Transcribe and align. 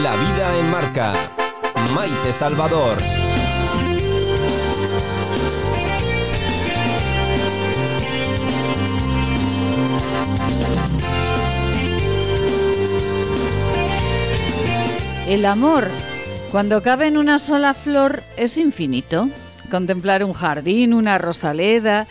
La 0.00 0.16
vida 0.16 0.58
en 0.58 0.70
marca. 0.70 1.12
Maite 1.94 2.32
Salvador. 2.32 2.96
El 15.28 15.44
amor, 15.44 15.88
cuando 16.50 16.82
cabe 16.82 17.08
en 17.08 17.18
una 17.18 17.38
sola 17.38 17.74
flor, 17.74 18.22
es 18.38 18.56
infinito. 18.56 19.28
Contemplar 19.70 20.24
un 20.24 20.32
jardín, 20.32 20.94
una 20.94 21.18
rosaleda, 21.18 22.06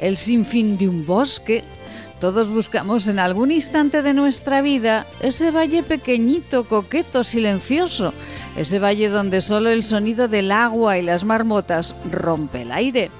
el 0.00 0.16
sinfín 0.16 0.76
de 0.76 0.88
un 0.88 1.06
bosque. 1.06 1.62
Todos 2.20 2.50
buscamos 2.50 3.08
en 3.08 3.18
algún 3.18 3.50
instante 3.50 4.02
de 4.02 4.12
nuestra 4.12 4.60
vida 4.60 5.06
ese 5.20 5.50
valle 5.50 5.82
pequeñito, 5.82 6.64
coqueto, 6.64 7.24
silencioso, 7.24 8.12
ese 8.58 8.78
valle 8.78 9.08
donde 9.08 9.40
solo 9.40 9.70
el 9.70 9.84
sonido 9.84 10.28
del 10.28 10.52
agua 10.52 10.98
y 10.98 11.02
las 11.02 11.24
marmotas 11.24 11.96
rompe 12.10 12.60
el 12.60 12.72
aire. 12.72 13.10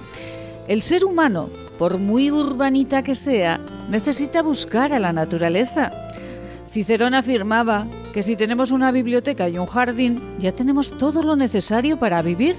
El 0.68 0.82
ser 0.82 1.06
humano, 1.06 1.48
por 1.78 1.96
muy 1.96 2.30
urbanita 2.30 3.02
que 3.02 3.14
sea, 3.14 3.58
necesita 3.88 4.42
buscar 4.42 4.92
a 4.92 4.98
la 4.98 5.14
naturaleza. 5.14 5.90
Cicerón 6.68 7.14
afirmaba 7.14 7.86
que 8.12 8.22
si 8.22 8.36
tenemos 8.36 8.70
una 8.70 8.92
biblioteca 8.92 9.48
y 9.48 9.56
un 9.56 9.66
jardín, 9.66 10.20
ya 10.38 10.52
tenemos 10.52 10.98
todo 10.98 11.22
lo 11.22 11.36
necesario 11.36 11.98
para 11.98 12.20
vivir. 12.20 12.54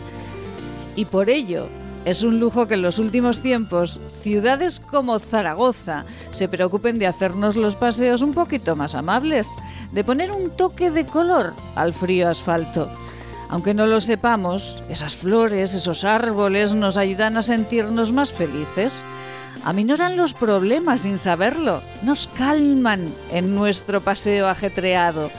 Y 0.95 1.05
por 1.05 1.29
ello, 1.29 1.67
es 2.03 2.23
un 2.23 2.39
lujo 2.39 2.67
que 2.67 2.73
en 2.73 2.81
los 2.81 2.97
últimos 2.97 3.41
tiempos 3.41 3.99
ciudades 4.21 4.80
como 4.91 5.17
Zaragoza 5.17 6.05
se 6.29 6.47
preocupen 6.47 6.99
de 6.99 7.07
hacernos 7.07 7.55
los 7.55 7.75
paseos 7.75 8.21
un 8.21 8.33
poquito 8.33 8.75
más 8.75 8.93
amables, 8.93 9.47
de 9.91 10.03
poner 10.03 10.31
un 10.31 10.51
toque 10.51 10.91
de 10.91 11.05
color 11.05 11.53
al 11.75 11.93
frío 11.93 12.29
asfalto. 12.29 12.91
Aunque 13.49 13.73
no 13.73 13.87
lo 13.87 13.99
sepamos, 13.99 14.83
esas 14.89 15.15
flores, 15.15 15.73
esos 15.73 16.03
árboles 16.03 16.73
nos 16.73 16.97
ayudan 16.97 17.37
a 17.37 17.41
sentirnos 17.41 18.11
más 18.11 18.31
felices 18.31 19.03
aminoran 19.63 20.17
los 20.17 20.33
problemas 20.33 21.01
sin 21.01 21.19
saberlo, 21.19 21.81
nos 22.03 22.27
calman 22.27 23.07
en 23.31 23.55
nuestro 23.55 24.01
paseo 24.01 24.47
ajetreado. 24.47 25.29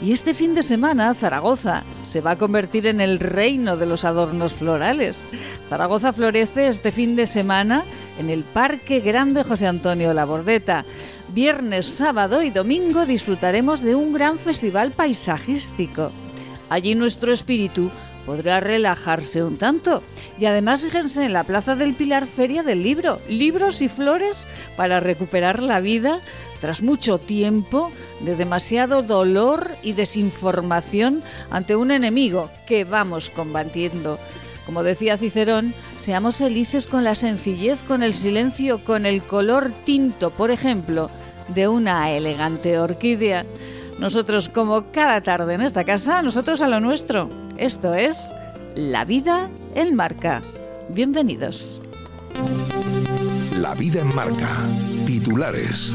Y 0.00 0.12
este 0.12 0.32
fin 0.32 0.54
de 0.54 0.62
semana 0.62 1.12
Zaragoza 1.14 1.82
se 2.04 2.20
va 2.20 2.32
a 2.32 2.38
convertir 2.38 2.86
en 2.86 3.00
el 3.00 3.18
reino 3.18 3.76
de 3.76 3.86
los 3.86 4.04
adornos 4.04 4.52
florales. 4.52 5.24
Zaragoza 5.68 6.12
florece 6.12 6.68
este 6.68 6.92
fin 6.92 7.16
de 7.16 7.26
semana 7.26 7.82
en 8.20 8.30
el 8.30 8.44
Parque 8.44 9.00
Grande 9.00 9.42
José 9.42 9.66
Antonio 9.66 10.14
Labordeta. 10.14 10.84
Viernes, 11.30 11.86
sábado 11.86 12.42
y 12.42 12.50
domingo 12.50 13.06
disfrutaremos 13.06 13.82
de 13.82 13.96
un 13.96 14.12
gran 14.12 14.38
festival 14.38 14.92
paisajístico. 14.92 16.12
Allí 16.70 16.94
nuestro 16.94 17.32
espíritu 17.32 17.90
podrá 18.24 18.60
relajarse 18.60 19.42
un 19.42 19.56
tanto. 19.56 20.02
Y 20.38 20.44
además 20.44 20.82
fíjense 20.82 21.24
en 21.24 21.32
la 21.32 21.44
Plaza 21.44 21.74
del 21.74 21.94
Pilar 21.94 22.26
Feria 22.26 22.62
del 22.62 22.82
Libro, 22.82 23.18
libros 23.28 23.82
y 23.82 23.88
flores 23.88 24.46
para 24.76 25.00
recuperar 25.00 25.62
la 25.62 25.80
vida 25.80 26.20
tras 26.60 26.82
mucho 26.82 27.18
tiempo 27.18 27.90
de 28.20 28.36
demasiado 28.36 29.02
dolor 29.02 29.76
y 29.82 29.92
desinformación 29.92 31.22
ante 31.50 31.76
un 31.76 31.90
enemigo 31.90 32.50
que 32.66 32.84
vamos 32.84 33.30
combatiendo. 33.30 34.18
Como 34.66 34.82
decía 34.82 35.16
Cicerón, 35.16 35.72
seamos 35.98 36.36
felices 36.36 36.86
con 36.86 37.02
la 37.02 37.14
sencillez, 37.14 37.82
con 37.82 38.02
el 38.02 38.12
silencio, 38.12 38.78
con 38.84 39.06
el 39.06 39.22
color 39.22 39.72
tinto, 39.84 40.30
por 40.30 40.50
ejemplo, 40.50 41.08
de 41.54 41.68
una 41.68 42.10
elegante 42.10 42.78
orquídea. 42.78 43.46
Nosotros, 43.98 44.48
como 44.48 44.92
cada 44.92 45.22
tarde 45.22 45.54
en 45.54 45.62
esta 45.62 45.84
casa, 45.84 46.22
nosotros 46.22 46.60
a 46.60 46.68
lo 46.68 46.80
nuestro. 46.80 47.30
Esto 47.56 47.94
es 47.94 48.30
La 48.74 49.04
vida 49.04 49.50
en 49.74 49.94
marca. 49.94 50.42
Bienvenidos. 50.90 51.82
La 53.56 53.74
vida 53.74 54.00
en 54.02 54.14
marca. 54.14 54.50
Titulares. 55.06 55.94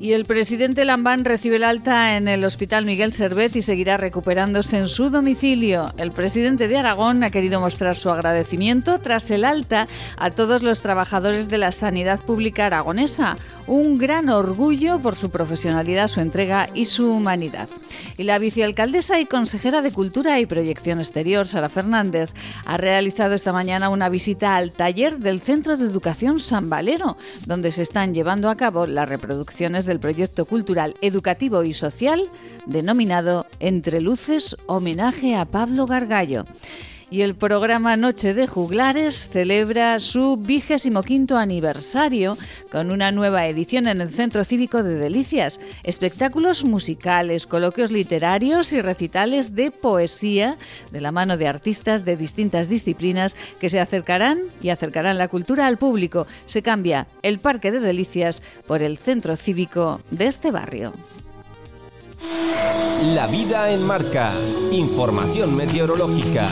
Y 0.00 0.12
el 0.12 0.26
presidente 0.26 0.84
Lambán 0.84 1.24
recibe 1.24 1.56
el 1.56 1.64
alta 1.64 2.16
en 2.16 2.28
el 2.28 2.44
Hospital 2.44 2.84
Miguel 2.84 3.12
Servet 3.12 3.56
y 3.56 3.62
seguirá 3.62 3.96
recuperándose 3.96 4.78
en 4.78 4.86
su 4.86 5.10
domicilio. 5.10 5.92
El 5.96 6.12
presidente 6.12 6.68
de 6.68 6.78
Aragón 6.78 7.24
ha 7.24 7.30
querido 7.30 7.60
mostrar 7.60 7.96
su 7.96 8.08
agradecimiento 8.08 9.00
tras 9.00 9.28
el 9.32 9.44
alta 9.44 9.88
a 10.16 10.30
todos 10.30 10.62
los 10.62 10.82
trabajadores 10.82 11.50
de 11.50 11.58
la 11.58 11.72
sanidad 11.72 12.20
pública 12.20 12.66
aragonesa. 12.66 13.36
Un 13.66 13.98
gran 13.98 14.28
orgullo 14.28 15.00
por 15.00 15.16
su 15.16 15.30
profesionalidad, 15.30 16.06
su 16.06 16.20
entrega 16.20 16.68
y 16.74 16.84
su 16.84 17.10
humanidad. 17.10 17.68
Y 18.16 18.24
la 18.24 18.38
vicealcaldesa 18.38 19.20
y 19.20 19.26
consejera 19.26 19.82
de 19.82 19.92
Cultura 19.92 20.40
y 20.40 20.46
Proyección 20.46 20.98
Exterior, 20.98 21.46
Sara 21.46 21.68
Fernández, 21.68 22.30
ha 22.64 22.76
realizado 22.76 23.34
esta 23.34 23.52
mañana 23.52 23.88
una 23.88 24.08
visita 24.08 24.56
al 24.56 24.72
taller 24.72 25.18
del 25.18 25.40
Centro 25.40 25.76
de 25.76 25.84
Educación 25.84 26.40
San 26.40 26.68
Valero, 26.70 27.16
donde 27.46 27.70
se 27.70 27.82
están 27.82 28.14
llevando 28.14 28.50
a 28.50 28.56
cabo 28.56 28.86
las 28.86 29.08
reproducciones 29.08 29.86
del 29.86 30.00
proyecto 30.00 30.44
cultural, 30.44 30.94
educativo 31.00 31.62
y 31.62 31.74
social 31.74 32.28
denominado 32.66 33.46
Entre 33.60 34.00
Luces, 34.00 34.56
homenaje 34.66 35.34
a 35.34 35.46
Pablo 35.46 35.86
Gargallo 35.86 36.44
y 37.10 37.22
el 37.22 37.34
programa 37.34 37.96
Noche 37.96 38.34
de 38.34 38.46
Juglares 38.46 39.30
celebra 39.30 39.98
su 39.98 40.36
vigésimo 40.36 41.02
quinto 41.02 41.36
aniversario 41.36 42.36
con 42.70 42.90
una 42.90 43.12
nueva 43.12 43.46
edición 43.46 43.88
en 43.88 44.00
el 44.00 44.10
Centro 44.10 44.44
Cívico 44.44 44.82
de 44.82 44.94
Delicias, 44.94 45.60
espectáculos 45.82 46.64
musicales, 46.64 47.46
coloquios 47.46 47.90
literarios 47.90 48.72
y 48.72 48.82
recitales 48.82 49.54
de 49.54 49.70
poesía 49.70 50.56
de 50.90 51.00
la 51.00 51.12
mano 51.12 51.36
de 51.36 51.48
artistas 51.48 52.04
de 52.04 52.16
distintas 52.16 52.68
disciplinas 52.68 53.36
que 53.60 53.70
se 53.70 53.80
acercarán 53.80 54.38
y 54.60 54.70
acercarán 54.70 55.18
la 55.18 55.28
cultura 55.28 55.66
al 55.66 55.78
público. 55.78 56.26
Se 56.46 56.62
cambia 56.62 57.06
el 57.22 57.38
Parque 57.38 57.70
de 57.70 57.80
Delicias 57.80 58.42
por 58.66 58.82
el 58.82 58.98
Centro 58.98 59.36
Cívico 59.36 60.00
de 60.10 60.26
este 60.26 60.50
barrio. 60.50 60.92
La 62.20 63.26
vida 63.30 63.70
en 63.70 63.86
marca. 63.86 64.32
Información 64.72 65.56
meteorológica. 65.56 66.48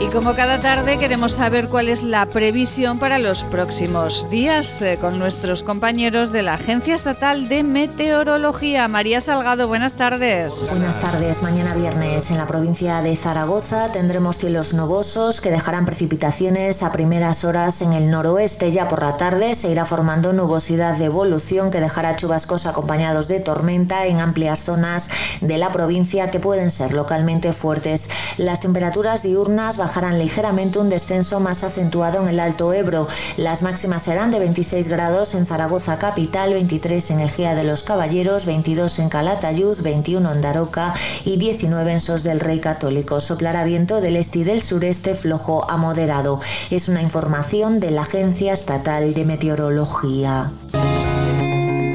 Y 0.00 0.08
como 0.08 0.34
cada 0.34 0.60
tarde 0.60 0.98
queremos 0.98 1.32
saber 1.32 1.68
cuál 1.68 1.88
es 1.88 2.02
la 2.02 2.26
previsión 2.26 2.98
para 2.98 3.18
los 3.18 3.44
próximos 3.44 4.28
días 4.28 4.82
eh, 4.82 4.98
con 5.00 5.20
nuestros 5.20 5.62
compañeros 5.62 6.32
de 6.32 6.42
la 6.42 6.54
Agencia 6.54 6.96
Estatal 6.96 7.48
de 7.48 7.62
Meteorología. 7.62 8.88
María 8.88 9.20
Salgado, 9.20 9.68
buenas 9.68 9.94
tardes. 9.94 10.66
Buenas 10.70 10.98
tardes. 10.98 11.42
Mañana 11.42 11.74
viernes 11.74 12.30
en 12.32 12.38
la 12.38 12.46
provincia 12.46 13.02
de 13.02 13.14
Zaragoza 13.14 13.92
tendremos 13.92 14.38
cielos 14.38 14.74
nubosos 14.74 15.40
que 15.40 15.52
dejarán 15.52 15.86
precipitaciones 15.86 16.82
a 16.82 16.90
primeras 16.90 17.44
horas 17.44 17.80
en 17.80 17.92
el 17.92 18.10
noroeste. 18.10 18.72
Ya 18.72 18.88
por 18.88 19.02
la 19.02 19.16
tarde 19.16 19.54
se 19.54 19.70
irá 19.70 19.86
formando 19.86 20.32
nubosidad 20.32 20.96
de 20.96 21.04
evolución 21.04 21.70
que 21.70 21.80
dejará 21.80 22.16
chubascos 22.16 22.66
acompañados 22.66 23.28
de 23.28 23.38
tormenta 23.38 24.06
en 24.06 24.18
amplias 24.18 24.64
zonas 24.64 25.08
de 25.40 25.56
la 25.56 25.70
provincia 25.70 26.32
que 26.32 26.40
pueden 26.40 26.72
ser 26.72 26.92
localmente 26.94 27.52
fuertes. 27.52 28.10
Las 28.38 28.60
temperaturas 28.60 29.22
diurnas 29.22 29.78
bajarán 29.84 30.18
ligeramente 30.18 30.78
un 30.78 30.88
descenso 30.88 31.40
más 31.40 31.62
acentuado 31.62 32.22
en 32.22 32.28
el 32.28 32.40
Alto 32.40 32.72
Ebro. 32.72 33.06
Las 33.36 33.62
máximas 33.62 34.00
serán 34.00 34.30
de 34.30 34.38
26 34.38 34.88
grados 34.88 35.34
en 35.34 35.44
Zaragoza 35.44 35.98
capital, 35.98 36.54
23 36.54 37.10
en 37.10 37.20
Egea 37.20 37.54
de 37.54 37.64
los 37.64 37.82
Caballeros, 37.82 38.46
22 38.46 38.98
en 39.00 39.10
Calatayud, 39.10 39.78
21 39.82 40.32
en 40.32 40.40
Daroca 40.40 40.94
y 41.26 41.36
19 41.36 41.92
en 41.92 42.00
Sos 42.00 42.22
del 42.22 42.40
Rey 42.40 42.60
Católico. 42.60 43.20
Soplará 43.20 43.62
viento 43.64 44.00
del 44.00 44.16
este 44.16 44.38
y 44.38 44.44
del 44.44 44.62
sureste 44.62 45.14
flojo 45.14 45.70
a 45.70 45.76
moderado. 45.76 46.40
Es 46.70 46.88
una 46.88 47.02
información 47.02 47.78
de 47.78 47.90
la 47.90 48.02
Agencia 48.02 48.54
Estatal 48.54 49.12
de 49.12 49.24
Meteorología. 49.26 50.50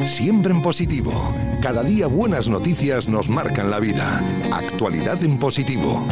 Siempre 0.06 0.54
en 0.54 0.62
positivo. 0.62 1.12
Cada 1.60 1.84
día 1.84 2.06
buenas 2.06 2.50
noticias 2.50 3.08
nos 3.08 3.30
marcan 3.30 3.72
la 3.72 3.80
vida. 3.80 4.24
Actualidad 4.52 5.24
en 5.24 5.40
positivo. 5.40 6.06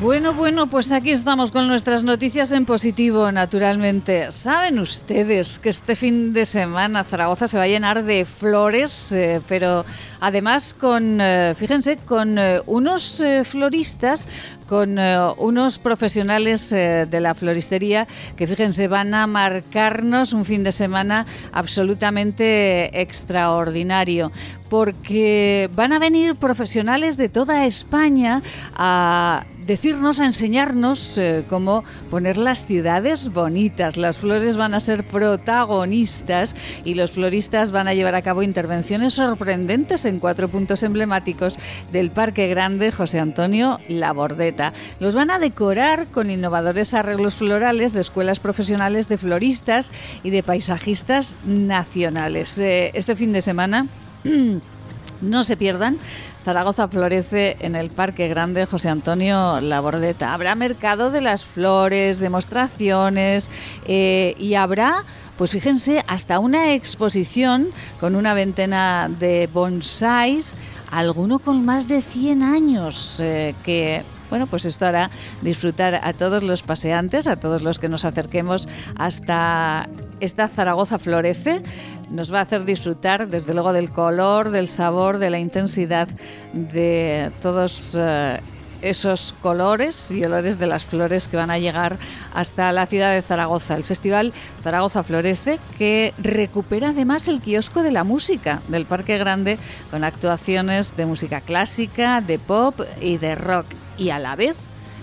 Bueno, 0.00 0.32
bueno, 0.32 0.68
pues 0.68 0.92
aquí 0.92 1.10
estamos 1.10 1.50
con 1.50 1.66
nuestras 1.66 2.04
noticias 2.04 2.52
en 2.52 2.66
positivo, 2.66 3.32
naturalmente. 3.32 4.30
¿Saben 4.30 4.78
ustedes 4.78 5.58
que 5.58 5.70
este 5.70 5.96
fin 5.96 6.32
de 6.32 6.46
semana 6.46 7.02
Zaragoza 7.02 7.48
se 7.48 7.56
va 7.56 7.64
a 7.64 7.66
llenar 7.66 8.04
de 8.04 8.24
flores, 8.24 9.10
eh, 9.10 9.40
pero 9.48 9.84
además 10.20 10.72
con, 10.72 11.20
eh, 11.20 11.52
fíjense, 11.56 11.96
con 11.96 12.38
eh, 12.38 12.60
unos 12.66 13.24
floristas, 13.42 14.28
con 14.68 14.98
unos 15.38 15.78
profesionales 15.78 16.68
de 16.68 17.20
la 17.20 17.34
floristería 17.34 18.06
que, 18.36 18.46
fíjense, 18.46 18.86
van 18.86 19.14
a 19.14 19.26
marcarnos 19.26 20.34
un 20.34 20.44
fin 20.44 20.62
de 20.62 20.72
semana 20.72 21.24
absolutamente 21.52 23.00
extraordinario, 23.00 24.30
porque 24.68 25.70
van 25.74 25.94
a 25.94 25.98
venir 25.98 26.36
profesionales 26.36 27.16
de 27.16 27.30
toda 27.30 27.64
España 27.64 28.42
a 28.74 29.46
decirnos, 29.68 30.18
a 30.18 30.24
enseñarnos 30.24 31.18
eh, 31.18 31.44
cómo 31.46 31.84
poner 32.10 32.38
las 32.38 32.64
ciudades 32.64 33.32
bonitas. 33.34 33.98
Las 33.98 34.16
flores 34.16 34.56
van 34.56 34.72
a 34.72 34.80
ser 34.80 35.04
protagonistas 35.04 36.56
y 36.84 36.94
los 36.94 37.12
floristas 37.12 37.70
van 37.70 37.86
a 37.86 37.92
llevar 37.92 38.14
a 38.14 38.22
cabo 38.22 38.42
intervenciones 38.42 39.12
sorprendentes 39.12 40.06
en 40.06 40.20
cuatro 40.20 40.48
puntos 40.48 40.82
emblemáticos 40.82 41.58
del 41.92 42.10
Parque 42.10 42.48
Grande 42.48 42.90
José 42.90 43.20
Antonio 43.20 43.78
Labordeta. 43.88 44.72
Los 45.00 45.14
van 45.14 45.30
a 45.30 45.38
decorar 45.38 46.06
con 46.06 46.30
innovadores 46.30 46.94
arreglos 46.94 47.34
florales 47.34 47.92
de 47.92 48.00
escuelas 48.00 48.40
profesionales 48.40 49.06
de 49.08 49.18
floristas 49.18 49.92
y 50.22 50.30
de 50.30 50.42
paisajistas 50.42 51.36
nacionales. 51.44 52.58
Eh, 52.58 52.90
este 52.94 53.14
fin 53.14 53.34
de 53.34 53.42
semana 53.42 53.86
no 55.20 55.42
se 55.42 55.56
pierdan 55.58 55.98
Zaragoza 56.48 56.88
florece 56.88 57.58
en 57.60 57.76
el 57.76 57.90
Parque 57.90 58.26
Grande 58.26 58.64
José 58.64 58.88
Antonio 58.88 59.60
Labordeta. 59.60 60.32
Habrá 60.32 60.54
mercado 60.54 61.10
de 61.10 61.20
las 61.20 61.44
flores, 61.44 62.20
demostraciones 62.20 63.50
eh, 63.86 64.34
y 64.38 64.54
habrá 64.54 65.04
pues 65.36 65.50
fíjense, 65.50 66.02
hasta 66.06 66.38
una 66.38 66.72
exposición 66.72 67.68
con 68.00 68.16
una 68.16 68.32
ventena 68.32 69.10
de 69.10 69.46
bonsáis, 69.52 70.54
alguno 70.90 71.38
con 71.38 71.66
más 71.66 71.86
de 71.86 72.00
100 72.00 72.42
años, 72.42 73.20
eh, 73.20 73.54
que 73.62 74.02
bueno, 74.30 74.46
pues 74.46 74.64
esto 74.64 74.86
hará 74.86 75.10
disfrutar 75.42 76.00
a 76.02 76.12
todos 76.12 76.42
los 76.42 76.62
paseantes, 76.62 77.26
a 77.26 77.36
todos 77.36 77.62
los 77.62 77.78
que 77.78 77.88
nos 77.88 78.04
acerquemos 78.04 78.68
hasta 78.96 79.88
esta 80.20 80.48
Zaragoza 80.48 80.98
Florece. 80.98 81.62
Nos 82.10 82.32
va 82.32 82.40
a 82.40 82.42
hacer 82.42 82.64
disfrutar, 82.64 83.28
desde 83.28 83.52
luego, 83.54 83.72
del 83.72 83.90
color, 83.90 84.50
del 84.50 84.68
sabor, 84.68 85.18
de 85.18 85.30
la 85.30 85.38
intensidad 85.38 86.08
de 86.52 87.30
todos. 87.42 87.96
Eh, 87.98 88.40
esos 88.82 89.34
colores 89.42 90.10
y 90.10 90.24
olores 90.24 90.58
de 90.58 90.66
las 90.66 90.84
flores 90.84 91.28
que 91.28 91.36
van 91.36 91.50
a 91.50 91.58
llegar 91.58 91.98
hasta 92.34 92.72
la 92.72 92.86
ciudad 92.86 93.12
de 93.12 93.22
Zaragoza. 93.22 93.76
El 93.76 93.84
festival 93.84 94.32
Zaragoza 94.62 95.02
Florece, 95.02 95.58
que 95.78 96.14
recupera 96.18 96.90
además 96.90 97.28
el 97.28 97.40
kiosco 97.40 97.82
de 97.82 97.90
la 97.90 98.04
música 98.04 98.60
del 98.68 98.86
Parque 98.86 99.18
Grande 99.18 99.58
con 99.90 100.04
actuaciones 100.04 100.96
de 100.96 101.06
música 101.06 101.40
clásica, 101.40 102.20
de 102.20 102.38
pop 102.38 102.80
y 103.00 103.16
de 103.18 103.34
rock 103.34 103.66
y 103.98 104.10
a 104.10 104.18
la 104.18 104.36
vez 104.36 104.56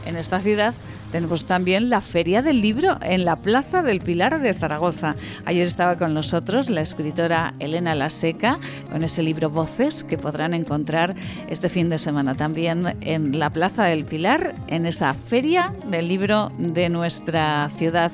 en 0.06 0.16
esta 0.18 0.40
ciudad 0.40 0.74
tenemos 1.12 1.46
también 1.46 1.90
la 1.90 2.02
Feria 2.02 2.42
del 2.42 2.62
Libro 2.62 2.98
en 3.02 3.24
la 3.24 3.38
Plaza 3.38 3.82
del 3.82 4.02
Pilar 4.02 4.42
de 4.42 4.54
Zaragoza. 4.54 5.16
Ayer 5.46 5.66
estaba 5.66 5.98
con 5.98 6.14
nosotros 6.14 6.70
la 6.70 6.82
escritora 6.82 7.54
Elena 7.60 7.96
Laseca 7.96 8.60
con 8.92 9.04
ese 9.04 9.24
libro 9.24 9.50
Voces 9.50 10.04
que 10.04 10.18
podrán 10.18 10.54
encontrar 10.54 11.16
este 11.48 11.70
fin 11.70 11.90
de 11.90 12.00
semana 12.00 12.36
también 12.36 12.98
en 13.00 13.40
la 13.40 13.50
Plaza 13.50 13.86
del 13.86 14.04
Pilar, 14.04 14.56
en 14.68 14.86
esa 14.86 15.14
Feria 15.14 15.74
del 15.90 16.10
Libro 16.10 16.52
de 16.58 16.90
nuestra 16.90 17.70
ciudad. 17.70 18.12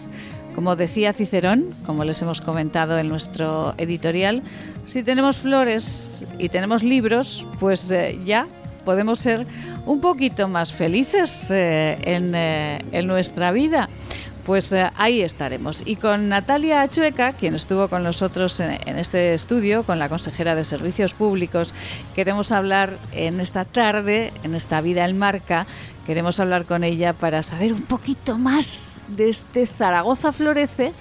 Como 0.54 0.76
decía 0.76 1.14
Cicerón, 1.14 1.70
como 1.86 2.04
les 2.04 2.22
hemos 2.22 2.42
comentado 2.42 3.00
en 3.00 3.08
nuestro 3.08 3.74
editorial, 3.78 4.44
si 4.86 5.02
tenemos 5.02 5.38
flores 5.38 6.24
y 6.38 6.50
tenemos 6.50 6.84
libros, 6.84 7.48
pues 7.60 7.90
eh, 7.90 8.20
ya 8.26 8.48
podemos 8.84 9.20
ser 9.20 9.48
un 9.86 10.02
poquito 10.02 10.48
más 10.48 10.74
felices 10.74 11.50
eh, 11.52 11.98
eh, 12.02 12.80
en, 12.92 13.08
nuestra 13.08 13.52
vida. 13.52 13.90
Pues 14.46 14.74
eh, 14.74 14.90
ahí 14.96 15.22
estaremos. 15.22 15.84
Y 15.86 15.98
con 15.98 16.30
Natalia 16.30 16.88
Chueca, 16.88 17.34
quien 17.34 17.54
estuvo 17.54 17.88
con 17.90 18.04
nosotros 18.04 18.60
en, 18.60 18.98
este 18.98 19.34
estudio, 19.34 19.84
con 19.84 20.00
la 20.00 20.10
consejera 20.10 20.56
de 20.56 20.64
Servicios 20.64 21.14
Públicos, 21.14 21.74
queremos 22.16 22.52
hablar 22.52 22.98
en 23.12 23.40
esta 23.40 23.66
tarde, 23.66 24.34
en 24.44 24.56
esta 24.56 24.82
vida 24.82 25.06
en 25.06 25.18
marca, 25.18 25.68
queremos 26.08 26.40
hablar 26.40 26.66
con 26.66 26.84
ella 26.84 27.14
para 27.14 27.44
saber 27.44 27.72
un 27.72 27.84
poquito 27.84 28.38
más 28.40 29.00
de 29.10 29.30
este 29.30 29.68
Zaragoza 29.68 30.32
Florece, 30.32 30.92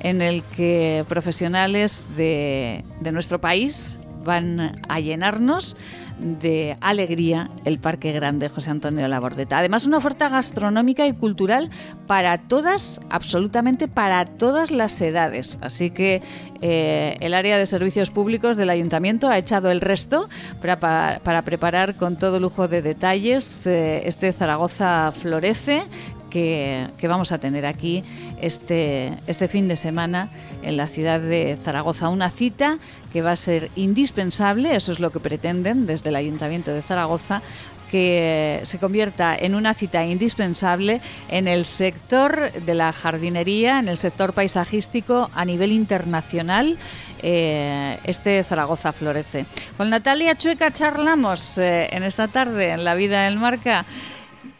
en 0.00 0.20
el 0.20 0.42
que 0.42 1.04
profesionales 1.08 2.06
de, 2.16 2.84
de 3.00 3.12
nuestro 3.12 3.40
país 3.40 4.00
van 4.24 4.80
a 4.88 5.00
llenarnos 5.00 5.76
de 6.20 6.76
alegría 6.80 7.50
el 7.64 7.78
Parque 7.78 8.12
Grande 8.12 8.48
José 8.48 8.70
Antonio 8.70 9.08
Labordeta. 9.08 9.58
Además, 9.58 9.86
una 9.86 9.96
oferta 9.96 10.28
gastronómica 10.28 11.06
y 11.06 11.12
cultural 11.12 11.70
para 12.06 12.38
todas, 12.38 13.00
absolutamente 13.10 13.88
para 13.88 14.24
todas 14.24 14.70
las 14.70 15.00
edades. 15.00 15.58
Así 15.62 15.90
que 15.90 16.22
eh, 16.62 17.16
el 17.20 17.34
área 17.34 17.56
de 17.58 17.66
servicios 17.66 18.10
públicos 18.10 18.56
del 18.56 18.70
ayuntamiento 18.70 19.28
ha 19.28 19.38
echado 19.38 19.70
el 19.70 19.80
resto 19.80 20.28
para, 20.60 21.20
para, 21.22 21.42
preparar 21.42 21.96
con 21.96 22.16
todo 22.16 22.38
lujo 22.38 22.68
de 22.68 22.82
detalles 22.82 23.66
eh, 23.66 24.06
este 24.06 24.32
Zaragoza 24.32 25.12
Florece 25.12 25.82
que, 26.30 26.88
vamos 27.02 27.32
a 27.32 27.38
tener 27.38 27.66
aquí 27.66 28.02
este, 28.40 29.12
este 29.26 29.48
fin 29.48 29.68
de 29.68 29.76
semana 29.76 30.28
en 30.62 30.76
la 30.76 30.86
ciudad 30.86 31.20
de 31.20 31.58
Zaragoza. 31.62 32.08
Una 32.08 32.30
cita 32.30 32.78
que 33.12 33.22
va 33.22 33.32
a 33.32 33.36
ser 33.36 33.70
indispensable, 33.76 34.74
eso 34.74 34.92
es 34.92 35.00
lo 35.00 35.10
que 35.10 35.20
pretenden 35.20 35.86
desde 35.86 36.10
el 36.10 36.16
Ayuntamiento 36.16 36.72
de 36.72 36.82
Zaragoza, 36.82 37.42
que 37.90 38.60
se 38.62 38.78
convierta 38.78 39.36
en 39.36 39.54
una 39.54 39.74
cita 39.74 40.06
indispensable 40.06 41.00
en 41.28 41.48
el 41.48 41.64
sector 41.64 42.52
de 42.52 42.74
la 42.74 42.92
jardinería, 42.92 43.80
en 43.80 43.88
el 43.88 43.96
sector 43.96 44.32
paisajístico 44.32 45.28
a 45.34 45.44
nivel 45.44 45.72
internacional. 45.72 46.78
Eh, 47.22 47.98
este 48.04 48.42
Zaragoza 48.42 48.92
florece. 48.92 49.44
Con 49.76 49.90
Natalia 49.90 50.36
Chueca 50.36 50.72
charlamos 50.72 51.58
eh, 51.58 51.88
en 51.90 52.02
esta 52.02 52.28
tarde 52.28 52.70
en 52.70 52.84
La 52.84 52.94
Vida 52.94 53.24
del 53.24 53.36
Marca. 53.36 53.84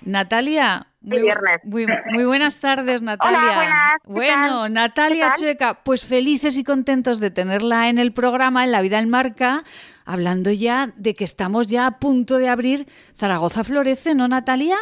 Natalia, 0.03 0.87
muy, 1.03 1.87
muy, 2.13 2.25
buenas 2.25 2.61
tardes, 2.61 3.03
Natalia. 3.03 3.99
bueno, 4.05 4.69
Natalia 4.69 5.33
Checa, 5.35 5.83
pues 5.83 6.05
felices 6.05 6.59
y 6.59 6.65
contentos 6.65 7.21
de 7.21 7.31
tenerla 7.31 7.89
en 7.89 7.99
el 7.99 8.13
programa, 8.13 8.65
en 8.65 8.73
La 8.73 8.83
Vida 8.83 8.99
en 8.99 9.09
Marca, 9.09 9.63
hablando 10.05 10.51
ya 10.51 10.89
de 10.97 11.15
que 11.15 11.25
estamos 11.25 11.69
ya 11.69 11.87
a 11.87 11.99
punto 11.99 12.37
de 12.37 12.49
abrir 12.49 12.87
Zaragoza 13.15 13.65
Florece, 13.65 14.15
¿no, 14.15 14.29
Natalia? 14.29 14.77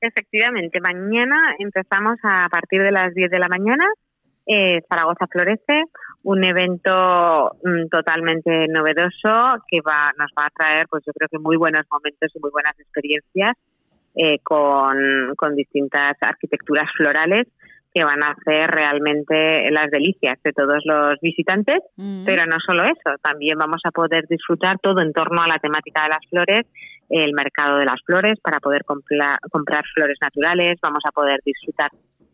Efectivamente, 0.00 0.80
mañana 0.80 1.36
empezamos 1.58 2.18
a 2.22 2.48
partir 2.48 2.82
de 2.82 2.92
las 2.92 3.12
10 3.14 3.30
de 3.30 3.38
la 3.38 3.48
mañana. 3.48 3.84
Eh, 4.46 4.82
Zaragoza 4.88 5.26
Florece, 5.28 5.84
un 6.24 6.44
evento 6.44 7.56
mm, 7.62 7.88
totalmente 7.88 8.66
novedoso 8.68 9.62
que 9.68 9.80
va, 9.80 10.12
nos 10.18 10.30
va 10.38 10.46
a 10.46 10.50
traer, 10.50 10.86
pues 10.88 11.04
yo 11.06 11.12
creo 11.12 11.28
que 11.28 11.38
muy 11.38 11.56
buenos 11.56 11.86
momentos 11.90 12.30
y 12.34 12.40
muy 12.40 12.50
buenas 12.50 12.78
experiencias 12.78 13.56
eh, 14.14 14.38
con, 14.42 15.34
con 15.36 15.56
distintas 15.56 16.16
arquitecturas 16.20 16.88
florales 16.96 17.48
que 17.94 18.04
van 18.04 18.24
a 18.24 18.32
hacer 18.32 18.70
realmente 18.70 19.70
las 19.70 19.90
delicias 19.90 20.38
de 20.42 20.52
todos 20.52 20.82
los 20.84 21.20
visitantes, 21.20 21.78
mm. 21.96 22.24
pero 22.24 22.46
no 22.46 22.56
solo 22.64 22.84
eso, 22.84 23.18
también 23.22 23.58
vamos 23.58 23.82
a 23.84 23.90
poder 23.90 24.26
disfrutar 24.28 24.78
todo 24.82 25.02
en 25.02 25.12
torno 25.12 25.42
a 25.42 25.46
la 25.46 25.58
temática 25.58 26.04
de 26.04 26.08
las 26.08 26.26
flores, 26.30 26.66
el 27.10 27.32
mercado 27.34 27.78
de 27.78 27.84
las 27.84 28.00
flores 28.06 28.40
para 28.42 28.58
poder 28.60 28.84
comprar 28.84 29.84
flores 29.94 30.16
naturales, 30.22 30.78
vamos 30.82 31.02
a 31.06 31.12
poder 31.12 31.40
disfrutar 31.44 31.90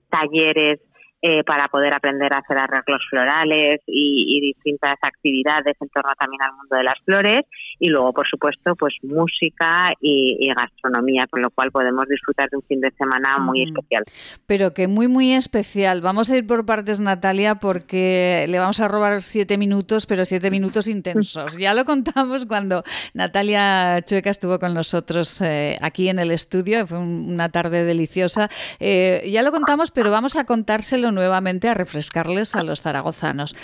talleres 0.08 0.80
eh, 1.20 1.42
para 1.42 1.66
poder 1.66 1.92
aprender 1.92 2.32
a 2.32 2.38
hacer 2.38 2.56
arreglos 2.56 3.02
florales 3.10 3.80
y, 3.86 4.38
distintas 4.38 4.96
actividades 5.02 5.76
en 5.80 5.88
torno 5.88 6.12
también 6.16 6.40
al 6.42 6.52
mundo 6.52 6.76
de 6.76 6.84
las 6.84 6.98
flores. 7.04 7.44
Y 7.80 7.88
luego 7.88 8.12
por 8.12 8.28
supuesto 8.28 8.76
pues 8.76 8.94
música 9.02 9.92
y, 10.00 10.48
gastronomía 10.54 11.26
con 11.28 11.42
lo 11.42 11.50
cual 11.50 11.72
podemos 11.72 12.06
disfrutar 12.08 12.48
de 12.50 12.56
un 12.56 12.62
fin 12.62 12.80
de 12.80 12.92
semana 12.92 13.38
muy 13.38 13.64
especial. 13.64 14.04
Pero 14.46 14.72
que 14.72 14.86
muy 14.86 15.08
muy 15.08 15.32
especial. 15.32 16.00
Vamos 16.02 16.30
a 16.30 16.36
ir 16.36 16.46
por 16.46 16.64
partes 16.64 17.00
Natalia 17.00 17.56
porque 17.56 18.46
le 18.48 18.58
vamos 18.60 18.80
a 18.80 18.86
robar 18.86 19.20
siete 19.20 19.58
minutos 19.58 20.06
pero 20.06 20.24
siete 20.24 20.52
minutos 20.52 20.86
intensos. 20.86 21.58
Ya 21.58 21.74
lo 21.74 21.84
contamos 21.84 22.46
cuando 22.46 22.84
Natalia 23.12 24.00
Chueca 24.02 24.30
estuvo 24.30 24.60
con 24.60 24.72
nosotros 24.72 25.42
eh, 25.42 25.78
aquí 25.80 26.08
en 26.08 26.20
el 26.20 26.30
estudio. 26.30 26.86
Fue 26.86 26.98
una 26.98 27.48
tarde 27.48 27.84
deliciosa. 27.84 28.48
Eh, 28.78 29.28
ya 29.32 29.42
lo 29.42 29.50
contamos 29.50 29.90
pero 29.90 30.12
vamos 30.12 30.36
a 30.36 30.44
contárselo 30.44 31.07
nuevamente 31.10 31.68
a 31.68 31.74
refrescarles 31.74 32.56
a 32.56 32.62
los 32.62 32.82
zaragozanos. 32.82 33.54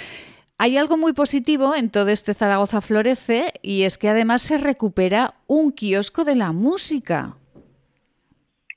Hay 0.58 0.76
algo 0.76 0.96
muy 0.96 1.12
positivo 1.12 1.74
en 1.74 1.90
todo 1.90 2.08
este 2.10 2.32
Zaragoza 2.32 2.80
Florece 2.80 3.52
y 3.60 3.82
es 3.82 3.98
que 3.98 4.08
además 4.08 4.40
se 4.42 4.58
recupera 4.58 5.34
un 5.48 5.72
kiosco 5.72 6.24
de 6.24 6.36
la 6.36 6.52
música. 6.52 7.34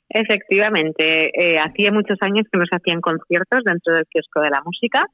Efectivamente, 0.10 1.30
eh, 1.34 1.58
hacía 1.60 1.92
muchos 1.92 2.18
años 2.22 2.46
que 2.52 2.58
no 2.58 2.66
se 2.66 2.78
hacían 2.78 3.02
conciertos 3.02 3.64
dentro 3.64 3.94
del 3.94 4.08
kiosco 4.08 4.42
de 4.42 4.50
la 4.50 4.62
música 4.66 5.06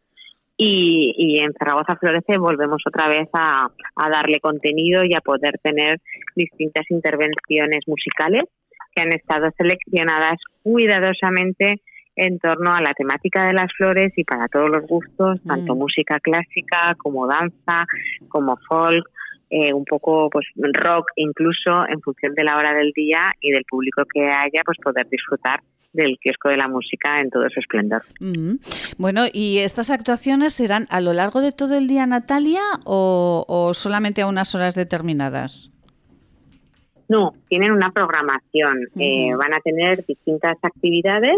y, 0.55 1.39
en 1.39 1.51
Zaragoza 1.53 1.97
Florece 1.97 2.37
volvemos 2.37 2.81
otra 2.85 3.09
vez 3.09 3.27
a, 3.33 3.67
a, 3.95 4.09
darle 4.09 4.39
contenido 4.39 5.03
y 5.03 5.13
a 5.15 5.21
poder 5.21 5.59
tener 5.61 5.99
distintas 6.35 6.85
intervenciones 6.89 7.81
musicales 7.87 8.43
que 8.95 9.01
han 9.01 9.13
estado 9.13 9.49
seleccionadas 9.57 10.39
cuidadosamente 10.61 11.81
en 12.15 12.39
torno 12.39 12.73
a 12.73 12.81
la 12.81 12.93
temática 12.93 13.47
de 13.47 13.53
las 13.53 13.71
flores 13.75 14.13
y 14.15 14.23
para 14.23 14.47
todos 14.47 14.69
los 14.69 14.85
gustos, 14.87 15.41
tanto 15.45 15.75
mm. 15.75 15.77
música 15.77 16.19
clásica 16.19 16.95
como 16.97 17.27
danza, 17.27 17.85
como 18.29 18.57
folk, 18.67 19.05
eh, 19.49 19.73
un 19.73 19.85
poco 19.85 20.29
pues 20.31 20.45
rock 20.73 21.11
incluso 21.15 21.87
en 21.87 22.01
función 22.01 22.33
de 22.33 22.43
la 22.43 22.57
hora 22.57 22.73
del 22.73 22.91
día 22.95 23.33
y 23.39 23.51
del 23.51 23.63
público 23.65 24.03
que 24.11 24.21
haya, 24.23 24.61
pues 24.65 24.77
poder 24.83 25.07
disfrutar 25.09 25.61
del 25.93 26.17
kiosco 26.19 26.49
de 26.49 26.57
la 26.57 26.67
música 26.67 27.21
en 27.21 27.29
todo 27.29 27.47
su 27.49 27.59
esplendor. 27.59 28.01
Bueno, 28.97 29.25
¿y 29.31 29.59
estas 29.59 29.91
actuaciones 29.91 30.53
serán 30.53 30.87
a 30.89 31.01
lo 31.01 31.13
largo 31.13 31.39
de 31.39 31.51
todo 31.51 31.77
el 31.77 31.87
día, 31.87 32.07
Natalia, 32.07 32.63
o, 32.83 33.71
solamente 33.75 34.23
a 34.23 34.27
unas 34.27 34.55
horas 34.55 34.73
determinadas? 34.73 35.71
No, 37.07 37.33
tienen 37.47 37.71
una 37.71 37.91
programación. 37.91 38.87
Eh, 38.97 39.35
van 39.35 39.53
a 39.53 39.59
tener 39.59 40.03
distintas 40.05 40.57
actividades 40.63 41.37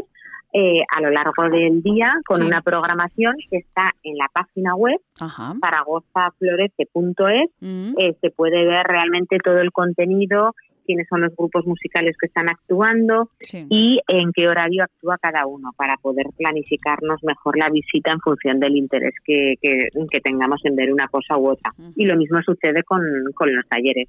eh, 0.58 0.86
a 0.88 1.02
lo 1.02 1.10
largo 1.10 1.50
del 1.52 1.84
día 1.84 2.14
con 2.26 2.42
una 2.42 2.62
programación 2.62 3.36
que 3.50 3.58
está 3.58 3.92
en 4.04 4.18
la 4.18 4.30
página 4.32 4.74
web 4.74 5.02
zaragozaflorece.es. 5.20 7.50
Eh, 7.62 8.16
se 8.22 8.30
puede 8.30 8.66
ver 8.66 8.88
realmente 8.88 9.38
todo 9.40 9.58
el 9.58 9.74
contenido 9.74 10.56
quiénes 10.86 11.08
son 11.10 11.22
los 11.22 11.36
grupos 11.36 11.65
musicales 11.65 12.15
que 12.20 12.27
están 12.27 12.50
actuando 12.50 13.30
y 13.70 14.00
en 14.08 14.32
qué 14.34 14.48
horario 14.48 14.84
actúa 14.84 15.18
cada 15.18 15.46
uno 15.46 15.72
para 15.75 15.98
poder 15.98 16.27
planificarnos 16.38 17.24
mejor 17.24 17.58
la 17.58 17.70
visita 17.70 18.12
en 18.12 18.20
función 18.20 18.60
del 18.60 18.75
interés 18.75 19.13
que, 19.24 19.56
que, 19.62 19.89
tengamos 20.24 20.62
en 20.63 20.75
ver 20.75 20.92
una 20.92 21.08
cosa 21.08 21.38
u 21.38 21.50
otra. 21.50 21.72
Y 21.96 22.06
lo 22.06 22.15
mismo 22.15 22.42
sucede 22.42 22.84
con, 22.84 23.01
con 23.36 23.54
los 23.54 23.68
talleres. 23.68 24.08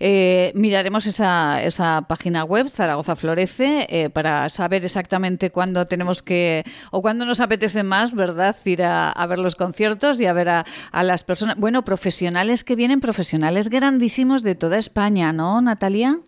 Eh, 0.00 0.52
miraremos 0.54 1.06
esa, 1.06 1.62
esa 1.62 2.06
página 2.08 2.44
web, 2.44 2.68
Zaragoza 2.68 3.14
Florece, 3.14 3.86
eh, 3.88 4.10
para 4.10 4.48
saber 4.48 4.84
exactamente 4.84 5.50
cuándo 5.50 5.86
tenemos 5.86 6.22
que, 6.22 6.64
o 6.90 7.02
cuándo 7.02 7.24
nos 7.24 7.40
apetece 7.40 7.82
más, 7.82 8.14
¿verdad? 8.14 8.56
Ir 8.64 8.82
a, 8.82 9.26
ver 9.28 9.38
los 9.38 9.54
conciertos 9.54 10.20
y 10.20 10.26
a 10.26 10.32
ver 10.32 10.48
a, 10.48 10.64
a 10.90 11.04
las 11.04 11.22
personas, 11.22 11.56
bueno, 11.56 11.84
profesionales 11.84 12.64
que 12.64 12.74
vienen, 12.74 13.00
profesionales 13.00 13.68
grandísimos 13.68 14.42
de 14.42 14.54
toda 14.54 14.78
España, 14.78 15.32
¿no? 15.32 15.61
Natalia? 15.62 16.18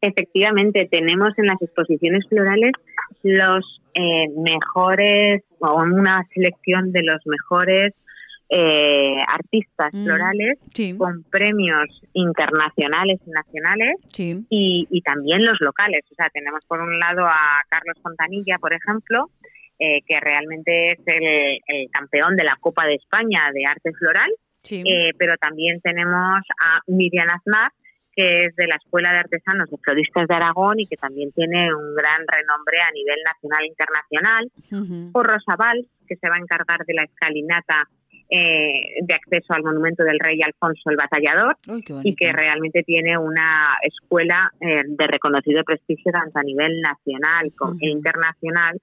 Efectivamente, 0.00 0.88
tenemos 0.90 1.30
en 1.38 1.46
las 1.46 1.60
exposiciones 1.60 2.26
florales 2.28 2.72
los 3.22 3.80
eh, 3.94 4.28
mejores, 4.36 5.42
o 5.58 5.82
una 5.82 6.24
selección 6.32 6.92
de 6.92 7.02
los 7.02 7.20
mejores 7.26 7.92
eh, 8.52 9.16
artistas 9.28 9.90
mm, 9.92 10.04
florales 10.04 10.58
con 10.98 11.22
premios 11.24 11.86
internacionales 12.14 13.20
y 13.24 13.30
nacionales 13.30 13.96
y, 14.48 15.02
también 15.04 15.44
los 15.44 15.60
locales. 15.60 16.04
O 16.10 16.14
sea, 16.14 16.28
tenemos 16.32 16.64
por 16.66 16.80
un 16.80 16.98
lado 16.98 17.26
a 17.26 17.62
Carlos 17.68 17.96
Fontanilla, 18.02 18.58
por 18.58 18.72
ejemplo, 18.72 19.30
eh, 19.78 20.00
que 20.06 20.18
realmente 20.18 20.88
es 20.88 20.98
el, 21.06 21.90
campeón 21.92 22.36
de 22.36 22.44
la 22.44 22.56
Copa 22.60 22.86
de 22.86 22.94
España 22.94 23.50
de 23.54 23.64
arte 23.66 23.92
floral, 23.92 24.30
pero 25.18 25.36
también 25.38 25.80
tenemos 25.80 26.40
a 26.62 26.80
Miriam 26.86 27.28
Aznar, 27.28 27.72
que 28.14 28.46
es 28.46 28.56
de 28.56 28.66
la 28.66 28.76
Escuela 28.76 29.12
de 29.12 29.18
Artesanos 29.18 29.70
de 29.70 29.78
Floristas 29.78 30.26
de 30.28 30.34
Aragón 30.34 30.80
y 30.80 30.86
que 30.86 30.96
también 30.96 31.32
tiene 31.32 31.74
un 31.74 31.94
gran 31.94 32.26
renombre 32.26 32.78
a 32.80 32.90
nivel 32.92 33.18
nacional 33.24 33.62
e 33.62 33.68
internacional, 33.68 35.10
o 35.12 35.22
Rosabal, 35.22 35.86
que 36.06 36.16
se 36.16 36.28
va 36.28 36.36
a 36.36 36.40
encargar 36.40 36.84
de 36.84 36.94
la 36.94 37.04
escalinata 37.04 37.88
eh, 38.32 39.02
de 39.02 39.14
acceso 39.14 39.52
al 39.54 39.64
monumento 39.64 40.04
del 40.04 40.20
rey 40.20 40.38
Alfonso 40.40 40.88
el 40.88 40.96
Batallador 40.96 41.56
y 42.04 42.14
que 42.14 42.30
realmente 42.30 42.84
tiene 42.84 43.18
una 43.18 43.74
escuela 43.82 44.52
eh, 44.60 44.82
de 44.86 45.06
reconocido 45.08 45.64
prestigio 45.64 46.12
tanto 46.12 46.38
a 46.38 46.44
nivel 46.44 46.80
nacional 46.80 47.52
como 47.58 47.74
e 47.80 47.88
internacional 47.88 48.80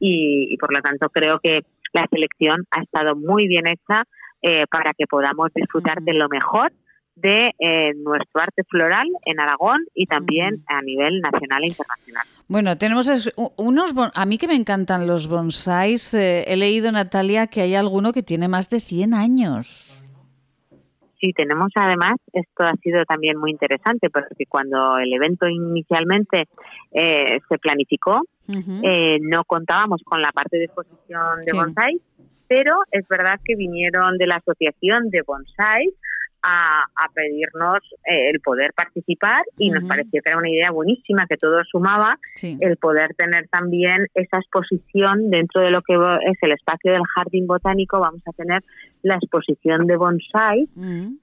y, 0.00 0.56
por 0.58 0.72
lo 0.72 0.80
tanto 0.80 1.10
creo 1.10 1.38
que 1.42 1.60
la 1.92 2.06
selección 2.10 2.64
ha 2.70 2.82
estado 2.82 3.16
muy 3.16 3.46
bien 3.48 3.66
hecha 3.66 4.04
eh, 4.42 4.66
para 4.70 4.92
que 4.94 5.06
podamos 5.06 5.50
disfrutar 5.54 6.02
de 6.02 6.14
lo 6.14 6.28
mejor 6.28 6.72
de 7.16 7.50
eh, 7.58 7.94
nuestro 7.96 8.42
arte 8.42 8.62
floral 8.64 9.08
en 9.24 9.40
Aragón 9.40 9.86
y 9.94 10.06
también 10.06 10.62
a 10.68 10.82
nivel 10.82 11.20
nacional 11.20 11.64
e 11.64 11.68
internacional. 11.68 12.26
Bueno, 12.46 12.76
tenemos 12.76 13.32
unos, 13.56 13.94
a 14.14 14.26
mí 14.26 14.38
que 14.38 14.46
me 14.46 14.54
encantan 14.54 15.06
los 15.06 15.26
bonsáis, 15.26 16.12
eh, 16.14 16.44
he 16.46 16.56
leído 16.56 16.92
Natalia 16.92 17.46
que 17.46 17.62
hay 17.62 17.74
alguno 17.74 18.12
que 18.12 18.22
tiene 18.22 18.48
más 18.48 18.70
de 18.70 18.80
100 18.80 19.14
años. 19.14 19.92
Sí, 21.18 21.32
tenemos 21.32 21.72
además, 21.74 22.16
esto 22.34 22.64
ha 22.64 22.74
sido 22.82 23.02
también 23.06 23.38
muy 23.38 23.50
interesante 23.50 24.10
porque 24.10 24.44
cuando 24.46 24.98
el 24.98 25.10
evento 25.14 25.48
inicialmente 25.48 26.44
eh, 26.92 27.40
se 27.48 27.58
planificó, 27.58 28.20
no 28.46 29.44
contábamos 29.44 30.02
con 30.04 30.20
la 30.20 30.30
parte 30.30 30.58
de 30.58 30.64
exposición 30.66 31.40
de 31.44 31.52
bonsáis, 31.54 32.00
pero 32.48 32.82
es 32.90 33.06
verdad 33.08 33.40
que 33.44 33.54
vinieron 33.56 34.18
de 34.18 34.26
la 34.26 34.36
Asociación 34.36 35.10
de 35.10 35.22
Bonsáis 35.22 35.92
a, 36.42 36.84
pedirnos 37.14 37.78
eh, 38.04 38.30
el 38.30 38.40
poder 38.40 38.72
participar 38.74 39.42
y 39.58 39.70
nos 39.70 39.84
pareció 39.84 40.22
que 40.22 40.30
era 40.30 40.38
una 40.38 40.50
idea 40.50 40.70
buenísima, 40.70 41.26
que 41.26 41.36
todo 41.36 41.64
sumaba, 41.64 42.18
el 42.42 42.76
poder 42.76 43.14
tener 43.16 43.48
también 43.48 44.06
esa 44.14 44.38
exposición 44.38 45.30
dentro 45.30 45.62
de 45.62 45.70
lo 45.70 45.80
que 45.82 45.94
es 45.94 46.38
el 46.42 46.52
espacio 46.52 46.92
del 46.92 47.02
jardín 47.14 47.46
botánico, 47.46 47.98
vamos 47.98 48.22
a 48.26 48.32
tener 48.32 48.62
la 49.02 49.14
exposición 49.14 49.86
de 49.86 49.96
bonsai, 49.96 50.68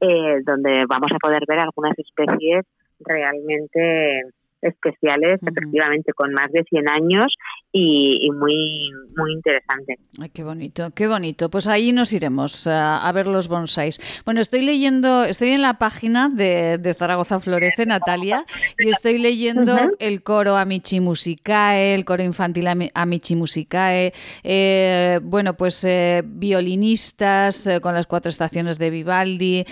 eh, 0.01 0.41
donde 0.45 0.85
vamos 0.87 1.11
a 1.13 1.19
poder 1.19 1.43
ver 1.47 1.59
algunas 1.59 1.97
especies 1.97 2.65
realmente 2.99 4.23
especiales, 4.63 5.39
efectivamente, 5.45 6.13
con 6.13 6.33
más 6.33 6.51
de 6.51 6.63
100 6.63 6.89
años 6.89 7.33
y, 7.71 8.29
muy, 8.31 8.91
muy 9.17 9.33
interesante. 9.33 9.97
Ay, 10.19 10.29
qué 10.29 10.43
bonito, 10.43 10.91
qué 10.95 11.07
bonito. 11.07 11.49
Pues 11.49 11.67
ahí 11.67 11.91
nos 11.91 12.13
iremos 12.13 12.67
a, 12.67 13.11
ver 13.13 13.27
los 13.27 13.47
bonsáis. 13.47 13.99
Bueno, 14.25 14.41
estoy 14.41 14.61
leyendo, 14.61 15.23
estoy 15.23 15.49
en 15.49 15.61
la 15.61 15.77
página 15.79 16.29
de, 16.29 16.95
Zaragoza 16.97 17.39
Florece, 17.39 17.85
Natalia, 17.85 18.45
y 18.77 18.89
estoy 18.89 19.17
leyendo 19.17 19.75
el 19.99 20.23
coro 20.23 20.55
Amici 20.55 20.99
Musicae, 20.99 21.95
el 21.95 22.05
coro 22.05 22.23
infantil 22.23 22.67
Amici 22.93 23.35
Musicae, 23.35 24.13
eh, 24.43 25.19
bueno, 25.23 25.55
pues 25.55 25.83
eh, 25.83 26.21
violinistas 26.25 27.67
eh, 27.67 27.81
con 27.81 27.93
las 27.93 28.07
cuatro 28.07 28.29
estaciones 28.29 28.77
de 28.77 28.89
Vivaldi, 28.89 29.65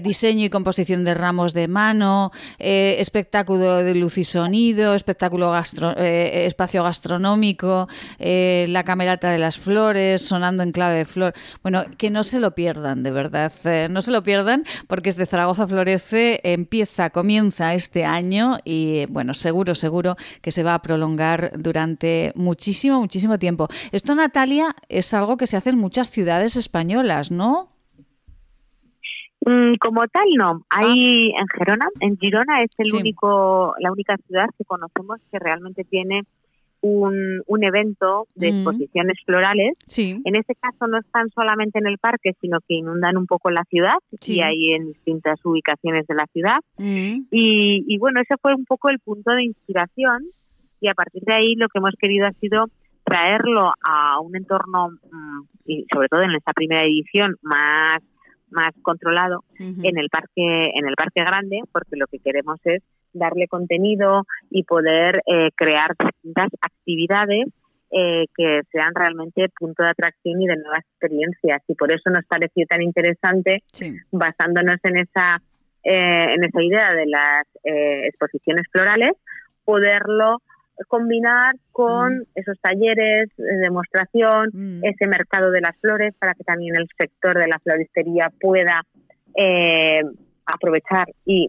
diseño 0.00 0.44
y 0.44 0.50
composición 0.50 1.04
de 1.04 1.14
ramos 1.14 1.52
de 1.52 1.68
mano, 1.68 2.30
espectáculo 2.58 3.82
de 3.82 3.90
y 4.16 4.24
sonido, 4.30 4.94
espectáculo 4.94 5.50
gastro, 5.50 5.94
espacio 5.96 6.82
gastronómico, 6.84 7.88
eh, 8.18 8.66
la 8.68 8.84
camerata 8.84 9.30
de 9.30 9.38
las 9.38 9.58
flores, 9.58 10.22
sonando 10.22 10.62
en 10.62 10.72
clave 10.72 10.98
de 10.98 11.04
flor. 11.04 11.34
Bueno, 11.62 11.84
que 11.98 12.10
no 12.10 12.24
se 12.24 12.40
lo 12.40 12.54
pierdan, 12.54 13.02
de 13.02 13.10
verdad. 13.10 13.52
Eh, 13.64 13.88
no 13.90 14.02
se 14.02 14.12
lo 14.12 14.22
pierdan 14.22 14.64
porque 14.86 15.08
es 15.08 15.16
de 15.16 15.26
Zaragoza 15.26 15.66
Florece, 15.66 16.40
empieza, 16.44 17.10
comienza 17.10 17.74
este 17.74 18.04
año 18.04 18.58
y, 18.64 19.06
bueno, 19.06 19.34
seguro, 19.34 19.74
seguro 19.74 20.16
que 20.42 20.50
se 20.50 20.62
va 20.62 20.74
a 20.74 20.82
prolongar 20.82 21.52
durante 21.58 22.32
muchísimo, 22.34 23.00
muchísimo 23.00 23.38
tiempo. 23.38 23.68
Esto, 23.92 24.14
Natalia, 24.14 24.74
es 24.88 25.12
algo 25.14 25.36
que 25.36 25.46
se 25.46 25.56
hace 25.56 25.70
en 25.70 25.78
muchas 25.78 26.10
ciudades 26.10 26.56
españolas, 26.56 27.30
¿no? 27.30 27.79
Mm, 29.46 29.74
como 29.80 30.06
tal, 30.08 30.28
no. 30.36 30.64
Hay 30.70 31.32
ah. 31.32 31.40
en 31.40 31.46
Gerona, 31.48 31.88
en 32.00 32.18
Girona 32.18 32.62
es 32.62 32.70
el 32.78 32.94
único, 32.94 33.74
la 33.78 33.92
única 33.92 34.16
ciudad 34.26 34.46
que 34.56 34.64
conocemos 34.64 35.20
que 35.30 35.38
realmente 35.38 35.84
tiene 35.84 36.22
un, 36.82 37.42
un 37.46 37.64
evento 37.64 38.26
de 38.34 38.52
mm. 38.52 38.54
exposiciones 38.54 39.18
florales. 39.24 39.74
En 39.96 40.36
este 40.36 40.54
caso 40.54 40.86
no 40.86 40.98
están 40.98 41.28
solamente 41.30 41.78
en 41.78 41.86
el 41.86 41.98
parque, 41.98 42.32
sino 42.40 42.58
que 42.66 42.74
inundan 42.74 43.16
un 43.16 43.26
poco 43.26 43.50
la 43.50 43.64
ciudad 43.64 43.96
y 44.26 44.40
hay 44.40 44.72
en 44.72 44.86
distintas 44.86 45.38
ubicaciones 45.44 46.06
de 46.06 46.14
la 46.14 46.26
ciudad. 46.32 46.58
Mm. 46.78 47.26
Y, 47.30 47.84
y 47.86 47.98
bueno, 47.98 48.20
ese 48.20 48.36
fue 48.40 48.54
un 48.54 48.64
poco 48.64 48.88
el 48.88 48.98
punto 48.98 49.32
de 49.32 49.44
inspiración 49.44 50.24
y 50.80 50.88
a 50.88 50.94
partir 50.94 51.22
de 51.22 51.34
ahí 51.34 51.54
lo 51.56 51.68
que 51.68 51.78
hemos 51.78 51.94
querido 51.98 52.26
ha 52.26 52.32
sido 52.32 52.66
traerlo 53.04 53.72
a 53.82 54.20
un 54.20 54.36
entorno, 54.36 54.90
y 55.66 55.84
sobre 55.92 56.08
todo 56.08 56.22
en 56.22 56.32
esta 56.32 56.52
primera 56.52 56.82
edición, 56.82 57.36
más 57.42 58.00
más 58.50 58.72
controlado 58.82 59.44
en 59.58 59.98
el 59.98 60.08
parque 60.10 60.70
en 60.74 60.86
el 60.86 60.94
parque 60.94 61.22
grande 61.22 61.60
porque 61.72 61.96
lo 61.96 62.06
que 62.06 62.18
queremos 62.18 62.58
es 62.64 62.82
darle 63.12 63.48
contenido 63.48 64.24
y 64.50 64.64
poder 64.64 65.22
eh, 65.26 65.50
crear 65.54 65.94
distintas 65.98 66.48
actividades 66.60 67.46
eh, 67.92 68.26
que 68.36 68.60
sean 68.70 68.94
realmente 68.94 69.48
punto 69.58 69.82
de 69.82 69.90
atracción 69.90 70.40
y 70.40 70.46
de 70.46 70.56
nuevas 70.56 70.84
experiencias 70.90 71.62
y 71.66 71.74
por 71.74 71.92
eso 71.92 72.10
nos 72.10 72.24
pareció 72.26 72.66
tan 72.66 72.82
interesante 72.82 73.62
basándonos 74.12 74.76
en 74.84 74.98
esa 74.98 75.42
eh, 75.82 76.34
en 76.34 76.44
esa 76.44 76.62
idea 76.62 76.92
de 76.92 77.06
las 77.06 77.46
exposiciones 77.64 78.66
florales 78.70 79.12
poderlo 79.64 80.38
combinar 80.88 81.54
con 81.72 82.18
mm. 82.18 82.22
esos 82.34 82.58
talleres 82.60 83.28
de 83.36 83.56
demostración, 83.56 84.50
mm. 84.52 84.84
ese 84.84 85.06
mercado 85.06 85.50
de 85.50 85.60
las 85.60 85.76
flores 85.80 86.14
para 86.18 86.34
que 86.34 86.44
también 86.44 86.76
el 86.76 86.88
sector 86.98 87.38
de 87.38 87.48
la 87.48 87.58
floristería 87.58 88.32
pueda 88.40 88.82
aprovechar 90.54 91.06
y, 91.24 91.48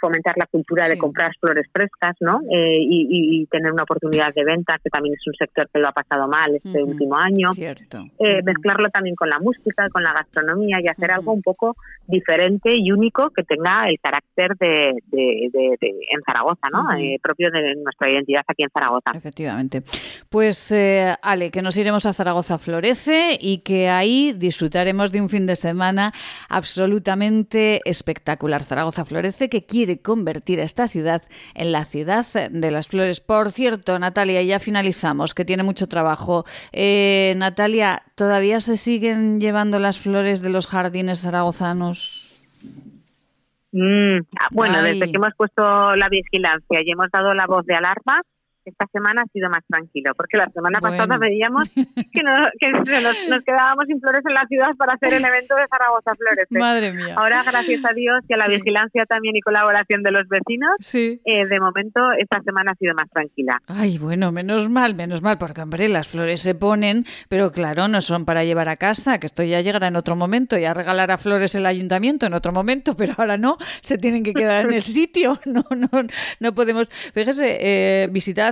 fomentar 0.00 0.34
la 0.36 0.46
cultura 0.46 0.88
de 0.88 0.96
comprar 0.96 1.32
flores 1.40 1.66
frescas, 1.72 2.16
¿no? 2.20 2.40
Eh, 2.50 2.78
y, 2.80 3.46
tener 3.50 3.72
una 3.72 3.82
oportunidad 3.84 4.32
de 4.34 4.44
venta, 4.44 4.78
que 4.82 4.90
también 4.90 5.14
es 5.14 5.26
un 5.26 5.34
sector 5.34 5.68
que 5.72 5.78
lo 5.78 5.88
ha 5.88 5.92
pasado 5.92 6.28
mal 6.28 6.54
este 6.54 6.82
último 6.82 7.16
año. 7.16 7.50
Eh, 7.56 8.42
mezclarlo 8.42 8.88
también 8.90 9.16
con 9.16 9.28
la 9.28 9.38
música, 9.38 9.88
con 9.90 10.02
la 10.02 10.12
gastronomía 10.12 10.78
y 10.82 10.88
hacer 10.88 11.12
algo 11.12 11.32
un 11.32 11.42
poco 11.42 11.76
diferente 12.06 12.72
y 12.74 12.92
único 12.92 13.30
que 13.30 13.42
tenga 13.44 13.86
el 13.88 13.98
carácter 14.00 14.56
de, 14.58 14.90
en 15.12 16.20
Zaragoza, 16.26 16.68
¿no? 16.72 16.92
Eh, 16.98 17.18
propio 17.22 17.48
de 17.50 17.74
nuestra 17.76 18.10
identidad 18.10 18.42
aquí 18.46 18.64
en 18.64 18.70
Zaragoza. 18.70 19.12
Efectivamente. 19.14 19.82
Pues, 20.28 20.74
Ale, 21.22 21.50
que 21.50 21.62
nos 21.62 21.76
iremos 21.76 22.06
a 22.06 22.12
Zaragoza 22.12 22.58
Florece 22.58 23.38
y 23.40 23.58
que 23.58 23.88
ahí 23.88 24.32
disfrutaremos 24.36 25.12
de 25.12 25.20
un 25.20 25.28
fin 25.28 25.46
de 25.46 25.56
semana 25.56 26.12
absolutamente 26.48 27.80
espectacular. 27.84 28.07
Zaragoza 28.64 29.04
Florece, 29.04 29.48
que 29.48 29.64
quiere 29.64 30.00
convertir 30.00 30.60
a 30.60 30.64
esta 30.64 30.88
ciudad 30.88 31.22
en 31.54 31.72
la 31.72 31.84
ciudad 31.84 32.26
de 32.50 32.70
las 32.70 32.88
flores. 32.88 33.20
Por 33.20 33.50
cierto, 33.50 33.98
Natalia, 33.98 34.42
ya 34.42 34.58
finalizamos, 34.58 35.34
que 35.34 35.44
tiene 35.44 35.62
mucho 35.62 35.88
trabajo. 35.88 36.44
Eh, 36.72 37.34
Natalia, 37.36 38.02
¿todavía 38.14 38.60
se 38.60 38.76
siguen 38.76 39.40
llevando 39.40 39.78
las 39.78 39.98
flores 39.98 40.42
de 40.42 40.50
los 40.50 40.66
jardines 40.66 41.20
zaragozanos? 41.20 42.46
Mm, 43.72 44.20
bueno, 44.52 44.82
desde 44.82 45.10
que 45.10 45.16
hemos 45.16 45.34
puesto 45.36 45.62
la 45.96 46.08
vigilancia 46.08 46.80
y 46.82 46.90
hemos 46.90 47.10
dado 47.10 47.34
la 47.34 47.46
voz 47.46 47.66
de 47.66 47.74
alarma, 47.74 48.22
esta 48.68 48.86
semana 48.92 49.22
ha 49.22 49.32
sido 49.32 49.48
más 49.48 49.64
tranquilo, 49.66 50.12
porque 50.16 50.36
la 50.36 50.48
semana 50.50 50.78
pasada 50.80 51.18
veíamos 51.18 51.68
que, 52.12 52.22
nos, 52.22 53.44
quedábamos 53.44 53.86
sin 53.86 54.00
flores 54.00 54.22
en 54.26 54.34
la 54.34 54.46
ciudad 54.46 54.74
para 54.76 54.94
hacer 54.94 55.14
el 55.14 55.24
evento 55.24 55.54
de 55.56 55.66
Zaragoza 55.68 56.12
Flores. 56.14 56.46
Madre 56.50 56.92
mía. 56.92 57.14
Ahora, 57.16 57.42
gracias 57.42 57.84
a 57.84 57.92
Dios 57.94 58.24
y 58.28 58.34
a 58.34 58.36
la 58.36 58.48
vigilancia 58.48 59.04
también 59.06 59.36
y 59.36 59.40
colaboración 59.40 60.02
de 60.02 60.10
los 60.10 60.28
vecinos, 60.28 60.76
eh, 60.94 61.46
de 61.46 61.60
momento 61.60 62.00
esta 62.18 62.42
semana 62.42 62.72
ha 62.72 62.74
sido 62.76 62.94
más 62.94 63.10
tranquila. 63.10 63.60
Ay, 63.66 63.98
bueno, 63.98 64.32
menos 64.32 64.68
mal, 64.68 64.94
menos 64.94 65.22
mal, 65.22 65.38
porque 65.38 65.60
hombre, 65.60 65.88
las 65.88 66.08
flores 66.08 66.40
se 66.40 66.54
ponen, 66.54 67.04
pero 67.28 67.52
claro, 67.52 67.88
no 67.88 68.00
son 68.00 68.24
para 68.24 68.44
llevar 68.44 68.68
a 68.68 68.76
casa, 68.76 69.18
que 69.18 69.26
esto 69.26 69.42
ya 69.42 69.60
llegará 69.60 69.88
en 69.88 69.96
otro 69.96 70.16
momento, 70.16 70.58
ya 70.58 70.74
regalará 70.74 71.18
flores 71.18 71.54
el 71.54 71.66
ayuntamiento 71.66 72.26
en 72.26 72.34
otro 72.34 72.52
momento, 72.52 72.96
pero 72.96 73.14
ahora 73.16 73.36
no, 73.36 73.56
se 73.80 73.98
tienen 73.98 74.22
que 74.22 74.34
quedar 74.34 74.66
en 74.66 74.72
el 74.72 74.82
sitio, 74.98 75.38
no, 75.44 75.64
no, 75.70 75.88
no 76.40 76.54
podemos. 76.54 76.88
Fíjese, 77.14 77.58
eh, 77.60 78.08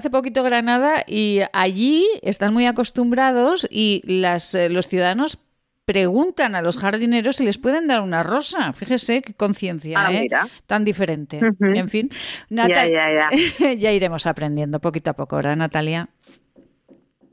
visitar 0.07 0.11
poquito 0.11 0.43
Granada 0.43 1.05
y 1.07 1.41
allí 1.53 2.07
están 2.23 2.53
muy 2.53 2.67
acostumbrados 2.67 3.67
y 3.71 4.03
las, 4.05 4.55
eh, 4.55 4.69
los 4.71 4.89
ciudadanos 4.89 5.43
preguntan 5.85 6.55
a 6.57 6.63
los 6.63 6.79
jardineros 6.79 7.37
si 7.37 7.45
les 7.45 7.59
pueden 7.59 7.87
dar 7.87 8.01
una 8.03 8.23
rosa. 8.23 8.73
Fíjese 8.73 9.23
qué 9.23 9.35
conciencia, 9.35 9.99
ah, 9.99 10.13
¿eh? 10.13 10.29
tan 10.67 10.85
diferente. 10.85 11.41
En 11.61 11.89
fin, 11.89 12.09
ya, 12.51 12.67
ya, 13.79 13.93
iremos 13.93 14.27
aprendiendo 14.27 14.81
poquito 14.81 15.11
a 15.11 15.15
poco, 15.15 15.37
¿verdad, 15.37 15.57
Natalia? 15.57 16.09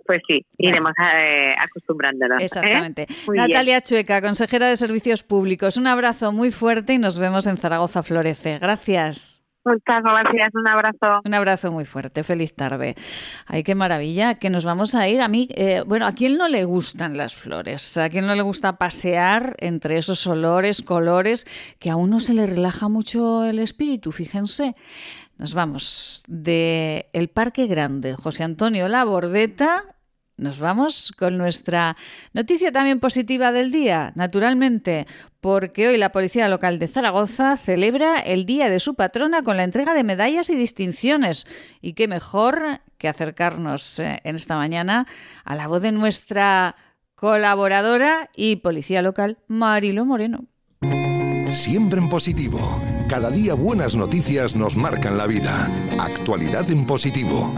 Pues 0.06 0.20
sí, 0.28 0.46
iremos 0.58 0.92
eh, 1.18 1.54
acostumbrándonos. 1.58 2.42
¿eh? 2.42 2.46
Exactamente. 2.46 3.08
Natalia 3.34 3.82
Chueca, 3.82 4.22
consejera 4.22 4.68
de 4.68 4.76
Servicios 4.76 5.24
Públicos. 5.24 5.78
Un 5.78 5.88
abrazo 5.88 6.32
muy 6.34 6.52
fuerte 6.52 6.94
y 6.94 6.98
nos 6.98 7.18
vemos 7.18 7.48
en 7.48 7.58
Zaragoza 7.58 8.04
Florece. 8.04 8.60
Gracias. 8.60 9.43
Muchas 9.66 10.04
gracias, 10.04 10.50
un 10.54 10.68
abrazo. 10.68 11.22
Un 11.24 11.34
abrazo 11.34 11.72
muy 11.72 11.86
fuerte, 11.86 12.24
feliz 12.24 12.54
tarde. 12.54 12.96
Ay, 13.46 13.64
qué 13.64 13.76
maravilla, 13.76 14.36
que 14.36 14.50
nos 14.50 14.66
vamos 14.66 14.94
a 14.94 15.08
ir. 15.08 15.22
A 15.22 15.28
mí, 15.28 15.48
eh, 15.56 15.84
bueno, 15.86 16.06
¿a 16.06 16.12
quién 16.12 16.38
no 16.38 16.50
le 16.50 16.66
gustan 16.66 17.16
las 17.16 17.36
flores? 17.36 17.98
¿A 17.98 18.10
quién 18.10 18.26
no 18.26 18.36
le 18.36 18.42
gusta 18.42 18.78
pasear 18.78 19.56
entre 19.60 19.98
esos 19.98 20.28
olores, 20.28 20.82
colores, 20.82 21.46
que 21.80 21.90
a 21.90 21.96
uno 21.96 22.20
se 22.20 22.34
le 22.34 22.46
relaja 22.46 22.90
mucho 22.90 23.46
el 23.46 23.60
espíritu? 23.60 24.12
Fíjense. 24.12 24.76
Nos 25.38 25.56
vamos 25.56 26.24
de 26.28 27.10
el 27.12 27.28
Parque 27.28 27.66
Grande, 27.66 28.14
José 28.14 28.44
Antonio 28.44 28.88
La 28.88 29.04
Bordeta, 29.04 29.84
nos 30.44 30.60
vamos 30.60 31.14
con 31.18 31.38
nuestra 31.38 31.96
noticia 32.34 32.72
también 32.72 33.00
positiva 33.00 33.52
del 33.52 33.72
día, 33.72 34.12
naturalmente, 34.16 35.08
porque 35.40 35.88
hoy 35.88 35.98
la 35.98 36.12
Policía 36.12 36.50
Local 36.50 36.80
de 36.80 36.88
Zaragoza 36.88 37.58
celebra 37.58 38.20
el 38.20 38.46
Día 38.46 38.70
de 38.70 38.80
su 38.80 38.94
patrona 38.94 39.42
con 39.42 39.58
la 39.58 39.64
entrega 39.64 39.94
de 39.94 40.04
medallas 40.04 40.50
y 40.50 40.56
distinciones. 40.56 41.48
Y 41.82 41.94
qué 41.94 42.08
mejor 42.08 42.82
que 42.98 43.08
acercarnos 43.08 44.00
eh, 44.00 44.20
en 44.24 44.36
esta 44.36 44.58
mañana 44.58 45.08
a 45.46 45.56
la 45.56 45.68
voz 45.68 45.82
de 45.82 45.94
nuestra 45.94 46.76
colaboradora 47.16 48.30
y 48.36 48.58
policía 48.58 49.02
local, 49.02 49.38
Marilo 49.48 50.06
Moreno. 50.06 50.46
Siempre 51.54 52.00
en 52.00 52.10
positivo. 52.10 52.82
Cada 53.08 53.32
día 53.32 53.54
buenas 53.54 53.96
noticias 53.96 54.56
nos 54.56 54.76
marcan 54.76 55.18
la 55.18 55.28
vida. 55.28 55.70
Actualidad 56.00 56.70
en 56.70 56.86
positivo. 56.86 57.54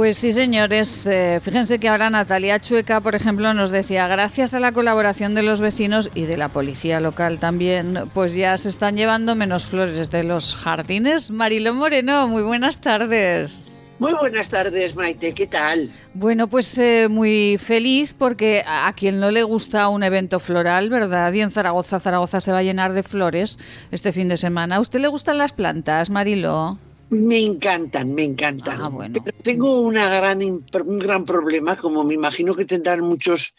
Pues 0.00 0.16
sí, 0.16 0.32
señores. 0.32 1.06
Eh, 1.06 1.40
fíjense 1.42 1.78
que 1.78 1.86
ahora 1.86 2.08
Natalia 2.08 2.58
Chueca, 2.58 3.02
por 3.02 3.14
ejemplo, 3.14 3.52
nos 3.52 3.68
decía, 3.70 4.06
gracias 4.06 4.54
a 4.54 4.58
la 4.58 4.72
colaboración 4.72 5.34
de 5.34 5.42
los 5.42 5.60
vecinos 5.60 6.08
y 6.14 6.22
de 6.22 6.38
la 6.38 6.48
policía 6.48 7.00
local 7.00 7.38
también, 7.38 8.04
pues 8.14 8.34
ya 8.34 8.56
se 8.56 8.70
están 8.70 8.96
llevando 8.96 9.34
menos 9.34 9.66
flores 9.66 10.10
de 10.10 10.24
los 10.24 10.56
jardines. 10.56 11.30
Marilo 11.30 11.74
Moreno, 11.74 12.26
muy 12.28 12.42
buenas 12.42 12.80
tardes. 12.80 13.74
Muy 13.98 14.14
buenas 14.14 14.48
tardes, 14.48 14.96
Maite, 14.96 15.34
¿qué 15.34 15.46
tal? 15.46 15.92
Bueno, 16.14 16.48
pues 16.48 16.78
eh, 16.78 17.08
muy 17.10 17.58
feliz 17.58 18.14
porque 18.14 18.64
a 18.66 18.90
quien 18.94 19.20
no 19.20 19.30
le 19.30 19.42
gusta 19.42 19.90
un 19.90 20.02
evento 20.02 20.40
floral, 20.40 20.88
¿verdad? 20.88 21.30
Y 21.34 21.42
en 21.42 21.50
Zaragoza, 21.50 22.00
Zaragoza 22.00 22.40
se 22.40 22.52
va 22.52 22.58
a 22.60 22.62
llenar 22.62 22.94
de 22.94 23.02
flores 23.02 23.58
este 23.90 24.12
fin 24.12 24.30
de 24.30 24.38
semana. 24.38 24.76
¿A 24.76 24.80
usted 24.80 25.00
le 25.00 25.08
gustan 25.08 25.36
las 25.36 25.52
plantas, 25.52 26.08
Marilo? 26.08 26.78
Me 27.10 27.40
encantan, 27.40 28.14
me 28.14 28.22
encantan. 28.22 28.80
Ah, 28.82 29.08
Pero 29.12 29.36
tengo 29.42 29.80
una 29.80 30.08
gran, 30.08 30.42
un 30.42 30.98
gran 30.98 31.24
problema, 31.24 31.76
como 31.76 32.04
me 32.04 32.14
imagino 32.14 32.54
que 32.54 32.64
tendrán 32.64 33.00
muchos 33.00 33.52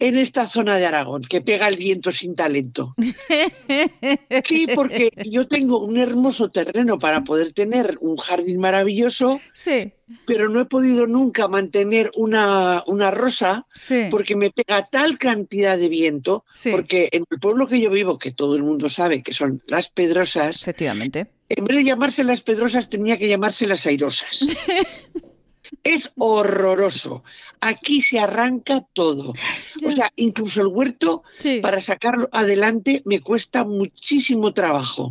en 0.00 0.18
esta 0.18 0.46
zona 0.46 0.76
de 0.76 0.86
Aragón, 0.86 1.22
que 1.22 1.40
pega 1.40 1.68
el 1.68 1.76
viento 1.76 2.12
sin 2.12 2.34
talento. 2.34 2.94
Sí, 4.44 4.66
porque 4.74 5.10
yo 5.30 5.46
tengo 5.46 5.84
un 5.84 5.98
hermoso 5.98 6.50
terreno 6.50 6.98
para 6.98 7.24
poder 7.24 7.52
tener 7.52 7.98
un 8.00 8.16
jardín 8.16 8.58
maravilloso, 8.58 9.40
sí. 9.52 9.92
pero 10.26 10.48
no 10.48 10.60
he 10.60 10.64
podido 10.64 11.06
nunca 11.06 11.48
mantener 11.48 12.10
una, 12.16 12.82
una 12.86 13.10
rosa 13.10 13.66
porque 14.10 14.36
me 14.36 14.50
pega 14.50 14.88
tal 14.88 15.18
cantidad 15.18 15.76
de 15.76 15.88
viento, 15.88 16.44
porque 16.70 17.08
en 17.12 17.24
el 17.30 17.38
pueblo 17.38 17.66
que 17.66 17.80
yo 17.80 17.90
vivo, 17.90 18.18
que 18.18 18.30
todo 18.30 18.56
el 18.56 18.62
mundo 18.62 18.88
sabe 18.88 19.22
que 19.22 19.32
son 19.32 19.62
las 19.66 19.90
Pedrosas, 19.90 20.62
efectivamente 20.62 21.37
en 21.48 21.64
vez 21.64 21.78
de 21.78 21.84
llamarse 21.84 22.24
las 22.24 22.42
pedrosas, 22.42 22.88
tenía 22.88 23.16
que 23.16 23.28
llamarse 23.28 23.66
las 23.66 23.86
airosas. 23.86 24.40
es 25.84 26.10
horroroso. 26.16 27.24
Aquí 27.60 28.00
se 28.02 28.18
arranca 28.18 28.84
todo. 28.92 29.32
O 29.84 29.90
sea, 29.90 30.12
incluso 30.16 30.60
el 30.60 30.68
huerto, 30.68 31.22
para 31.62 31.80
sacarlo 31.80 32.28
adelante, 32.32 33.02
me 33.04 33.20
cuesta 33.20 33.64
muchísimo 33.64 34.52
trabajo. 34.52 35.10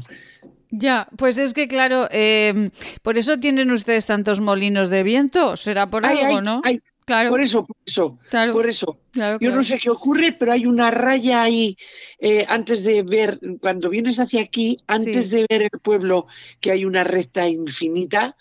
Ya, 0.70 1.08
pues 1.18 1.38
es 1.38 1.54
que 1.54 1.68
claro, 1.68 2.08
em, 2.12 2.72
por 3.02 3.18
eso 3.18 3.40
tienen 3.40 3.72
ustedes 3.72 4.06
tantos 4.06 4.42
molinos 4.42 4.90
de 4.90 5.04
viento, 5.04 5.56
será 5.56 5.90
por 5.90 6.06
algo, 6.06 6.42
¿no? 6.42 6.62
Claro. 7.08 7.30
Por 7.30 7.40
eso, 7.40 7.66
por 7.66 7.78
eso, 7.86 8.20
por 8.52 8.68
eso. 8.68 9.00
Yo 9.40 9.56
no 9.56 9.64
sé 9.64 9.80
qué 9.80 9.90
ocurre, 9.90 10.34
pero 10.34 10.52
hay 10.52 10.66
una 10.66 10.92
raya 10.92 11.42
ahí 11.42 11.78
eh, 12.20 12.46
antes 12.50 12.84
de 12.84 13.02
ver, 13.02 13.40
cuando 13.62 13.90
vienes 13.90 14.20
hacia 14.20 14.42
aquí, 14.42 14.78
antes 14.88 15.30
de 15.30 15.46
ver 15.50 15.62
el 15.62 15.80
pueblo, 15.82 16.28
que 16.60 16.72
hay 16.72 16.84
una 16.84 17.06
recta 17.06 17.48
infinita, 17.48 18.36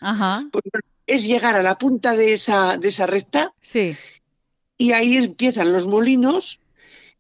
pues, 0.51 0.65
es 1.07 1.25
llegar 1.25 1.55
a 1.55 1.63
la 1.63 1.79
punta 1.79 2.17
de 2.17 2.33
esa, 2.33 2.77
de 2.77 2.89
esa 2.89 3.07
recta. 3.07 3.53
Sí. 3.61 3.97
Y 4.77 4.91
ahí 4.91 5.17
empiezan 5.17 5.73
los 5.73 5.87
molinos. 5.87 6.59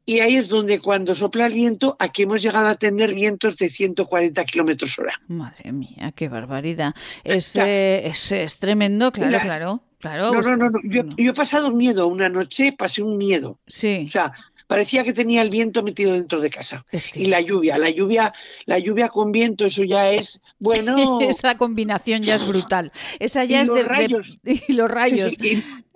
Y 0.04 0.20
ahí 0.20 0.37
es 0.37 0.48
donde 0.48 0.80
cuando 0.80 1.14
sopla 1.14 1.46
el 1.46 1.54
viento, 1.54 1.96
aquí 2.00 2.22
hemos 2.22 2.42
llegado 2.42 2.66
a 2.66 2.74
tener 2.74 3.14
vientos 3.14 3.56
de 3.56 3.68
140 3.68 4.44
kilómetros 4.46 4.98
hora. 4.98 5.20
Madre 5.28 5.70
mía, 5.70 6.12
qué 6.14 6.28
barbaridad. 6.28 6.94
Es, 7.22 7.54
eh, 7.54 8.06
es, 8.06 8.59
tremendo, 8.59 9.12
claro, 9.12 9.40
claro. 9.40 9.82
Claro, 9.98 10.32
no, 10.32 10.56
no, 10.56 10.70
no, 10.70 10.80
Yo, 10.85 11.02
he 11.16 11.32
pasado 11.32 11.70
miedo 11.70 12.06
una 12.06 12.28
noche, 12.28 12.72
pasé 12.72 13.02
un 13.02 13.16
miedo. 13.16 13.59
Sí. 13.66 14.04
O 14.06 14.11
sea, 14.11 14.32
parecía 14.66 15.04
que 15.04 15.12
tenía 15.12 15.42
el 15.42 15.50
viento 15.50 15.82
metido 15.82 16.12
dentro 16.12 16.40
de 16.40 16.50
casa. 16.50 16.85
Y 17.14 17.26
la 17.26 17.40
lluvia, 17.40 17.78
la 17.78 17.90
lluvia, 17.90 18.32
la 18.66 18.78
lluvia 18.78 19.09
con 19.09 19.32
viento, 19.32 19.66
eso 19.66 19.85
ya 19.85 20.11
es 20.11 20.40
bueno. 20.59 21.20
Esa 21.20 21.56
combinación 21.56 22.22
ya 22.22 22.35
es 22.35 22.46
brutal. 22.46 22.92
Esa 23.18 23.44
ya 23.44 23.61
es 23.61 23.72
de, 23.72 23.82
rayos. 23.82 24.26
y 24.44 24.72
los 24.72 24.90
rayos. 24.90 25.35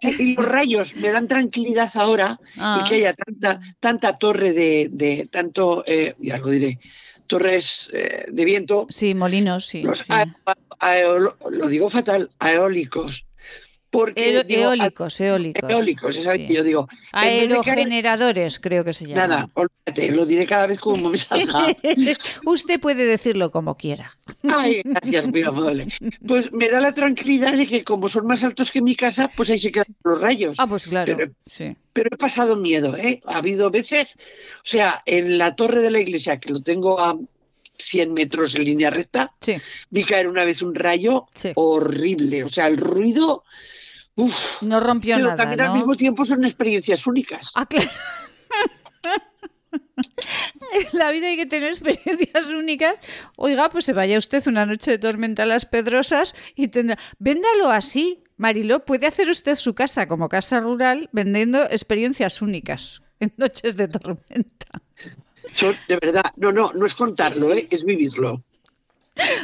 Y, 0.02 0.32
los 0.32 0.46
rayos 0.46 0.96
me 0.96 1.10
dan 1.10 1.28
tranquilidad 1.28 1.90
ahora 1.92 2.40
y 2.54 2.58
ah. 2.58 2.86
que 2.88 2.94
haya 2.94 3.12
tanta, 3.12 3.60
tanta 3.80 4.16
torre 4.16 4.54
de, 4.54 5.28
tanto, 5.30 5.84
eh, 5.86 6.14
ya 6.18 6.38
lo 6.38 6.48
diré, 6.48 6.78
torres 7.26 7.90
eh, 7.92 8.24
de 8.32 8.44
viento. 8.46 8.86
Sí, 8.88 9.14
molinos, 9.14 9.66
sí. 9.66 9.82
lo 9.82 11.68
digo 11.68 11.90
fatal, 11.90 12.30
eólicos 12.40 13.26
Porque, 13.90 14.40
eólicos, 14.48 15.20
eólicos. 15.20 15.68
Eólicos, 15.68 16.16
eso 16.16 16.35
yo 16.37 16.62
digo. 16.62 16.88
Aerogeneradores, 17.11 18.61
creo 18.61 18.85
que 18.85 18.92
se 18.92 19.07
llama. 19.07 19.26
Nada, 19.26 19.50
olvídate, 19.55 20.12
lo 20.12 20.24
diré 20.24 20.46
cada 20.46 20.68
vez 20.68 20.79
como 20.79 21.11
me 21.11 21.18
salga. 21.18 21.76
Usted 22.46 22.81
puede 22.81 23.05
decirlo 23.05 23.50
como 23.50 23.76
quiera. 23.76 24.16
Ay, 24.48 24.83
gracias, 24.85 25.26
muy 25.26 25.42
amable. 25.42 25.88
Pues 26.24 26.53
me 26.53 26.68
da 26.68 26.81
la 26.81 26.94
tranquilidad 26.94 27.55
de 27.55 27.66
que 27.66 27.83
como 27.83 28.09
son 28.09 28.29
más 28.29 28.44
altos 28.44 28.70
que 28.70 28.81
mi 28.81 28.94
casa, 28.94 29.29
pues 29.35 29.50
ahí 29.50 29.59
se 29.59 29.72
quedan 29.72 29.87
los 30.05 30.20
rayos. 30.20 30.55
Ah, 30.59 30.68
pues 30.68 30.87
claro, 30.87 31.16
pero, 31.16 31.33
sí. 31.46 31.76
Pero 31.92 32.11
he 32.12 32.16
pasado 32.16 32.55
miedo, 32.55 32.96
¿eh? 32.96 33.20
Ha 33.26 33.38
habido 33.38 33.72
veces, 33.72 34.16
o 34.59 34.66
sea, 34.66 35.03
en 35.05 35.37
la 35.37 35.57
torre 35.57 35.83
de 35.83 35.90
la 35.90 35.98
iglesia, 35.98 36.38
que 36.38 36.53
lo 36.53 36.62
tengo 36.62 37.00
a 37.00 37.18
100 37.76 38.12
metros 38.12 38.55
en 38.55 38.64
línea 38.64 38.90
recta, 38.90 39.35
vi 39.90 40.05
caer 40.05 40.29
una 40.29 40.44
vez 40.44 40.62
un 40.62 40.76
rayo 40.76 41.26
horrible. 41.57 42.44
O 42.44 42.48
sea, 42.48 42.68
el 42.68 42.76
ruido 42.76 43.42
no 44.60 44.80
rompió 44.80 45.16
pero 45.16 45.28
nada. 45.28 45.36
también 45.36 45.60
al 45.60 45.74
mismo 45.74 45.94
tiempo 45.96 46.24
son 46.24 46.44
experiencias 46.44 47.06
únicas. 47.06 47.50
Ah, 47.54 47.66
claro. 47.66 47.90
en 50.72 50.98
la 50.98 51.10
vida 51.10 51.28
hay 51.28 51.36
que 51.36 51.46
tener 51.46 51.68
experiencias 51.68 52.48
únicas. 52.48 52.96
Oiga, 53.36 53.70
pues 53.70 53.84
se 53.84 53.92
vaya 53.92 54.18
usted 54.18 54.46
una 54.46 54.66
noche 54.66 54.92
de 54.92 54.98
tormenta 54.98 55.44
a 55.44 55.46
las 55.46 55.66
Pedrosas 55.66 56.34
y 56.54 56.68
tendrá. 56.68 56.98
Véndalo 57.18 57.70
así, 57.70 58.22
Mariló. 58.36 58.84
Puede 58.84 59.06
hacer 59.06 59.28
usted 59.30 59.54
su 59.54 59.74
casa 59.74 60.06
como 60.08 60.28
casa 60.28 60.60
rural 60.60 61.08
vendiendo 61.12 61.62
experiencias 61.64 62.42
únicas 62.42 63.02
en 63.20 63.32
noches 63.36 63.76
de 63.76 63.88
tormenta. 63.88 64.82
de 65.88 65.96
verdad, 65.96 66.32
no, 66.36 66.52
no, 66.52 66.72
no 66.72 66.86
es 66.86 66.94
contarlo, 66.94 67.52
¿eh? 67.52 67.66
es 67.70 67.84
vivirlo. 67.84 68.42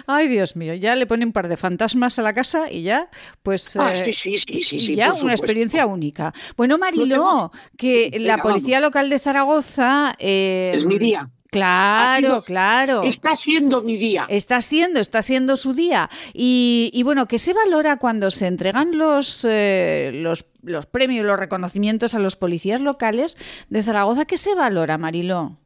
Ay, 0.07 0.29
Dios 0.29 0.57
mío, 0.57 0.75
ya 0.75 0.95
le 0.95 1.07
pone 1.07 1.25
un 1.25 1.33
par 1.33 1.49
de 1.49 1.57
fantasmas 1.57 2.19
a 2.19 2.23
la 2.23 2.33
casa 2.33 2.71
y 2.71 2.83
ya, 2.83 3.09
pues. 3.43 3.77
Ah, 3.77 3.95
sí, 3.95 4.13
sí, 4.13 4.39
sí, 4.39 4.81
sí, 4.81 4.95
ya 4.95 5.15
una 5.15 5.33
experiencia 5.33 5.87
única. 5.87 6.33
Bueno, 6.57 6.79
Mariló, 6.79 7.51
que 7.77 8.17
la 8.21 8.39
Policía 8.39 8.81
Local 8.81 9.11
de 9.11 9.19
Zaragoza. 9.19 10.15
Eh, 10.19 10.75
es 10.77 10.85
mi 10.85 10.99
día. 10.99 11.31
Claro, 11.51 12.43
claro. 12.43 13.03
Está 13.05 13.37
siendo 13.37 13.81
mi 13.83 13.97
día. 13.97 14.27
Está 14.29 14.61
siendo, 14.61 15.01
está 15.01 15.23
siendo 15.23 15.57
su 15.57 15.73
día. 15.73 16.11
Y, 16.35 17.01
bueno, 17.05 17.27
¿qué 17.27 17.39
se 17.39 17.55
valora 17.55 17.97
cuando 17.97 18.31
se 18.31 18.47
entregan 18.47 18.99
los, 18.99 19.47
eh, 19.49 20.11
los, 20.15 20.45
los 20.63 20.87
premios, 20.87 21.25
los 21.25 21.39
reconocimientos 21.39 22.15
a 22.15 22.19
los 22.19 22.37
policías 22.37 22.81
locales 22.81 23.39
de 23.71 23.83
Zaragoza? 23.83 24.27
¿Qué 24.27 24.37
se 24.37 24.55
valora, 24.55 24.99
Mariló? 24.99 25.57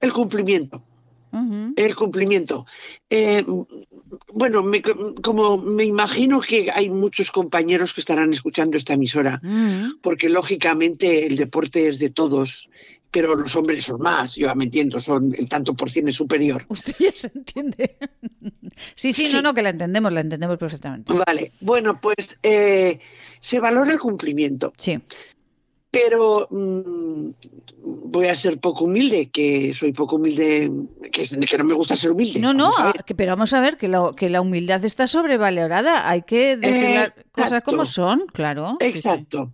El 0.00 0.12
cumplimiento 0.12 0.82
el 1.76 1.96
cumplimiento. 1.96 2.66
Eh, 3.10 3.44
bueno, 4.32 4.64
como 5.22 5.56
me 5.56 5.84
imagino 5.84 6.40
que 6.40 6.70
hay 6.72 6.90
muchos 6.90 7.30
compañeros 7.30 7.94
que 7.94 8.00
estarán 8.00 8.32
escuchando 8.32 8.76
esta 8.76 8.94
emisora, 8.94 9.40
porque 10.02 10.28
lógicamente 10.28 11.26
el 11.26 11.36
deporte 11.36 11.88
es 11.88 11.98
de 11.98 12.10
todos, 12.10 12.68
pero 13.10 13.36
los 13.36 13.54
hombres 13.54 13.84
son 13.84 14.00
más, 14.00 14.34
yo 14.34 14.52
me 14.56 14.64
entiendo, 14.64 15.00
son 15.00 15.34
el 15.38 15.48
tanto 15.48 15.74
por 15.74 15.90
cien 15.90 16.08
es 16.08 16.16
superior. 16.16 16.64
Usted 16.68 16.94
ya 16.98 17.12
se 17.12 17.30
entiende. 17.34 17.96
sí, 18.94 19.12
sí, 19.12 19.28
no, 19.32 19.40
no, 19.40 19.54
que 19.54 19.62
la 19.62 19.70
entendemos, 19.70 20.12
la 20.12 20.20
entendemos 20.20 20.58
perfectamente. 20.58 21.12
Vale, 21.12 21.52
bueno, 21.60 22.00
pues 22.00 22.36
eh, 22.42 22.98
se 23.40 23.60
valora 23.60 23.92
el 23.92 23.98
cumplimiento. 23.98 24.72
Sí 24.76 25.00
pero 25.94 26.48
mm, 26.50 27.30
voy 27.84 28.26
a 28.26 28.34
ser 28.34 28.58
poco 28.58 28.84
humilde, 28.84 29.30
que 29.30 29.72
soy 29.74 29.92
poco 29.92 30.16
humilde, 30.16 30.70
que, 31.12 31.24
que 31.24 31.58
no 31.58 31.64
me 31.64 31.74
gusta 31.74 31.96
ser 31.96 32.10
humilde. 32.10 32.40
No, 32.40 32.52
no, 32.52 32.72
pero 33.16 33.32
vamos 33.32 33.54
a 33.54 33.60
ver 33.60 33.76
que 33.76 33.86
la, 33.88 34.12
que 34.16 34.28
la 34.28 34.40
humildad 34.40 34.84
está 34.84 35.06
sobrevalorada, 35.06 36.08
hay 36.08 36.22
que 36.22 36.56
decir 36.56 36.90
las 36.90 37.12
cosas 37.30 37.62
como 37.62 37.84
son, 37.84 38.24
claro. 38.32 38.76
Exacto. 38.80 39.52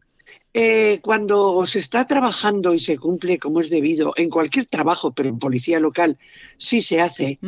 Eh, 0.52 0.98
cuando 1.02 1.64
se 1.66 1.78
está 1.78 2.06
trabajando 2.08 2.74
y 2.74 2.80
se 2.80 2.98
cumple 2.98 3.38
como 3.38 3.60
es 3.60 3.70
debido, 3.70 4.12
en 4.16 4.30
cualquier 4.30 4.66
trabajo, 4.66 5.12
pero 5.12 5.28
en 5.28 5.38
policía 5.38 5.78
local 5.78 6.18
sí 6.56 6.82
se 6.82 7.00
hace, 7.00 7.38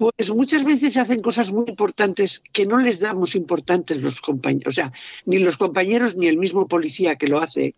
pues 0.00 0.30
muchas 0.30 0.64
veces 0.64 0.94
se 0.94 1.00
hacen 1.00 1.20
cosas 1.20 1.52
muy 1.52 1.66
importantes 1.68 2.42
que 2.54 2.64
no 2.64 2.78
les 2.78 3.00
damos 3.00 3.34
importantes 3.34 3.98
los 3.98 4.22
compañeros, 4.22 4.72
o 4.72 4.74
sea, 4.74 4.92
ni 5.26 5.38
los 5.38 5.58
compañeros 5.58 6.16
ni 6.16 6.26
el 6.26 6.38
mismo 6.38 6.66
policía 6.66 7.16
que 7.16 7.26
lo 7.26 7.38
hace. 7.38 7.74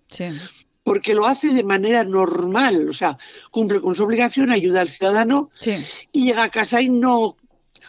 Porque 0.85 1.15
lo 1.15 1.27
hace 1.27 1.49
de 1.49 1.65
manera 1.65 2.05
normal, 2.05 2.89
o 2.89 2.93
sea, 2.93 3.19
cumple 3.51 3.81
con 3.81 3.97
su 3.97 4.05
obligación, 4.05 4.53
ayuda 4.53 4.83
al 4.83 4.89
ciudadano 4.89 5.51
y 6.13 6.27
llega 6.27 6.45
a 6.45 6.49
casa 6.49 6.81
y 6.81 6.91
no. 6.91 7.37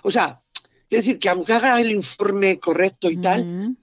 O 0.01 0.09
sea, 0.09 0.41
es 0.89 1.05
decir, 1.05 1.19
que 1.19 1.29
aunque 1.29 1.53
haga 1.53 1.79
el 1.79 1.91
informe 1.91 2.57
correcto 2.57 3.11
y 3.11 3.17
tal, 3.17 3.75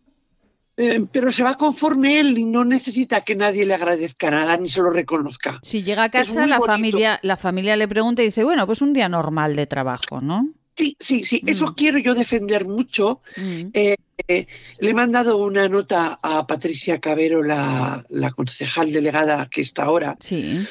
eh, 0.83 1.05
pero 1.13 1.31
se 1.31 1.43
va 1.43 1.59
conforme 1.59 2.21
él 2.21 2.39
y 2.39 2.45
no 2.47 2.65
necesita 2.65 3.21
que 3.21 3.37
nadie 3.37 3.67
le 3.67 3.75
agradezca 3.75 4.31
nada 4.31 4.57
ni 4.57 4.71
se 4.71 4.81
lo 4.81 4.89
reconozca. 4.89 5.59
Si 5.63 5.83
llega 5.83 6.05
a 6.05 6.09
casa, 6.09 6.47
la 6.47 6.59
familia, 6.59 7.21
la 7.23 7.37
familia 7.37 7.77
le 7.77 7.87
pregunta 7.87 8.23
y 8.23 8.27
dice, 8.27 8.45
bueno, 8.45 8.67
pues 8.67 8.81
un 8.81 8.95
día 8.95 9.07
normal 9.07 9.57
de 9.57 9.67
trabajo, 9.67 10.23
¿no? 10.23 10.49
Sí, 10.79 10.97
sí, 10.99 11.25
sí, 11.25 11.43
eso 11.45 11.67
mm. 11.67 11.75
quiero 11.75 11.99
yo 11.99 12.15
defender 12.15 12.67
mucho. 12.67 13.21
Mm. 13.37 13.69
Eh, 13.75 13.97
eh, 14.27 14.47
le 14.79 14.91
he 14.91 14.95
mandado 14.95 15.37
una 15.37 15.69
nota 15.69 16.19
a 16.23 16.47
Patricia 16.47 16.99
Cabero, 16.99 17.43
la, 17.43 18.03
concejal 18.35 18.91
delegada 18.91 19.51
que 19.51 19.61
está 19.61 19.85
ahora. 19.85 20.17
Sí. 20.19 20.67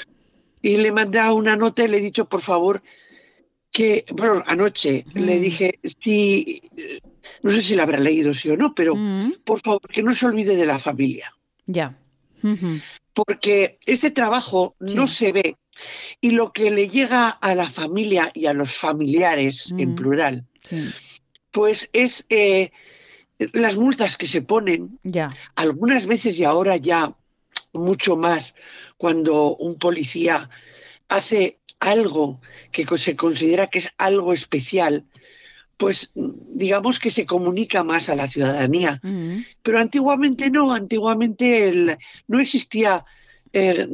Y 0.64 0.78
le 0.78 0.88
he 0.88 0.92
mandado 0.92 1.36
una 1.36 1.56
nota 1.56 1.84
y 1.84 1.88
le 1.88 1.98
he 1.98 2.02
dicho, 2.02 2.28
por 2.28 2.42
favor, 2.42 2.82
que, 3.72 4.06
bueno, 4.12 4.44
anoche 4.48 5.06
le 5.14 5.38
mm. 5.38 5.42
dije, 5.42 5.80
si 6.04 6.64
no 7.42 7.52
sé 7.52 7.62
si 7.62 7.76
la 7.76 7.84
habrá 7.84 8.00
leído 8.00 8.34
sí 8.34 8.50
o 8.50 8.58
no, 8.58 8.74
pero 8.74 8.96
mm. 8.96 9.36
por 9.44 9.62
favor 9.62 9.88
que 9.88 10.04
no 10.04 10.14
se 10.14 10.26
olvide 10.26 10.56
de 10.56 10.66
la 10.66 10.80
familia. 10.80 11.34
Ya. 11.66 11.96
Porque 13.14 13.80
ese 13.86 14.12
trabajo 14.12 14.76
no 14.80 15.08
se 15.08 15.32
ve 15.32 15.58
y 16.22 16.32
lo 16.32 16.52
que 16.52 16.72
le 16.72 16.90
llega 16.90 17.30
a 17.30 17.56
la 17.56 17.70
familia 17.70 18.32
y 18.34 18.46
a 18.46 18.54
los 18.54 18.74
familiares 18.74 19.74
en 19.78 19.92
mm. 19.92 19.96
plural, 19.96 20.46
pues 21.52 21.90
es 21.94 22.26
eh, 22.30 22.72
las 23.54 23.78
multas 23.78 24.18
que 24.18 24.28
se 24.28 24.42
ponen, 24.42 25.00
ya. 25.04 25.34
algunas 25.56 26.06
veces 26.06 26.40
y 26.40 26.44
ahora 26.44 26.78
ya 26.78 27.16
mucho 27.74 28.16
más, 28.16 28.56
cuando 28.98 29.56
un 29.56 29.78
policía 29.78 30.50
hace 31.08 31.60
algo 31.80 32.42
que 32.72 32.86
se 32.98 33.16
considera 33.16 33.68
que 33.68 33.80
es 33.80 33.90
algo 33.98 34.34
especial, 34.34 35.06
pues 35.80 36.12
digamos 36.14 37.00
que 37.00 37.10
se 37.10 37.26
comunica 37.26 37.86
más 37.86 38.10
a 38.10 38.16
la 38.16 38.28
ciudadanía. 38.28 39.00
Mm. 39.02 39.38
Pero 39.64 39.80
antiguamente 39.80 40.52
no, 40.52 40.74
antiguamente 40.74 41.98
no 42.28 42.40
existía 42.42 43.06
eh, 43.54 43.88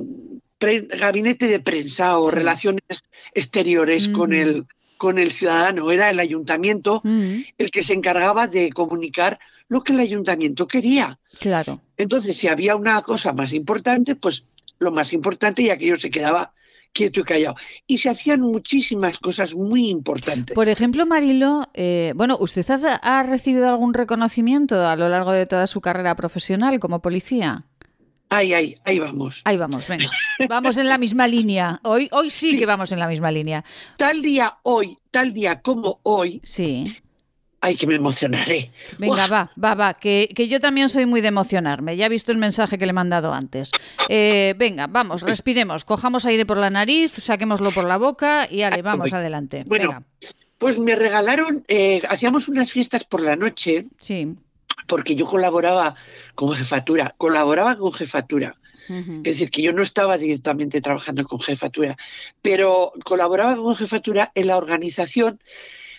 gabinete 0.60 1.46
de 1.46 1.60
prensa 1.60 2.18
o 2.18 2.32
relaciones 2.32 3.04
exteriores 3.36 4.08
con, 4.08 4.32
mm. 4.32 4.34
el, 4.34 4.66
con 4.98 5.20
el 5.20 5.32
ciudadano, 5.32 5.92
era 5.92 6.10
el 6.10 6.20
ayuntamiento 6.20 7.02
mm. 7.04 7.42
el 7.56 7.70
que 7.70 7.84
se 7.84 7.94
encargaba 7.94 8.48
de 8.48 8.72
comunicar 8.72 9.38
lo 9.68 9.84
que 9.84 9.94
el 9.94 10.00
ayuntamiento 10.00 10.68
quería. 10.68 11.20
Claro. 11.40 11.82
Entonces, 11.98 12.36
si 12.36 12.48
había 12.48 12.76
una 12.76 13.00
cosa 13.04 13.32
más 13.32 13.54
importante, 13.54 14.16
pues 14.16 14.44
lo 14.80 14.92
más 14.92 15.14
importante 15.14 15.62
y 15.62 15.70
aquello 15.70 15.98
se 15.98 16.10
quedaba 16.10 16.52
quieto 16.96 17.20
y 17.20 17.24
callado. 17.24 17.56
Y 17.86 18.00
se 18.00 18.10
hacían 18.10 18.42
muchísimas 18.42 19.20
cosas 19.20 19.54
muy 19.54 19.90
importantes. 19.90 20.56
Por 20.56 20.70
ejemplo, 20.70 21.06
Marilo, 21.06 21.68
eh, 21.74 22.14
bueno, 22.16 22.38
¿usted 22.40 22.66
ha, 23.02 23.24
recibido 23.24 23.68
algún 23.68 23.94
reconocimiento 23.94 24.88
a 24.88 24.96
lo 24.96 25.10
largo 25.10 25.34
de 25.34 25.46
toda 25.46 25.68
su 25.68 25.82
carrera 25.82 26.16
profesional 26.16 26.80
como 26.80 27.02
policía? 27.02 27.66
Ahí, 28.30 28.54
ahí, 28.54 28.76
ahí 28.86 28.98
vamos. 28.98 29.42
Ahí 29.46 29.58
vamos, 29.58 29.88
venga. 29.88 30.10
Vamos 30.50 30.78
en 30.78 30.88
la 30.88 30.98
misma 30.98 31.28
línea. 31.28 31.80
Hoy, 31.84 32.10
hoy 32.12 32.30
sí, 32.30 32.58
que 32.58 32.66
vamos 32.66 32.92
en 32.92 33.00
la 33.00 33.08
misma 33.08 33.30
línea. 33.30 33.64
Tal 33.98 34.22
día 34.22 34.58
hoy, 34.64 34.98
tal 35.12 35.34
día 35.34 35.62
como 35.62 36.00
hoy, 36.04 36.42
sí. 36.44 36.98
Ay, 37.66 37.76
que 37.78 37.88
me 37.88 37.96
emocionaré. 37.96 38.72
Venga, 39.00 39.26
va, 39.26 39.50
va, 39.62 39.74
va, 39.74 39.94
que, 39.96 40.30
yo 40.48 40.60
también 40.60 40.88
soy 40.88 41.08
muy 41.08 41.22
de 41.22 41.30
emocionarme. 41.30 41.98
Ya 41.98 42.06
he 42.06 42.10
visto 42.10 42.32
el 42.32 42.38
mensaje 42.38 42.78
que 42.78 42.86
le 42.86 42.92
he 42.92 42.94
mandado 42.94 43.34
antes. 43.34 43.72
Eh, 44.08 44.54
venga, 44.56 44.86
vamos, 44.86 45.24
respiremos, 45.24 45.84
cojamos 45.84 46.28
aire 46.28 46.46
por 46.46 46.58
la 46.58 46.70
nariz, 46.70 47.14
saquémoslo 47.14 47.74
por 47.74 47.86
la 47.86 47.98
boca 47.98 48.48
y 48.50 48.62
ale, 48.62 48.84
vamos 48.84 49.14
adelante. 49.14 49.64
Bueno, 49.66 50.04
pues 50.60 50.78
me 50.78 50.96
regalaron, 50.96 51.66
eh, 51.68 52.04
hacíamos 52.08 52.48
unas 52.48 52.72
fiestas 52.72 53.04
por 53.04 53.22
la 53.22 53.36
noche. 53.36 53.88
Sí. 54.00 54.36
Porque 54.86 55.16
yo 55.16 55.26
colaboraba 55.26 55.96
con 56.36 56.54
jefatura, 56.54 57.16
colaboraba 57.18 57.78
con 57.78 57.94
jefatura. 57.94 58.56
Es 58.88 59.24
decir, 59.24 59.50
que 59.50 59.64
yo 59.64 59.74
no 59.74 59.82
estaba 59.82 60.16
directamente 60.20 60.80
trabajando 60.80 61.26
con 61.26 61.40
jefatura, 61.40 61.98
pero 62.44 62.94
colaboraba 63.04 63.56
con 63.56 63.76
jefatura 63.76 64.32
en 64.36 64.46
la 64.46 64.58
organización 64.58 65.40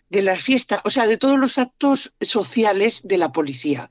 de 0.08 0.22
las 0.22 0.40
fiestas, 0.40 0.80
o 0.84 0.90
sea, 0.90 1.06
de 1.06 1.16
todos 1.16 1.38
los 1.38 1.58
actos 1.58 2.12
sociales 2.20 3.00
de 3.04 3.18
la 3.18 3.32
policía. 3.32 3.90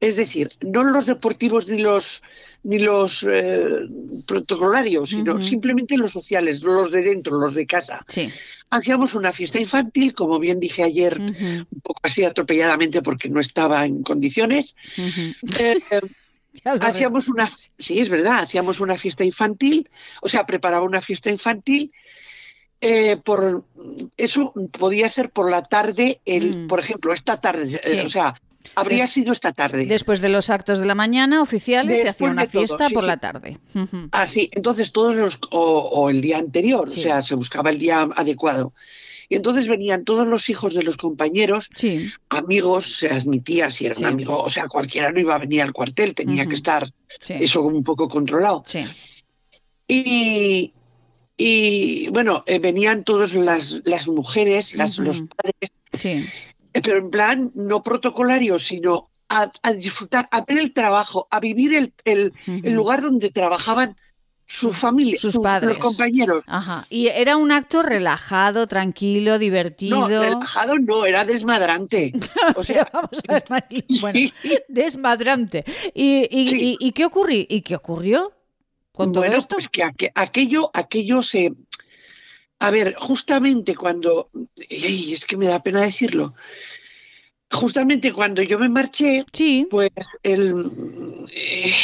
Es 0.00 0.16
decir, 0.16 0.50
no 0.60 0.82
los 0.82 1.06
deportivos 1.06 1.68
ni 1.68 1.80
los 1.80 2.22
ni 2.66 2.80
los 2.80 3.24
eh, 3.30 3.86
protocolarios, 4.26 5.10
sino 5.10 5.40
simplemente 5.40 5.96
los 5.96 6.10
sociales, 6.10 6.62
los 6.62 6.90
de 6.90 7.02
dentro, 7.02 7.38
los 7.38 7.54
de 7.54 7.64
casa. 7.64 8.04
Sí. 8.08 8.28
Hacíamos 8.70 9.14
una 9.14 9.32
fiesta 9.32 9.60
infantil, 9.60 10.14
como 10.14 10.40
bien 10.40 10.58
dije 10.58 10.82
ayer, 10.82 11.16
un 11.16 11.80
poco 11.80 12.00
así 12.02 12.24
atropelladamente 12.24 13.02
porque 13.02 13.28
no 13.28 13.38
estaba 13.38 13.86
en 13.86 14.02
condiciones. 14.02 14.74
Eh, 15.60 15.78
hacíamos 16.80 17.28
una, 17.28 17.52
sí, 17.78 18.00
es 18.00 18.08
verdad, 18.08 18.40
hacíamos 18.40 18.80
una 18.80 18.96
fiesta 18.96 19.22
infantil, 19.22 19.88
o 20.20 20.28
sea, 20.28 20.44
preparaba 20.44 20.84
una 20.84 21.00
fiesta 21.00 21.30
infantil. 21.30 21.92
Eh, 22.80 23.16
por 23.16 23.64
eso 24.16 24.52
podía 24.78 25.08
ser 25.08 25.30
por 25.30 25.50
la 25.50 25.62
tarde, 25.62 26.20
el, 26.24 26.64
mm. 26.64 26.66
por 26.68 26.80
ejemplo, 26.80 27.12
esta 27.12 27.40
tarde, 27.40 27.80
o 28.04 28.08
sea, 28.08 28.34
Habría 28.74 29.06
sido 29.06 29.32
esta 29.32 29.52
tarde. 29.52 29.86
Después 29.86 30.20
de 30.20 30.28
los 30.28 30.50
actos 30.50 30.78
de 30.80 30.86
la 30.86 30.94
mañana 30.94 31.40
oficiales 31.40 32.02
se 32.02 32.08
hacía 32.08 32.28
una 32.28 32.46
fiesta 32.46 32.90
por 32.90 33.04
la 33.04 33.18
tarde. 33.18 33.58
Ah, 34.12 34.26
sí, 34.26 34.50
entonces 34.52 34.92
todos 34.92 35.14
los, 35.14 35.38
o, 35.50 36.10
el 36.10 36.20
día 36.20 36.38
anterior, 36.38 36.88
o 36.88 36.90
sea, 36.90 37.22
se 37.22 37.34
buscaba 37.34 37.70
el 37.70 37.78
día 37.78 38.08
adecuado. 38.14 38.72
Y 39.28 39.34
entonces 39.34 39.66
venían 39.66 40.04
todos 40.04 40.26
los 40.26 40.48
hijos 40.50 40.74
de 40.74 40.82
los 40.82 40.96
compañeros, 40.96 41.68
amigos, 42.28 42.98
se 42.98 43.08
admitía 43.08 43.70
si 43.70 43.86
era 43.86 43.98
un 43.98 44.04
amigo, 44.04 44.40
o 44.40 44.50
sea, 44.50 44.68
cualquiera 44.68 45.10
no 45.10 45.20
iba 45.20 45.34
a 45.34 45.38
venir 45.38 45.62
al 45.62 45.72
cuartel, 45.72 46.14
tenía 46.14 46.46
que 46.46 46.54
estar 46.54 46.92
eso 47.28 47.62
un 47.62 47.82
poco 47.82 48.08
controlado. 48.08 48.64
Y, 49.88 50.72
y 51.36 52.08
bueno, 52.08 52.42
eh, 52.46 52.58
venían 52.58 53.04
todas 53.04 53.34
las, 53.34 53.76
las 53.84 54.08
mujeres, 54.08 54.74
las, 54.74 54.98
los 54.98 55.22
padres, 55.22 55.70
eh, 56.02 56.80
pero 56.82 56.98
en 56.98 57.10
plan 57.10 57.52
no 57.54 57.82
protocolario, 57.82 58.58
sino 58.58 59.10
a, 59.28 59.50
disfrutar, 59.72 60.28
a 60.30 60.42
ver 60.42 60.58
el 60.58 60.72
trabajo, 60.72 61.28
a 61.30 61.40
vivir 61.40 61.74
el, 61.74 61.92
el, 62.04 62.32
lugar 62.72 63.02
donde 63.02 63.30
trabajaban 63.30 63.96
su 64.46 64.72
familia, 64.72 65.18
sus, 65.18 65.36
padres, 65.38 65.76
compañeros. 65.78 66.44
Ajá. 66.46 66.86
Y 66.88 67.08
era 67.08 67.36
un 67.36 67.50
acto 67.50 67.82
relajado, 67.82 68.68
tranquilo, 68.68 69.38
divertido. 69.38 70.08
No, 70.08 70.08
relajado 70.08 70.78
no, 70.78 71.04
era 71.04 71.24
desmadrante. 71.24 72.12
O 72.54 72.62
sea, 72.62 72.88
vamos 72.92 73.20
a 73.28 73.32
ver, 73.32 73.44
bueno, 74.00 74.20
desmadrante. 74.68 75.64
¿Y, 75.92 76.28
y, 76.30 76.76
y, 76.78 76.92
qué 76.92 77.04
ocurrió? 77.04 77.44
¿Y 77.48 77.62
qué 77.62 77.74
ocurrió 77.74 78.35
con 78.96 79.12
todo 79.12 79.24
bueno, 79.24 79.36
esto? 79.36 79.56
Pues 79.56 79.68
que 79.68 79.82
aquello, 80.14 80.70
aquello 80.72 81.22
se, 81.22 81.52
a 82.58 82.70
ver, 82.70 82.94
justamente 82.98 83.74
cuando, 83.74 84.30
es 84.56 85.26
que 85.26 85.36
me 85.36 85.46
da 85.46 85.62
pena 85.62 85.82
decirlo, 85.82 86.34
justamente 87.50 88.14
cuando 88.14 88.40
yo 88.40 88.58
me 88.58 88.70
marché, 88.70 89.26
sí. 89.32 89.68
pues 89.70 89.90
el... 90.22 91.26
Eh, 91.30 91.74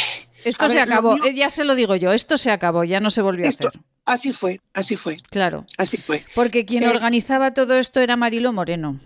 esto 0.42 0.70
se 0.70 0.80
acabó, 0.80 1.22
eh, 1.22 1.34
ya 1.34 1.50
se 1.50 1.64
lo 1.64 1.74
digo 1.74 1.96
yo, 1.96 2.12
esto 2.12 2.38
se 2.38 2.50
acabó, 2.50 2.82
ya 2.82 2.98
no 2.98 3.10
se 3.10 3.20
volvió 3.20 3.46
a 3.46 3.50
hacer. 3.50 3.70
Así 4.06 4.32
fue, 4.32 4.60
así 4.72 4.96
fue. 4.96 5.18
Claro. 5.30 5.66
Así 5.76 5.98
fue. 5.98 6.24
Porque 6.34 6.64
quien 6.64 6.82
eh, 6.84 6.88
organizaba 6.88 7.52
todo 7.52 7.78
esto 7.78 8.00
era 8.00 8.16
Marilo 8.16 8.52
Moreno. 8.54 8.98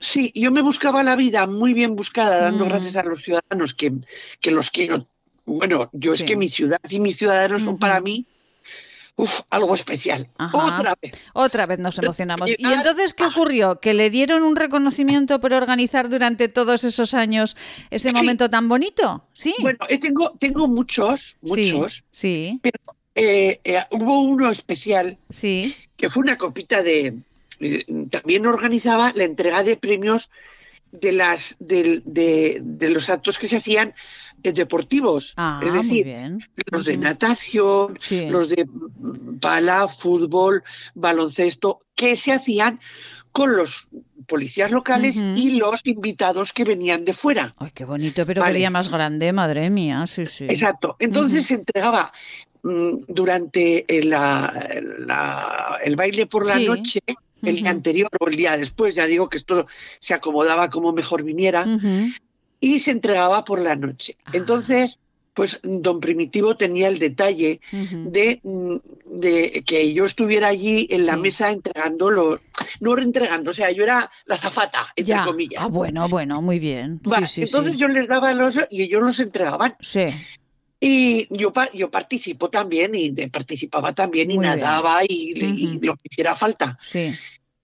Sí, 0.00 0.32
yo 0.34 0.50
me 0.50 0.62
buscaba 0.62 1.02
la 1.04 1.14
vida 1.14 1.46
muy 1.46 1.74
bien 1.74 1.94
buscada, 1.94 2.40
dando 2.40 2.64
mm. 2.64 2.68
gracias 2.68 2.96
a 2.96 3.04
los 3.04 3.22
ciudadanos 3.22 3.74
que, 3.74 3.92
que 4.40 4.50
los 4.50 4.70
quiero. 4.70 5.06
Bueno, 5.44 5.90
yo 5.92 6.12
es 6.12 6.22
que 6.22 6.36
mi 6.36 6.48
ciudad 6.48 6.80
y 6.88 7.00
mis 7.00 7.16
ciudadanos 7.16 7.62
son 7.62 7.78
para 7.78 8.00
mí 8.00 8.26
Uf, 9.14 9.40
algo 9.50 9.74
especial. 9.74 10.28
Otra 10.52 10.96
vez. 11.00 11.14
Otra 11.34 11.66
vez 11.66 11.78
nos 11.78 11.98
emocionamos. 11.98 12.50
¿Y 12.56 12.64
entonces 12.72 13.12
qué 13.12 13.24
ocurrió? 13.24 13.78
¿Que 13.78 13.92
le 13.92 14.08
dieron 14.08 14.42
un 14.42 14.56
reconocimiento 14.56 15.38
por 15.38 15.52
organizar 15.52 16.08
durante 16.08 16.48
todos 16.48 16.84
esos 16.84 17.12
años 17.12 17.56
ese 17.90 18.10
momento 18.12 18.48
tan 18.48 18.68
bonito? 18.68 19.22
Sí. 19.34 19.54
Bueno, 19.60 19.78
eh, 19.88 19.98
tengo, 19.98 20.30
tengo 20.38 20.66
muchos, 20.66 21.36
muchos. 21.42 22.04
Sí. 22.10 22.58
Pero 22.62 22.78
eh, 23.14 23.60
eh, 23.64 23.82
hubo 23.90 24.20
uno 24.22 24.50
especial. 24.50 25.18
Sí. 25.28 25.76
Que 25.96 26.08
fue 26.08 26.22
una 26.22 26.38
copita 26.38 26.82
de. 26.82 27.18
también 28.10 28.46
organizaba 28.46 29.12
la 29.14 29.24
entrega 29.24 29.62
de 29.62 29.76
premios 29.76 30.30
de 30.92 31.12
las 31.12 31.56
de, 31.58 32.02
de 32.04 32.90
los 32.90 33.10
actos 33.10 33.38
que 33.38 33.48
se 33.48 33.56
hacían 33.56 33.94
deportivos, 34.50 35.34
ah, 35.36 35.60
es 35.62 35.72
decir, 35.72 36.38
los 36.70 36.84
de 36.84 36.96
natación, 36.96 37.98
los 38.30 38.48
de 38.48 38.66
pala, 39.40 39.86
fútbol, 39.88 40.64
baloncesto, 40.94 41.80
que 41.94 42.16
se 42.16 42.32
hacían 42.32 42.80
con 43.30 43.56
los 43.56 43.86
policías 44.26 44.70
locales 44.70 45.16
y 45.16 45.50
los 45.50 45.80
invitados 45.84 46.52
que 46.52 46.64
venían 46.64 47.04
de 47.04 47.14
fuera. 47.14 47.54
Ay, 47.56 47.70
qué 47.72 47.84
bonito, 47.84 48.26
pero 48.26 48.42
qué 48.42 48.52
día 48.52 48.70
más 48.70 48.90
grande, 48.90 49.32
madre 49.32 49.70
mía, 49.70 50.06
sí, 50.06 50.26
sí. 50.26 50.46
Exacto. 50.48 50.96
Entonces 50.98 51.46
se 51.46 51.54
entregaba 51.54 52.12
mm, 52.62 53.04
durante 53.08 53.84
el, 53.88 54.14
el 55.84 55.96
baile 55.96 56.26
por 56.26 56.46
la 56.46 56.58
noche, 56.58 57.00
el 57.42 57.56
día 57.56 57.70
anterior 57.70 58.10
o 58.20 58.28
el 58.28 58.36
día 58.36 58.56
después, 58.56 58.94
ya 58.94 59.06
digo 59.06 59.28
que 59.28 59.38
esto 59.38 59.66
se 60.00 60.14
acomodaba 60.14 60.70
como 60.70 60.92
mejor 60.92 61.22
viniera, 61.22 61.66
y 62.60 62.78
se 62.78 62.92
entregaba 62.92 63.44
por 63.44 63.60
la 63.60 63.74
noche. 63.74 64.14
Ah. 64.24 64.30
Entonces, 64.34 64.98
pues 65.34 65.58
don 65.62 66.00
Primitivo 66.00 66.56
tenía 66.56 66.88
el 66.88 66.98
detalle 66.98 67.60
de, 67.72 68.40
mm, 68.42 68.76
de, 69.18 69.64
que 69.66 69.92
yo 69.92 70.04
estuviera 70.04 70.48
allí 70.48 70.86
en 70.90 71.06
la 71.06 71.16
mesa 71.16 71.50
entregándolo, 71.50 72.40
no 72.80 72.94
reentregando, 72.94 73.50
o 73.50 73.54
sea, 73.54 73.70
yo 73.70 73.82
era 73.82 74.10
la 74.26 74.36
zafata, 74.36 74.92
entre 74.94 75.16
comillas. 75.24 75.62
Ah, 75.62 75.68
bueno, 75.68 76.08
bueno, 76.08 76.42
muy 76.42 76.58
bien. 76.58 77.00
entonces 77.04 77.76
yo 77.76 77.88
les 77.88 78.08
daba 78.08 78.34
los 78.34 78.58
y 78.70 78.82
ellos 78.82 79.02
los 79.02 79.20
entregaban. 79.20 79.74
Sí. 79.80 80.06
Y 80.84 81.28
yo, 81.30 81.52
yo 81.74 81.92
participo 81.92 82.50
también 82.50 82.90
y 82.96 83.12
participaba 83.28 83.94
también 83.94 84.32
y 84.32 84.36
nadaba 84.36 85.04
y, 85.06 85.78
lo 85.80 85.94
que 85.94 86.08
hiciera 86.10 86.34
falta. 86.34 86.76
Sí. 86.82 87.14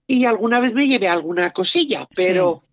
Y 0.07 0.23
alguna 0.23 0.61
vez 0.61 0.73
me 0.73 0.87
llevé 0.87 1.09
alguna 1.09 1.51
cosilla, 1.51 2.07
pero 2.15 2.63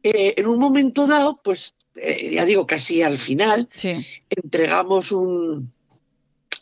eh, 0.00 0.34
en 0.36 0.46
un 0.46 0.60
momento 0.60 1.08
dado, 1.08 1.40
pues 1.42 1.74
eh, 1.96 2.30
ya 2.32 2.44
digo, 2.44 2.64
casi 2.64 3.02
al 3.02 3.18
final, 3.18 3.68
entregamos 4.30 5.10
un 5.10 5.72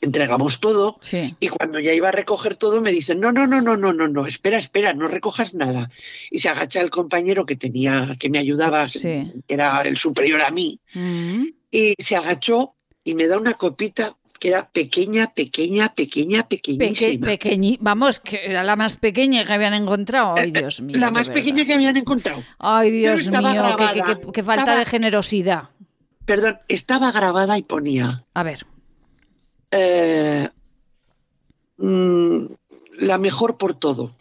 entregamos 0.00 0.59
todo 0.59 0.98
y 1.12 1.48
cuando 1.48 1.78
ya 1.78 1.92
iba 1.92 2.09
a 2.09 2.12
recoger 2.12 2.56
todo 2.56 2.80
me 2.80 2.90
dicen 2.90 3.20
no 3.20 3.33
no 3.33 3.46
no 3.46 3.61
no 3.61 3.76
no 3.76 3.92
no 3.92 4.09
no 4.09 4.26
espera 4.26 4.56
espera 4.56 4.94
no 4.94 5.09
recojas 5.09 5.52
nada 5.52 5.90
y 6.30 6.38
se 6.38 6.48
agacha 6.48 6.80
el 6.80 6.88
compañero 6.88 7.44
que 7.44 7.54
tenía 7.54 8.16
que 8.18 8.30
me 8.30 8.38
ayudaba 8.38 8.87
que 8.87 9.30
era 9.46 9.83
el 9.83 9.98
superior 9.98 10.40
a 10.40 10.50
mí 10.50 10.80
y 11.70 11.94
se 11.98 12.16
agachó 12.16 12.76
y 13.04 13.14
me 13.14 13.26
da 13.26 13.38
una 13.38 13.54
copita 13.54 14.16
que 14.40 14.48
era 14.48 14.70
pequeña, 14.70 15.32
pequeña, 15.34 15.94
pequeña, 15.94 16.48
pequeñísima. 16.48 17.36
vamos, 17.80 18.20
que 18.20 18.46
era 18.46 18.64
la 18.64 18.74
más 18.74 18.96
pequeña 18.96 19.44
que 19.44 19.52
habían 19.52 19.74
encontrado. 19.74 20.34
Ay, 20.36 20.50
Dios 20.50 20.80
mío. 20.80 20.96
La 20.96 21.10
más 21.10 21.28
pequeña 21.28 21.64
que 21.66 21.74
habían 21.74 21.98
encontrado. 21.98 22.42
Ay, 22.58 22.90
Dios 22.90 23.30
mío, 23.30 23.76
qué, 24.32 24.42
falta 24.42 24.78
de 24.78 24.86
generosidad. 24.86 25.68
Perdón, 26.24 26.58
estaba 26.68 27.12
grabada 27.12 27.58
y 27.58 27.62
ponía. 27.62 28.24
A 28.32 28.42
ver. 28.42 28.66
Eh, 29.70 30.48
mm, 31.76 32.44
la 32.98 33.18
mejor 33.18 33.58
por 33.58 33.74
todo. 33.74 34.16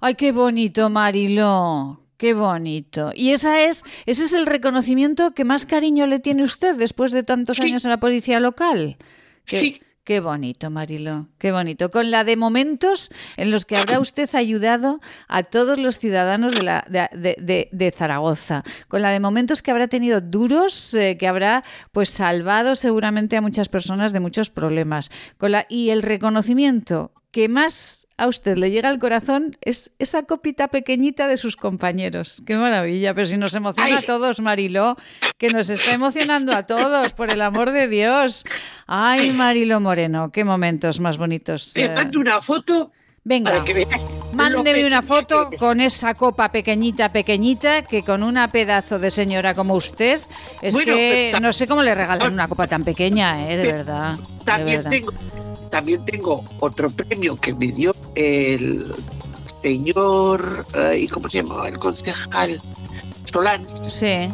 Ay, 0.00 0.14
qué 0.14 0.30
bonito, 0.30 0.88
Marilo. 0.90 2.05
Qué 2.16 2.32
bonito. 2.32 3.12
Y 3.14 3.30
esa 3.30 3.62
es, 3.62 3.84
ese 4.06 4.24
es 4.24 4.32
el 4.32 4.46
reconocimiento 4.46 5.32
que 5.32 5.44
más 5.44 5.66
cariño 5.66 6.06
le 6.06 6.18
tiene 6.18 6.42
usted 6.42 6.76
después 6.76 7.12
de 7.12 7.22
tantos 7.22 7.60
años 7.60 7.84
en 7.84 7.90
la 7.90 8.00
policía 8.00 8.40
local. 8.40 8.96
Sí. 9.44 9.80
Qué 10.06 10.20
bonito, 10.20 10.70
Marilo, 10.70 11.26
qué 11.36 11.50
bonito. 11.50 11.90
Con 11.90 12.12
la 12.12 12.22
de 12.22 12.36
momentos 12.36 13.10
en 13.36 13.50
los 13.50 13.66
que 13.66 13.76
habrá 13.76 13.98
usted 14.00 14.32
ayudado 14.36 15.00
a 15.26 15.42
todos 15.42 15.78
los 15.78 15.98
ciudadanos 15.98 16.54
de, 16.54 16.62
la, 16.62 16.86
de, 16.88 17.94
Zaragoza. 17.94 18.62
Con 18.86 19.02
la 19.02 19.10
de 19.10 19.18
momentos 19.18 19.62
que 19.62 19.72
habrá 19.72 19.88
tenido 19.88 20.20
duros, 20.20 20.94
eh, 20.94 21.16
que 21.18 21.26
habrá 21.26 21.64
pues 21.90 22.08
salvado 22.08 22.76
seguramente 22.76 23.36
a 23.36 23.40
muchas 23.40 23.68
personas 23.68 24.12
de 24.12 24.20
muchos 24.20 24.48
problemas. 24.48 25.10
Con 25.38 25.50
la, 25.50 25.66
y 25.68 25.90
el 25.90 26.02
reconocimiento 26.02 27.10
que 27.32 27.48
más 27.48 28.05
a 28.18 28.28
usted 28.28 28.56
le 28.56 28.70
llega 28.70 28.88
al 28.88 28.98
corazón 28.98 29.56
es 29.60 29.92
esa 29.98 30.22
copita 30.22 30.68
pequeñita 30.68 31.28
de 31.28 31.36
sus 31.36 31.56
compañeros. 31.56 32.42
Qué 32.46 32.56
maravilla, 32.56 33.14
pero 33.14 33.26
si 33.26 33.36
nos 33.36 33.54
emociona 33.54 33.98
a 33.98 34.02
todos, 34.02 34.40
Mariló, 34.40 34.96
que 35.38 35.48
nos 35.48 35.68
está 35.68 35.92
emocionando 35.92 36.52
a 36.52 36.64
todos, 36.64 37.12
por 37.12 37.30
el 37.30 37.42
amor 37.42 37.72
de 37.72 37.88
Dios. 37.88 38.44
Ay, 38.86 39.32
Marilo 39.32 39.80
Moreno, 39.80 40.30
qué 40.32 40.44
momentos 40.44 41.00
más 41.00 41.18
bonitos. 41.18 41.72
Te 41.74 41.88
mando 41.88 42.20
una 42.20 42.40
foto 42.40 42.92
Venga, 43.28 43.64
mándeme 44.34 44.86
una 44.86 45.02
foto 45.02 45.50
con 45.58 45.80
esa 45.80 46.14
copa 46.14 46.52
pequeñita, 46.52 47.10
pequeñita, 47.10 47.82
que 47.82 48.04
con 48.04 48.22
una 48.22 48.46
pedazo 48.46 49.00
de 49.00 49.10
señora 49.10 49.52
como 49.52 49.74
usted, 49.74 50.20
es 50.62 50.76
que 50.76 51.34
no 51.42 51.52
sé 51.52 51.66
cómo 51.66 51.82
le 51.82 51.92
regalan 51.92 52.32
una 52.32 52.46
copa 52.46 52.68
tan 52.68 52.84
pequeña, 52.84 53.50
¿eh? 53.50 53.56
de 53.56 53.66
verdad. 53.66 54.14
También, 54.44 54.84
Tengo, 54.88 55.12
también 55.70 56.04
tengo 56.04 56.44
otro 56.60 56.90
premio 56.90 57.36
que 57.36 57.54
me 57.54 57.68
dio 57.68 57.94
el 58.14 58.92
señor, 59.62 60.66
¿y 60.96 61.08
¿cómo 61.08 61.28
se 61.28 61.42
llama? 61.42 61.68
El 61.68 61.78
concejal 61.78 62.60
Solán. 63.32 63.66
Sí. 63.90 64.28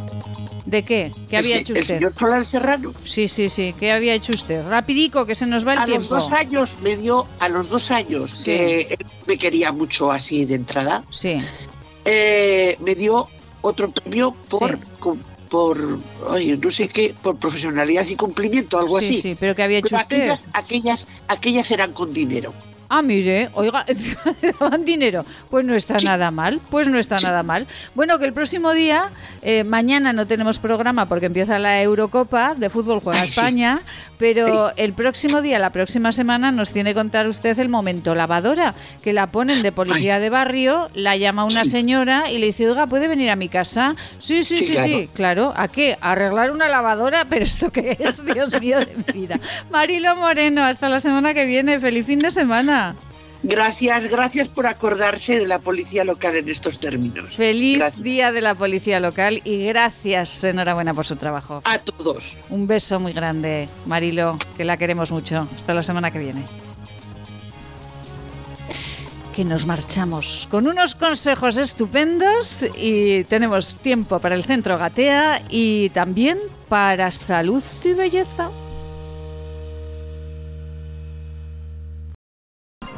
¿De 0.66 0.84
qué? 0.84 1.12
¿Qué 1.28 1.36
había 1.36 1.56
hecho 1.56 1.72
usted? 1.72 1.90
¿El 1.90 1.98
señor 1.98 2.14
Solar 2.14 2.44
Serrano? 2.44 2.92
Sí, 3.04 3.28
sí, 3.28 3.48
sí. 3.48 3.74
¿Qué 3.78 3.92
había 3.92 4.14
hecho 4.14 4.32
usted? 4.32 4.66
Rapidico, 4.66 5.26
que 5.26 5.34
se 5.34 5.46
nos 5.46 5.66
va 5.66 5.74
el 5.74 5.84
tiempo. 5.84 6.14
A 6.14 6.18
los 6.18 6.28
dos 6.28 6.38
años 6.38 6.70
me 6.82 6.96
dio, 6.96 7.26
a 7.40 7.48
los 7.48 7.68
dos 7.68 7.90
años, 7.90 8.42
que 8.44 8.82
él 8.82 9.06
me 9.26 9.36
quería 9.36 9.72
mucho 9.72 10.12
así 10.12 10.44
de 10.44 10.54
entrada. 10.54 11.04
Sí. 11.10 11.42
Eh, 12.04 12.76
me 12.80 12.94
dio 12.94 13.28
otro 13.60 13.90
premio 13.90 14.36
por, 14.48 14.78
por 15.52 15.98
oye, 16.28 16.56
no 16.56 16.70
sé 16.70 16.88
qué, 16.88 17.14
por 17.22 17.36
profesionalidad 17.36 18.06
y 18.08 18.16
cumplimiento, 18.16 18.78
algo 18.78 18.96
así. 18.96 19.20
Sí, 19.20 19.36
pero 19.38 19.54
¿qué 19.54 19.62
había 19.62 19.80
hecho 19.80 19.96
usted? 19.96 20.30
Aquellas, 20.30 20.44
aquellas, 20.54 21.06
aquellas 21.28 21.70
eran 21.70 21.92
con 21.92 22.14
dinero. 22.14 22.54
Ah, 22.94 23.00
mire, 23.00 23.48
oiga, 23.54 23.86
daban 24.60 24.84
dinero. 24.84 25.24
Pues 25.48 25.64
no 25.64 25.74
está 25.74 25.96
nada 26.04 26.30
mal, 26.30 26.60
pues 26.68 26.88
no 26.88 26.98
está 26.98 27.16
nada 27.20 27.42
mal. 27.42 27.66
Bueno, 27.94 28.18
que 28.18 28.26
el 28.26 28.34
próximo 28.34 28.74
día, 28.74 29.08
eh, 29.40 29.64
mañana 29.64 30.12
no 30.12 30.26
tenemos 30.26 30.58
programa 30.58 31.06
porque 31.06 31.24
empieza 31.24 31.58
la 31.58 31.80
Eurocopa 31.80 32.54
de 32.54 32.68
fútbol, 32.68 33.00
juega 33.00 33.22
España, 33.22 33.80
pero 34.18 34.76
el 34.76 34.92
próximo 34.92 35.40
día, 35.40 35.58
la 35.58 35.70
próxima 35.70 36.12
semana, 36.12 36.52
nos 36.52 36.74
tiene 36.74 36.90
que 36.90 36.96
contar 36.96 37.26
usted 37.28 37.58
el 37.58 37.70
momento 37.70 38.14
lavadora, 38.14 38.74
que 39.02 39.14
la 39.14 39.28
ponen 39.28 39.62
de 39.62 39.72
policía 39.72 40.20
de 40.20 40.28
barrio, 40.28 40.90
la 40.92 41.16
llama 41.16 41.46
una 41.46 41.64
señora 41.64 42.30
y 42.30 42.36
le 42.36 42.44
dice, 42.44 42.68
oiga, 42.68 42.86
¿puede 42.88 43.08
venir 43.08 43.30
a 43.30 43.36
mi 43.36 43.48
casa? 43.48 43.96
Sí, 44.18 44.42
sí, 44.42 44.58
sí, 44.58 44.76
sí, 44.76 45.08
claro. 45.14 45.54
¿A 45.56 45.68
qué? 45.68 45.96
¿Arreglar 46.02 46.50
una 46.50 46.68
lavadora? 46.68 47.24
¿Pero 47.30 47.42
esto 47.42 47.72
qué 47.72 47.96
es? 47.98 48.22
Dios 48.26 48.60
mío 48.60 48.80
de 48.80 48.94
mi 48.94 49.20
vida. 49.20 49.40
Marilo 49.70 50.14
Moreno, 50.14 50.62
hasta 50.62 50.90
la 50.90 51.00
semana 51.00 51.32
que 51.32 51.46
viene. 51.46 51.80
Feliz 51.80 52.04
fin 52.04 52.18
de 52.18 52.30
semana. 52.30 52.81
Gracias, 53.44 54.06
gracias 54.06 54.48
por 54.48 54.66
acordarse 54.66 55.40
de 55.40 55.46
la 55.46 55.58
policía 55.58 56.04
local 56.04 56.36
en 56.36 56.48
estos 56.48 56.78
términos. 56.78 57.34
Feliz 57.34 57.82
día 57.96 58.30
de 58.30 58.40
la 58.40 58.54
policía 58.54 59.00
local 59.00 59.40
y 59.44 59.64
gracias, 59.66 60.44
enhorabuena 60.44 60.94
por 60.94 61.04
su 61.04 61.16
trabajo. 61.16 61.60
A 61.64 61.78
todos. 61.78 62.38
Un 62.50 62.68
beso 62.68 63.00
muy 63.00 63.12
grande, 63.12 63.68
Marilo, 63.84 64.38
que 64.56 64.64
la 64.64 64.76
queremos 64.76 65.10
mucho. 65.10 65.48
Hasta 65.56 65.74
la 65.74 65.82
semana 65.82 66.12
que 66.12 66.20
viene. 66.20 66.44
Que 69.34 69.44
nos 69.44 69.66
marchamos 69.66 70.46
con 70.48 70.68
unos 70.68 70.94
consejos 70.94 71.58
estupendos 71.58 72.64
y 72.76 73.24
tenemos 73.24 73.78
tiempo 73.78 74.20
para 74.20 74.36
el 74.36 74.44
centro 74.44 74.78
Gatea 74.78 75.42
y 75.48 75.88
también 75.90 76.38
para 76.68 77.10
salud 77.10 77.62
y 77.82 77.92
belleza. 77.92 78.50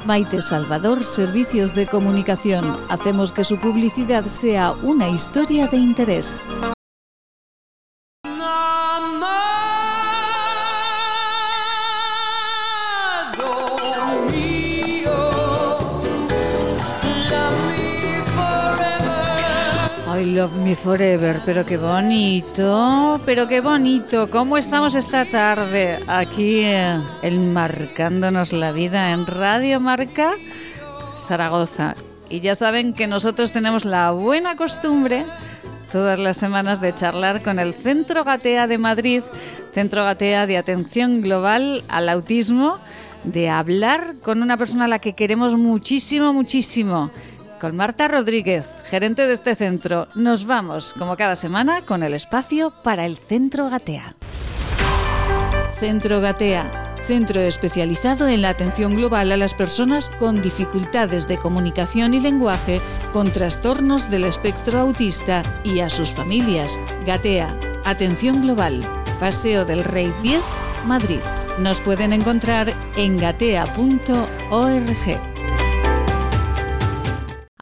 Maite 0.04 0.42
Salvador, 0.42 1.02
Servicios 1.02 1.74
de 1.74 1.86
Comunicación. 1.86 2.78
Hacemos 2.88 3.32
que 3.32 3.44
su 3.44 3.58
publicidad 3.58 4.26
sea 4.26 4.72
una 4.72 5.08
historia 5.08 5.66
de 5.66 5.78
interés. 5.78 6.42
Love 20.44 20.56
Me 20.56 20.76
Forever, 20.76 21.40
pero 21.46 21.64
qué 21.64 21.78
bonito, 21.78 23.18
pero 23.24 23.48
qué 23.48 23.62
bonito. 23.62 24.28
¿Cómo 24.28 24.58
estamos 24.58 24.94
esta 24.94 25.26
tarde 25.26 26.04
aquí 26.06 26.60
eh, 26.64 27.00
enmarcándonos 27.22 28.52
la 28.52 28.70
vida 28.70 29.12
en 29.12 29.24
Radio 29.24 29.80
Marca 29.80 30.34
Zaragoza? 31.26 31.94
Y 32.28 32.40
ya 32.40 32.54
saben 32.54 32.92
que 32.92 33.06
nosotros 33.06 33.52
tenemos 33.52 33.86
la 33.86 34.10
buena 34.10 34.54
costumbre 34.54 35.24
todas 35.90 36.18
las 36.18 36.36
semanas 36.36 36.78
de 36.78 36.94
charlar 36.94 37.42
con 37.42 37.58
el 37.58 37.72
Centro 37.72 38.22
Gatea 38.22 38.66
de 38.66 38.76
Madrid, 38.76 39.22
Centro 39.72 40.04
Gatea 40.04 40.46
de 40.46 40.58
Atención 40.58 41.22
Global 41.22 41.82
al 41.88 42.10
Autismo, 42.10 42.80
de 43.22 43.48
hablar 43.48 44.16
con 44.22 44.42
una 44.42 44.58
persona 44.58 44.84
a 44.84 44.88
la 44.88 44.98
que 44.98 45.14
queremos 45.14 45.56
muchísimo, 45.56 46.34
muchísimo 46.34 47.10
con 47.64 47.76
Marta 47.76 48.08
Rodríguez, 48.08 48.66
gerente 48.90 49.26
de 49.26 49.32
este 49.32 49.54
centro. 49.54 50.06
Nos 50.14 50.44
vamos, 50.44 50.92
como 50.98 51.16
cada 51.16 51.34
semana, 51.34 51.80
con 51.86 52.02
el 52.02 52.12
espacio 52.12 52.74
para 52.82 53.06
el 53.06 53.16
Centro 53.16 53.70
Gatea. 53.70 54.12
Centro 55.70 56.20
Gatea, 56.20 56.98
centro 57.00 57.40
especializado 57.40 58.28
en 58.28 58.42
la 58.42 58.50
atención 58.50 58.96
global 58.96 59.32
a 59.32 59.38
las 59.38 59.54
personas 59.54 60.10
con 60.18 60.42
dificultades 60.42 61.26
de 61.26 61.38
comunicación 61.38 62.12
y 62.12 62.20
lenguaje, 62.20 62.82
con 63.14 63.32
trastornos 63.32 64.10
del 64.10 64.24
espectro 64.24 64.80
autista 64.80 65.42
y 65.64 65.80
a 65.80 65.88
sus 65.88 66.10
familias. 66.10 66.78
Gatea, 67.06 67.58
atención 67.86 68.42
global, 68.42 68.82
Paseo 69.18 69.64
del 69.64 69.84
Rey 69.84 70.12
10, 70.22 70.42
Madrid. 70.84 71.20
Nos 71.60 71.80
pueden 71.80 72.12
encontrar 72.12 72.74
en 72.98 73.16
gatea.org. 73.16 73.74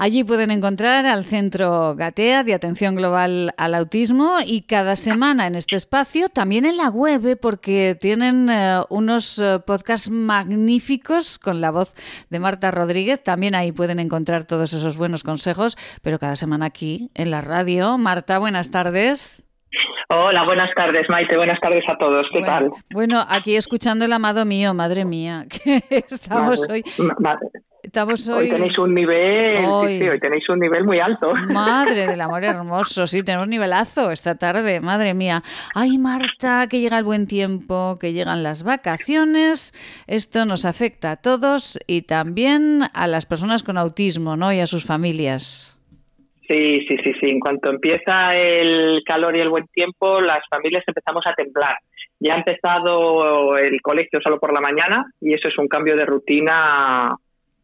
Allí 0.03 0.25
pueden 0.25 0.51
encontrar 0.51 1.07
al 1.07 1.25
Centro 1.25 1.95
Gatea 1.95 2.43
de 2.43 2.55
Atención 2.55 2.97
Global 2.97 3.55
al 3.57 3.73
Autismo 3.73 4.39
y 4.45 4.63
cada 4.63 4.97
semana 4.97 5.47
en 5.47 5.55
este 5.55 5.77
espacio, 5.77 6.29
también 6.29 6.65
en 6.65 6.77
la 6.77 6.89
web, 6.89 7.25
¿eh? 7.25 7.37
porque 7.37 7.97
tienen 8.01 8.51
eh, 8.51 8.81
unos 8.89 9.39
eh, 9.39 9.61
podcasts 9.65 10.11
magníficos 10.11 11.39
con 11.39 11.61
la 11.61 11.71
voz 11.71 11.95
de 12.31 12.41
Marta 12.41 12.73
Rodríguez. 12.73 13.23
También 13.23 13.55
ahí 13.55 13.71
pueden 13.71 14.01
encontrar 14.01 14.43
todos 14.43 14.73
esos 14.73 14.97
buenos 14.97 15.23
consejos, 15.23 15.79
pero 16.03 16.19
cada 16.19 16.35
semana 16.35 16.67
aquí 16.67 17.09
en 17.15 17.31
la 17.31 17.41
radio. 17.41 17.97
Marta, 17.97 18.41
buenas 18.41 18.73
tardes. 18.73 19.47
Hola, 20.09 20.43
buenas 20.45 20.75
tardes, 20.75 21.07
Maite. 21.11 21.37
Buenas 21.37 21.61
tardes 21.61 21.85
a 21.89 21.97
todos. 21.97 22.27
¿Qué 22.33 22.41
tal? 22.41 22.73
Bueno, 22.91 23.25
aquí 23.29 23.55
escuchando 23.55 24.05
el 24.05 24.13
amado 24.13 24.45
mío, 24.45 24.75
madre 24.75 25.05
mía, 25.05 25.47
que 25.65 25.81
estamos 26.09 26.61
hoy. 26.69 26.83
Estamos 27.83 28.29
hoy... 28.29 28.49
tenéis 28.49 28.79
un 28.79 28.95
nivel, 28.95 29.65
hoy... 29.65 29.99
tenéis 30.21 30.49
un 30.49 30.61
nivel 30.61 30.85
muy 30.85 31.01
alto. 31.01 31.33
Madre 31.49 32.07
del 32.07 32.21
amor 32.21 32.45
hermoso, 32.45 33.09
sí, 33.09 33.25
tenemos 33.25 33.49
nivelazo 33.49 34.13
esta 34.13 34.37
tarde, 34.37 34.81
madre 34.81 35.15
mía. 35.15 35.43
Ay, 35.75 35.99
Marta, 35.99 36.69
que 36.71 36.81
llega 36.81 36.99
el 36.99 37.05
buen 37.05 37.27
tiempo, 37.27 37.97
que 38.01 38.13
llegan 38.13 38.45
las 38.45 38.63
vacaciones. 38.63 39.75
Esto 40.07 40.47
nos 40.47 40.65
afecta 40.65 41.11
a 41.11 41.17
todos 41.17 41.81
y 41.89 42.03
también 42.03 42.83
a 42.95 43.09
las 43.09 43.27
personas 43.27 43.65
con 43.65 43.77
autismo, 43.77 44.37
¿no? 44.37 44.53
Y 44.53 44.61
a 44.61 44.67
sus 44.67 44.85
familias. 44.85 45.81
Sí, 46.49 46.87
sí, 46.87 46.97
sí, 47.03 47.13
sí. 47.21 47.31
En 47.31 47.41
cuanto 47.41 47.69
empieza 47.69 48.37
el 48.37 49.03
calor 49.05 49.37
y 49.37 49.41
el 49.41 49.49
buen 49.49 49.67
tiempo, 49.69 50.21
las 50.21 50.45
familias 50.49 50.85
empezamos 50.87 51.25
a 51.27 51.35
temblar. 51.35 51.77
Ya 52.21 52.35
ha 52.35 52.39
empezado 52.39 53.59
el 53.59 53.81
colegio 53.81 54.21
solo 54.23 54.39
por 54.39 54.53
la 54.53 54.61
mañana 54.61 55.05
y 55.21 55.35
eso 55.35 55.49
es 55.49 55.59
un 55.59 55.67
cambio 55.67 55.97
de 55.97 56.07
rutina 56.07 57.17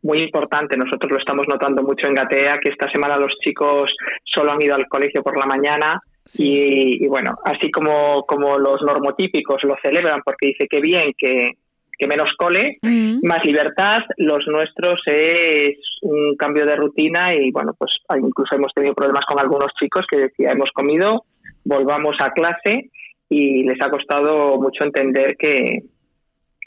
muy 0.02 0.18
importante. 0.18 0.76
Nosotros 0.76 1.10
lo 1.10 1.18
estamos 1.18 1.46
notando 1.48 1.82
mucho 1.82 2.06
en 2.06 2.14
Gatea, 2.14 2.58
que 2.62 2.70
esta 2.70 2.90
semana 2.90 3.16
los 3.16 3.32
chicos 3.44 3.94
solo 4.24 4.52
han 4.52 4.62
ido 4.62 4.74
al 4.74 4.88
colegio 4.88 5.22
por 5.22 5.38
la 5.38 5.46
mañana. 5.46 6.00
Y, 6.34 7.06
bueno, 7.06 7.36
así 7.44 7.70
como, 7.70 8.24
como 8.26 8.58
los 8.58 8.82
normotípicos 8.82 9.62
lo 9.64 9.76
celebran 9.82 10.20
porque 10.22 10.48
dice 10.48 10.68
que 10.68 10.80
bien, 10.80 11.14
que, 11.16 11.52
que 11.98 12.06
menos 12.06 12.30
cole, 12.36 12.76
mm. 12.82 13.26
más 13.26 13.42
libertad, 13.44 14.00
los 14.18 14.46
nuestros 14.46 15.00
es 15.06 15.78
un 16.02 16.36
cambio 16.36 16.66
de 16.66 16.76
rutina 16.76 17.34
y 17.34 17.50
bueno, 17.50 17.72
pues 17.78 17.90
incluso 18.22 18.56
hemos 18.56 18.74
tenido 18.74 18.94
problemas 18.94 19.24
con 19.26 19.40
algunos 19.40 19.72
chicos 19.80 20.04
que 20.10 20.18
decía, 20.18 20.52
hemos 20.52 20.70
comido, 20.72 21.24
volvamos 21.64 22.16
a 22.20 22.30
clase 22.32 22.90
y 23.30 23.62
les 23.64 23.82
ha 23.82 23.90
costado 23.90 24.60
mucho 24.60 24.84
entender 24.84 25.34
que, 25.38 25.82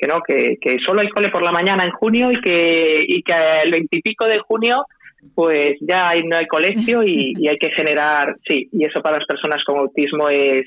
que 0.02 0.08
no, 0.08 0.22
que, 0.28 0.58
que 0.60 0.80
solo 0.80 1.02
hay 1.02 1.10
cole 1.10 1.30
por 1.30 1.44
la 1.44 1.52
mañana 1.52 1.86
en 1.86 1.92
junio 1.92 2.32
y 2.32 2.42
que, 2.42 3.06
y 3.08 3.22
que 3.22 3.34
el 3.64 3.72
veintipico 3.72 4.26
de 4.26 4.40
junio 4.40 4.86
pues 5.36 5.78
ya 5.82 6.10
hay, 6.10 6.24
no 6.24 6.38
hay 6.38 6.48
colegio 6.48 7.04
y, 7.04 7.34
y, 7.38 7.48
hay 7.48 7.58
que 7.58 7.70
generar, 7.70 8.36
sí, 8.48 8.68
y 8.72 8.86
eso 8.86 9.02
para 9.04 9.20
las 9.20 9.28
personas 9.28 9.64
con 9.64 9.78
autismo 9.78 10.28
es, 10.30 10.66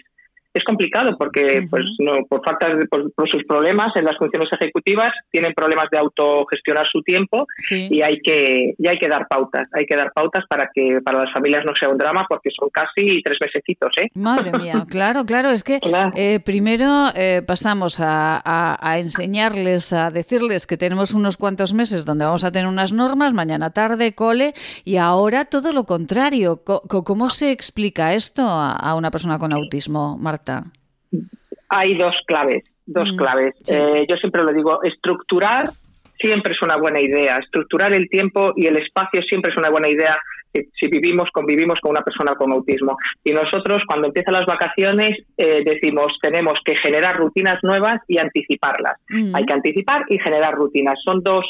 es 0.54 0.62
complicado 0.62 1.16
porque 1.18 1.66
pues 1.68 1.84
no 1.98 2.24
por 2.28 2.44
falta 2.44 2.72
de 2.74 2.86
por, 2.86 3.10
sus 3.28 3.44
problemas 3.44 3.94
en 3.96 4.04
las 4.04 4.16
funciones 4.16 4.48
ejecutivas 4.52 5.12
tienen 5.30 5.52
problemas 5.52 5.90
de 5.90 5.98
autogestionar 5.98 6.86
su 6.90 7.02
tiempo 7.02 7.46
y 7.70 8.02
hay 8.02 8.20
que 8.22 8.74
y 8.78 8.88
hay 8.88 8.98
que 8.98 9.08
dar 9.08 9.26
pautas 9.28 9.68
hay 9.72 9.84
que 9.84 9.96
dar 9.96 10.12
pautas 10.14 10.44
para 10.48 10.70
que 10.72 11.00
para 11.04 11.24
las 11.24 11.32
familias 11.32 11.64
no 11.66 11.74
sea 11.74 11.88
un 11.88 11.98
drama 11.98 12.24
porque 12.28 12.50
son 12.56 12.70
casi 12.70 13.20
tres 13.22 13.38
mesecitos 13.40 13.90
¿eh? 14.00 14.08
madre 14.14 14.56
mía 14.56 14.86
claro 14.88 15.24
claro 15.24 15.50
es 15.50 15.64
que 15.64 15.80
eh, 16.14 16.38
primero 16.38 17.08
eh, 17.16 17.42
pasamos 17.44 17.98
a, 18.00 18.40
a, 18.44 18.98
enseñarles 18.98 19.92
a 19.92 20.10
decirles 20.10 20.68
que 20.68 20.76
tenemos 20.76 21.14
unos 21.14 21.36
cuantos 21.36 21.74
meses 21.74 22.04
donde 22.04 22.24
vamos 22.24 22.44
a 22.44 22.52
tener 22.52 22.68
unas 22.68 22.92
normas 22.92 23.34
mañana 23.34 23.70
tarde 23.70 24.14
cole 24.14 24.54
y 24.84 24.98
ahora 24.98 25.46
todo 25.46 25.72
lo 25.72 25.84
contrario. 25.84 26.62
¿cómo 26.64 27.30
se 27.30 27.50
explica 27.50 28.14
esto 28.14 28.42
a 28.46 28.94
una 28.94 29.10
persona 29.10 29.38
con 29.38 29.52
autismo 29.52 30.16
Marta 30.18 30.43
hay 31.68 31.96
dos 31.96 32.14
claves, 32.26 32.64
dos 32.86 33.12
mm, 33.12 33.16
claves. 33.16 33.54
Eh, 33.70 34.06
yo 34.08 34.16
siempre 34.16 34.42
lo 34.42 34.52
digo, 34.52 34.82
estructurar 34.82 35.70
siempre 36.18 36.52
es 36.52 36.62
una 36.62 36.76
buena 36.76 37.00
idea, 37.00 37.38
estructurar 37.38 37.92
el 37.92 38.08
tiempo 38.08 38.52
y 38.56 38.66
el 38.66 38.76
espacio 38.76 39.20
siempre 39.22 39.50
es 39.50 39.58
una 39.58 39.70
buena 39.70 39.88
idea 39.88 40.16
si 40.78 40.86
vivimos, 40.88 41.28
convivimos 41.32 41.78
con 41.80 41.90
una 41.90 42.02
persona 42.02 42.34
con 42.36 42.52
autismo. 42.52 42.96
Y 43.24 43.32
nosotros, 43.32 43.82
cuando 43.86 44.08
empiezan 44.08 44.34
las 44.34 44.46
vacaciones, 44.46 45.18
eh, 45.36 45.62
decimos, 45.64 46.16
tenemos 46.22 46.54
que 46.64 46.76
generar 46.76 47.16
rutinas 47.16 47.58
nuevas 47.62 48.00
y 48.06 48.18
anticiparlas. 48.18 49.00
Hay 49.32 49.44
que 49.44 49.52
anticipar 49.52 50.04
y 50.08 50.18
generar 50.18 50.54
rutinas. 50.54 50.98
Son 51.04 51.22
dos, 51.22 51.44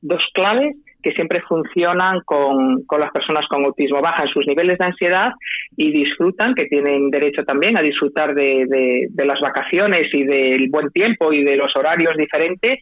dos 0.00 0.22
claves 0.34 0.76
que 1.02 1.12
siempre 1.12 1.40
funcionan 1.48 2.20
con, 2.24 2.84
con, 2.84 3.00
las 3.00 3.10
personas 3.12 3.46
con 3.48 3.64
autismo. 3.64 4.00
Bajan 4.00 4.28
sus 4.28 4.46
niveles 4.46 4.78
de 4.78 4.84
ansiedad 4.84 5.32
y 5.76 5.92
disfrutan, 5.92 6.54
que 6.54 6.66
tienen 6.66 7.10
derecho 7.10 7.44
también 7.44 7.78
a 7.78 7.82
disfrutar 7.82 8.34
de, 8.34 8.66
de, 9.08 9.26
las 9.26 9.40
vacaciones 9.40 10.08
y 10.12 10.24
del 10.24 10.68
buen 10.70 10.90
tiempo 10.90 11.32
y 11.32 11.44
de 11.44 11.56
los 11.56 11.74
horarios 11.76 12.16
diferentes 12.16 12.80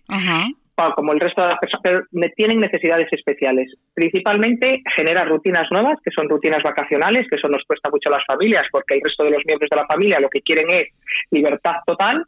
como 0.94 1.12
el 1.12 1.20
resto 1.20 1.42
de 1.42 1.48
las 1.48 1.58
personas, 1.58 1.82
pero 1.82 2.30
tienen 2.36 2.60
necesidades 2.60 3.08
especiales. 3.10 3.72
Principalmente 3.94 4.82
genera 4.94 5.24
rutinas 5.24 5.66
nuevas, 5.70 5.98
que 6.04 6.10
son 6.10 6.28
rutinas 6.28 6.62
vacacionales, 6.62 7.26
que 7.28 7.36
eso 7.36 7.48
nos 7.48 7.62
cuesta 7.66 7.90
mucho 7.90 8.10
a 8.10 8.16
las 8.18 8.26
familias, 8.26 8.64
porque 8.70 8.94
el 8.96 9.00
resto 9.02 9.24
de 9.24 9.30
los 9.30 9.42
miembros 9.46 9.70
de 9.70 9.76
la 9.76 9.86
familia 9.86 10.20
lo 10.20 10.28
que 10.28 10.42
quieren 10.42 10.66
es 10.70 10.88
libertad 11.30 11.76
total 11.86 12.24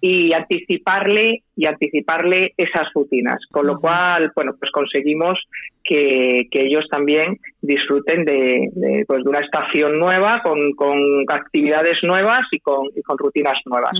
y 0.00 0.32
anticiparle 0.32 1.42
y 1.56 1.66
anticiparle 1.66 2.52
esas 2.56 2.88
rutinas. 2.94 3.38
Con 3.50 3.66
lo 3.66 3.78
cual, 3.78 4.30
bueno, 4.34 4.52
pues 4.58 4.70
conseguimos 4.70 5.38
que, 5.86 6.48
ellos 6.52 6.84
también 6.90 7.38
disfruten 7.60 8.24
de, 8.24 9.04
pues 9.06 9.22
de 9.22 9.30
una 9.30 9.40
estación 9.40 9.98
nueva, 9.98 10.42
con, 10.42 11.24
actividades 11.28 11.98
nuevas 12.02 12.40
y 12.50 12.60
con, 12.60 12.88
rutinas 13.18 13.58
nuevas. 13.64 13.92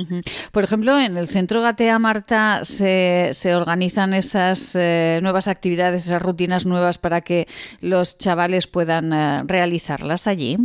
Por 0.52 0.64
ejemplo, 0.64 0.98
en 0.98 1.16
el 1.16 1.28
Centro 1.28 1.62
Gatea 1.62 1.98
Marta 1.98 2.60
se, 2.64 3.30
se 3.32 3.54
organizan 3.54 4.14
esas 4.14 4.76
eh, 4.76 5.20
nuevas 5.22 5.48
actividades, 5.48 6.06
esas 6.06 6.22
rutinas 6.22 6.66
nuevas 6.66 6.98
para 6.98 7.20
que 7.20 7.46
los 7.80 8.18
chavales 8.18 8.66
puedan 8.66 9.12
eh, 9.12 9.42
realizarlas 9.46 10.26
allí. 10.26 10.56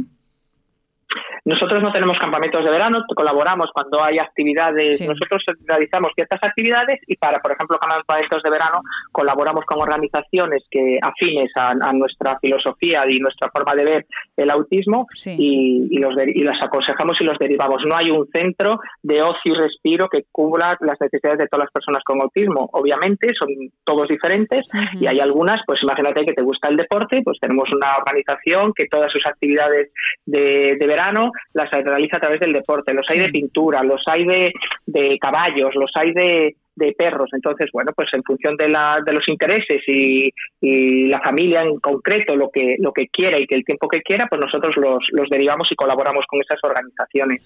Nosotros 1.51 1.83
no 1.83 1.91
tenemos 1.91 2.17
campamentos 2.17 2.63
de 2.63 2.71
verano, 2.71 3.03
colaboramos 3.13 3.69
cuando 3.73 4.01
hay 4.01 4.17
actividades, 4.19 5.01
nosotros 5.01 5.43
realizamos 5.65 6.11
ciertas 6.15 6.39
actividades 6.41 7.01
y 7.07 7.17
para, 7.17 7.39
por 7.39 7.51
ejemplo, 7.51 7.77
campamentos 7.77 8.41
de 8.41 8.49
verano 8.49 8.81
colaboramos 9.11 9.65
con 9.65 9.81
organizaciones 9.81 10.63
que 10.71 10.97
afines 11.01 11.51
a, 11.55 11.91
nuestra 11.91 12.39
filosofía 12.39 13.03
y 13.09 13.19
nuestra 13.19 13.49
forma 13.51 13.75
de 13.75 13.83
ver 13.83 14.05
el 14.37 14.49
autismo 14.49 15.07
y, 15.25 15.99
los 15.99 16.13
y 16.25 16.43
las 16.43 16.63
aconsejamos 16.63 17.19
y 17.19 17.25
los 17.25 17.37
derivamos. 17.37 17.83
No 17.85 17.97
hay 17.97 18.09
un 18.11 18.27
centro 18.27 18.79
de 19.03 19.21
ocio 19.21 19.53
y 19.53 19.55
respiro 19.55 20.07
que 20.07 20.23
cubra 20.31 20.77
las 20.79 20.99
necesidades 21.01 21.39
de 21.39 21.47
todas 21.47 21.65
las 21.65 21.73
personas 21.73 22.03
con 22.05 22.21
autismo. 22.21 22.69
Obviamente 22.71 23.33
son 23.37 23.49
todos 23.83 24.07
diferentes 24.07 24.65
y 24.93 25.05
hay 25.05 25.19
algunas, 25.19 25.59
pues 25.65 25.83
imagínate 25.83 26.25
que 26.25 26.33
te 26.33 26.43
gusta 26.43 26.69
el 26.69 26.77
deporte, 26.77 27.21
pues 27.25 27.37
tenemos 27.41 27.69
una 27.73 27.97
organización 27.97 28.71
que 28.73 28.85
todas 28.85 29.11
sus 29.11 29.25
actividades 29.25 29.91
de 30.25 30.87
verano 30.87 31.31
las 31.53 31.69
realiza 31.71 32.17
a 32.17 32.21
través 32.21 32.39
del 32.39 32.53
deporte. 32.53 32.93
Los 32.93 33.05
hay 33.09 33.19
de 33.19 33.29
pintura, 33.29 33.83
los 33.83 34.01
hay 34.07 34.25
de, 34.25 34.53
de 34.85 35.17
caballos, 35.19 35.75
los 35.75 35.91
hay 35.95 36.11
de, 36.13 36.55
de 36.75 36.93
perros. 36.97 37.29
Entonces, 37.33 37.69
bueno, 37.73 37.91
pues 37.95 38.09
en 38.13 38.23
función 38.23 38.55
de, 38.57 38.69
la, 38.69 38.99
de 39.05 39.13
los 39.13 39.27
intereses 39.27 39.81
y, 39.87 40.31
la 40.61 41.19
familia 41.21 41.63
en 41.63 41.79
concreto, 41.79 42.35
lo 42.35 42.49
que, 42.49 42.75
lo 42.79 42.93
que 42.93 43.07
quiera 43.07 43.39
y 43.39 43.45
que 43.45 43.55
el 43.55 43.65
tiempo 43.65 43.87
que 43.87 44.01
quiera, 44.01 44.27
pues 44.29 44.41
nosotros 44.41 44.75
los, 44.77 45.03
los 45.11 45.29
derivamos 45.29 45.71
y 45.71 45.75
colaboramos 45.75 46.25
con 46.27 46.39
esas 46.41 46.59
organizaciones. 46.63 47.43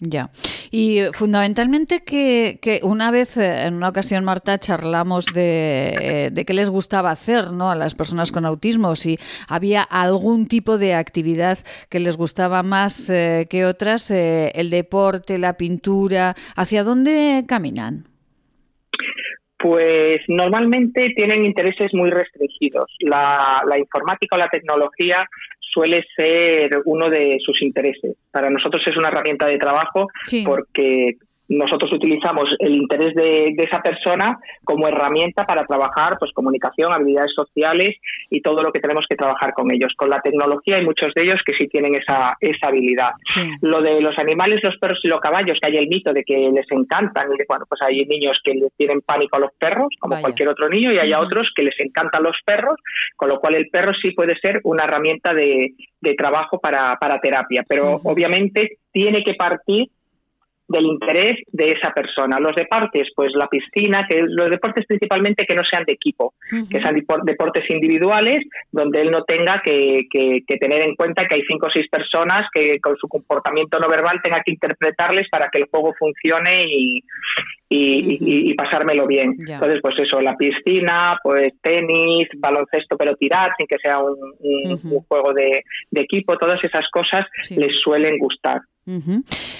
Ya. 0.00 0.30
Y 0.70 1.00
fundamentalmente 1.12 2.04
que, 2.04 2.60
que, 2.62 2.80
una 2.84 3.10
vez, 3.10 3.36
eh, 3.36 3.66
en 3.66 3.74
una 3.74 3.88
ocasión, 3.88 4.24
Marta, 4.24 4.56
charlamos 4.58 5.26
de, 5.34 5.94
eh, 6.00 6.30
de 6.30 6.44
qué 6.44 6.54
les 6.54 6.70
gustaba 6.70 7.10
hacer 7.10 7.52
¿no? 7.52 7.70
a 7.70 7.74
las 7.74 7.94
personas 7.94 8.30
con 8.30 8.44
autismo, 8.44 8.94
si 8.94 9.18
había 9.48 9.82
algún 9.82 10.46
tipo 10.46 10.78
de 10.78 10.94
actividad 10.94 11.58
que 11.88 11.98
les 11.98 12.16
gustaba 12.16 12.62
más 12.62 13.10
eh, 13.10 13.46
que 13.50 13.64
otras, 13.64 14.10
el 14.10 14.70
deporte, 14.70 15.36
la 15.36 15.56
pintura, 15.56 16.36
¿hacia 16.54 16.84
dónde 16.84 17.44
caminan? 17.48 18.07
Pues 19.58 20.20
normalmente 20.28 21.12
tienen 21.16 21.44
intereses 21.44 21.92
muy 21.92 22.10
restringidos. 22.10 22.94
La, 23.00 23.62
la 23.66 23.78
informática 23.78 24.36
o 24.36 24.38
la 24.38 24.48
tecnología 24.48 25.26
suele 25.60 26.04
ser 26.16 26.70
uno 26.84 27.10
de 27.10 27.38
sus 27.44 27.60
intereses. 27.62 28.16
Para 28.30 28.50
nosotros 28.50 28.82
es 28.86 28.96
una 28.96 29.08
herramienta 29.08 29.46
de 29.46 29.58
trabajo 29.58 30.08
porque 30.44 31.16
nosotros 31.48 31.92
utilizamos 31.92 32.54
el 32.58 32.76
interés 32.76 33.14
de, 33.14 33.54
esa 33.58 33.80
persona 33.82 34.38
como 34.64 34.86
herramienta 34.86 35.44
para 35.44 35.64
trabajar 35.64 36.16
pues 36.18 36.32
comunicación, 36.32 36.92
habilidades 36.92 37.32
sociales 37.34 37.96
y 38.30 38.40
todo 38.40 38.62
lo 38.62 38.70
que 38.70 38.80
tenemos 38.80 39.04
que 39.08 39.16
trabajar 39.16 39.52
con 39.54 39.72
ellos. 39.72 39.92
Con 39.96 40.10
la 40.10 40.20
tecnología 40.20 40.76
hay 40.76 40.84
muchos 40.84 41.12
de 41.14 41.22
ellos 41.22 41.40
que 41.44 41.54
sí 41.58 41.66
tienen 41.68 41.94
esa, 41.94 42.36
esa 42.40 42.68
habilidad. 42.68 43.10
Lo 43.62 43.80
de 43.80 44.00
los 44.00 44.18
animales, 44.18 44.60
los 44.62 44.76
perros 44.78 45.00
y 45.02 45.08
los 45.08 45.20
caballos, 45.20 45.58
que 45.60 45.70
hay 45.70 45.76
el 45.76 45.88
mito 45.88 46.12
de 46.12 46.22
que 46.22 46.36
les 46.36 46.70
encantan 46.70 47.32
y 47.32 47.38
de, 47.38 47.44
bueno, 47.48 47.64
pues 47.68 47.80
hay 47.82 48.04
niños 48.04 48.38
que 48.44 48.54
les 48.54 48.72
tienen 48.76 49.00
pánico 49.00 49.36
a 49.36 49.40
los 49.40 49.52
perros, 49.58 49.88
como 49.98 50.20
cualquier 50.20 50.48
otro 50.48 50.68
niño, 50.68 50.92
y 50.92 50.98
hay 50.98 51.12
otros 51.14 51.50
que 51.54 51.64
les 51.64 51.78
encantan 51.80 52.22
los 52.22 52.36
perros, 52.44 52.76
con 53.16 53.28
lo 53.28 53.40
cual 53.40 53.54
el 53.54 53.68
perro 53.68 53.92
sí 54.02 54.10
puede 54.12 54.38
ser 54.38 54.60
una 54.64 54.84
herramienta 54.84 55.32
de, 55.32 55.74
trabajo 56.16 56.58
para, 56.58 56.96
para 56.96 57.20
terapia, 57.20 57.64
pero 57.68 58.00
obviamente 58.04 58.78
tiene 58.90 59.22
que 59.22 59.34
partir 59.34 59.88
del 60.68 60.84
interés 60.84 61.38
de 61.50 61.70
esa 61.70 61.92
persona. 61.92 62.38
Los 62.38 62.54
deportes, 62.54 63.08
pues 63.16 63.32
la 63.34 63.48
piscina, 63.48 64.06
que 64.08 64.22
los 64.22 64.50
deportes 64.50 64.84
principalmente 64.86 65.46
que 65.46 65.54
no 65.54 65.62
sean 65.68 65.84
de 65.84 65.94
equipo, 65.94 66.34
que 66.70 66.80
sean 66.80 66.94
deportes 67.24 67.64
individuales, 67.70 68.44
donde 68.70 69.00
él 69.00 69.10
no 69.10 69.24
tenga 69.24 69.62
que, 69.64 70.06
tener 70.60 70.86
en 70.86 70.94
cuenta 70.94 71.26
que 71.26 71.36
hay 71.36 71.42
cinco 71.48 71.66
o 71.66 71.70
seis 71.70 71.88
personas 71.88 72.44
que 72.52 72.78
con 72.80 72.96
su 72.96 73.08
comportamiento 73.08 73.78
no 73.78 73.88
verbal 73.88 74.20
tenga 74.22 74.42
que 74.44 74.52
interpretarles 74.52 75.28
para 75.30 75.48
que 75.48 75.60
el 75.60 75.68
juego 75.70 75.94
funcione 75.98 76.64
y, 76.66 77.02
y, 77.70 78.54
pasármelo 78.54 79.06
bien. 79.06 79.36
Entonces, 79.46 79.80
pues 79.82 79.94
eso, 80.00 80.20
la 80.20 80.36
piscina, 80.36 81.18
pues 81.22 81.52
tenis, 81.62 82.28
baloncesto, 82.36 82.96
pero 82.96 83.14
tirar 83.16 83.52
sin 83.56 83.66
que 83.66 83.78
sea 83.78 83.98
un, 83.98 85.04
juego 85.08 85.32
de, 85.32 85.62
equipo, 85.92 86.36
todas 86.36 86.62
esas 86.62 86.86
cosas 86.90 87.26
les 87.50 87.74
suelen 87.80 88.18
gustar. 88.18 88.60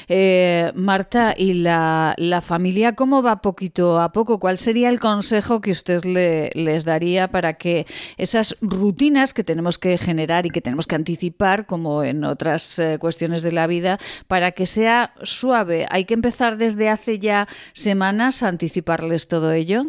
Eh, 0.08 0.72
Marta, 0.74 1.34
¿y 1.36 1.54
la, 1.54 2.14
familia 2.42 2.94
cómo 2.94 3.22
va 3.22 3.36
poquito 3.36 4.00
a 4.00 4.10
poco? 4.12 4.38
¿Cuál 4.38 4.56
sería 4.56 4.88
el 4.88 5.00
consejo 5.00 5.60
que 5.60 5.70
usted 5.70 6.04
le, 6.04 6.50
les 6.54 6.84
daría 6.84 7.28
para 7.28 7.54
que 7.54 7.84
esas 8.16 8.56
rutinas 8.62 9.34
que 9.34 9.44
tenemos 9.44 9.78
que 9.78 9.98
generar 9.98 10.46
y 10.46 10.50
que 10.50 10.60
tenemos 10.60 10.86
que 10.86 10.94
anticipar, 10.94 11.66
como 11.66 12.02
en 12.04 12.24
otras 12.24 12.78
eh, 12.78 12.98
cuestiones 12.98 13.42
de 13.42 13.52
la 13.52 13.66
vida, 13.66 13.98
para 14.26 14.52
que 14.52 14.66
sea 14.66 15.12
suave? 15.22 15.86
¿Hay 15.90 16.04
que 16.04 16.14
empezar 16.14 16.56
desde 16.56 16.88
hace 16.88 17.18
ya 17.18 17.46
semanas 17.72 18.42
a 18.42 18.48
anticiparles 18.48 19.28
todo 19.28 19.52
ello? 19.52 19.82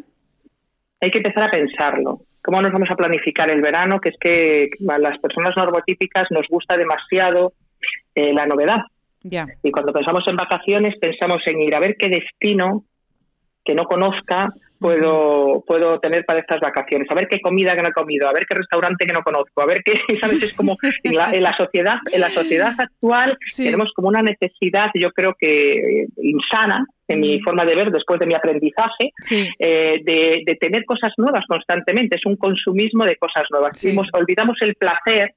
Hay 1.02 1.12
que 1.12 1.20
empezar 1.20 1.44
a 1.44 1.52
pensarlo. 1.52 2.22
¿Cómo 2.44 2.62
nos 2.62 2.74
vamos 2.74 2.90
a 2.92 2.96
planificar 2.96 3.50
el 3.52 3.62
verano? 3.62 4.02
Que 4.02 4.10
es 4.10 4.16
que 4.20 4.68
a 4.90 4.98
las 4.98 5.18
personas 5.20 5.56
normotípicas 5.56 6.28
nos 6.32 6.48
gusta 6.50 6.76
demasiado 6.76 7.54
eh, 8.16 8.34
la 8.34 8.46
novedad 8.46 8.80
y 9.24 9.72
cuando 9.72 9.94
pensamos 9.94 10.24
en 10.28 10.36
vacaciones, 10.36 10.96
pensamos 11.00 11.42
en 11.46 11.62
ir 11.62 11.76
a 11.76 11.80
ver 11.80 11.96
qué 11.98 12.10
destino 12.10 12.86
que 13.64 13.76
no 13.76 13.84
conozca 13.84 14.50
puedo 14.80 15.62
puedo 15.68 16.00
tener 16.00 16.26
para 16.26 16.40
estas 16.40 16.60
vacaciones, 16.62 17.08
a 17.12 17.16
ver 17.16 17.28
qué 17.28 17.42
comida 17.42 17.76
que 17.76 17.82
no 17.82 17.90
he 17.90 17.94
comido, 17.94 18.28
a 18.28 18.34
ver 18.34 18.46
qué 18.48 18.56
restaurante 18.56 19.06
que 19.06 19.14
no 19.14 19.22
conozco, 19.22 19.62
a 19.62 19.66
ver 19.66 19.84
qué, 19.84 19.94
¿sabes? 20.22 20.42
Es 20.42 20.54
como 20.54 20.78
en 21.04 21.16
la, 21.16 21.56
sociedad 21.58 21.98
en 22.12 22.22
la 22.22 22.30
sociedad 22.30 22.74
actual 22.78 23.38
tenemos 23.56 23.92
como 23.94 24.08
una 24.08 24.22
necesidad, 24.22 24.90
yo 24.96 25.12
creo 25.12 25.36
que 25.38 26.08
insana, 26.18 26.86
en 27.08 27.20
mi 27.20 27.42
forma 27.42 27.66
de 27.66 27.76
ver, 27.76 27.92
después 27.92 28.20
de 28.20 28.28
mi 28.28 28.36
aprendizaje, 28.36 29.12
eh, 29.32 30.00
de, 30.04 30.58
tener 30.60 30.86
cosas 30.86 31.12
nuevas 31.18 31.44
constantemente. 31.48 32.18
Es 32.18 32.26
un 32.26 32.36
consumismo 32.36 33.04
de 33.04 33.16
cosas 33.16 33.44
nuevas. 33.50 33.84
olvidamos 34.14 34.58
el 34.62 34.76
placer 34.76 35.34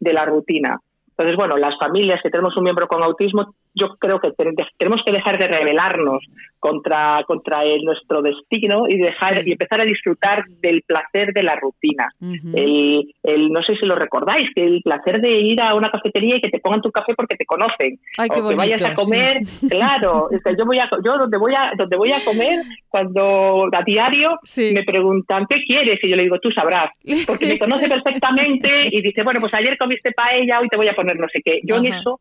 de 0.00 0.12
la 0.12 0.24
rutina. 0.24 0.78
Entonces, 1.18 1.36
bueno, 1.36 1.56
las 1.56 1.76
familias 1.80 2.20
que 2.22 2.30
tenemos 2.30 2.56
un 2.56 2.62
miembro 2.62 2.86
con 2.86 3.02
autismo, 3.02 3.52
yo 3.74 3.96
creo 3.98 4.20
que 4.20 4.30
tenemos 4.78 5.02
que 5.04 5.12
dejar 5.12 5.36
de 5.36 5.48
rebelarnos 5.48 6.22
contra, 6.58 7.22
contra 7.26 7.62
nuestro 7.82 8.22
destino 8.22 8.84
y 8.88 8.98
dejar 8.98 9.46
y 9.46 9.52
empezar 9.52 9.80
a 9.80 9.84
disfrutar 9.84 10.44
del 10.60 10.82
placer 10.82 11.32
de 11.32 11.42
la 11.42 11.54
rutina. 11.54 12.08
el, 12.54 13.14
el, 13.22 13.48
no 13.48 13.62
sé 13.62 13.76
si 13.76 13.86
lo 13.86 13.94
recordáis, 13.94 14.48
que 14.54 14.64
el 14.64 14.82
placer 14.82 15.20
de 15.20 15.30
ir 15.40 15.60
a 15.62 15.74
una 15.74 15.90
cafetería 15.90 16.36
y 16.36 16.40
que 16.40 16.50
te 16.50 16.60
pongan 16.60 16.82
tu 16.82 16.90
café 16.90 17.14
porque 17.14 17.36
te 17.36 17.46
conocen. 17.46 17.98
o 18.18 18.48
que 18.48 18.54
vayas 18.56 18.82
a 18.82 18.94
comer, 18.94 19.38
claro, 19.68 20.28
yo 20.58 20.64
voy 20.64 20.78
a, 20.78 20.88
yo 21.04 21.18
donde 21.18 21.38
voy 21.38 21.54
a, 21.54 21.72
donde 21.76 21.96
voy 21.96 22.12
a 22.12 22.24
comer, 22.24 22.64
cuando 22.88 23.68
a 23.72 23.82
diario 23.84 24.38
me 24.72 24.82
preguntan 24.82 25.46
¿qué 25.48 25.56
quieres? 25.64 25.98
Y 26.02 26.10
yo 26.10 26.16
le 26.16 26.24
digo, 26.24 26.38
tú 26.38 26.50
sabrás, 26.50 26.90
porque 27.26 27.46
me 27.46 27.58
conoce 27.58 27.88
perfectamente 27.88 28.88
y 28.90 29.02
dice, 29.02 29.22
bueno, 29.22 29.40
pues 29.40 29.54
ayer 29.54 29.76
comiste 29.78 30.12
paella, 30.12 30.60
hoy 30.60 30.68
te 30.68 30.76
voy 30.76 30.88
a 30.88 30.94
poner 30.94 31.16
no 31.18 31.26
sé 31.32 31.40
qué. 31.44 31.60
Yo 31.64 31.76
en 31.76 31.86
eso 31.86 32.20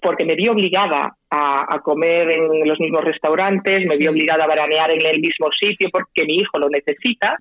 porque 0.00 0.24
me 0.24 0.34
vi 0.34 0.48
obligada 0.48 1.14
a, 1.30 1.80
comer 1.82 2.30
en 2.30 2.66
los 2.66 2.80
mismos 2.80 3.04
restaurantes, 3.04 3.88
me 3.88 3.96
vi 3.96 4.06
obligada 4.06 4.44
a 4.44 4.48
veranear 4.48 4.90
en 4.92 5.04
el 5.06 5.20
mismo 5.20 5.48
sitio 5.58 5.88
porque 5.92 6.24
mi 6.24 6.36
hijo 6.36 6.58
lo 6.58 6.68
necesita. 6.68 7.36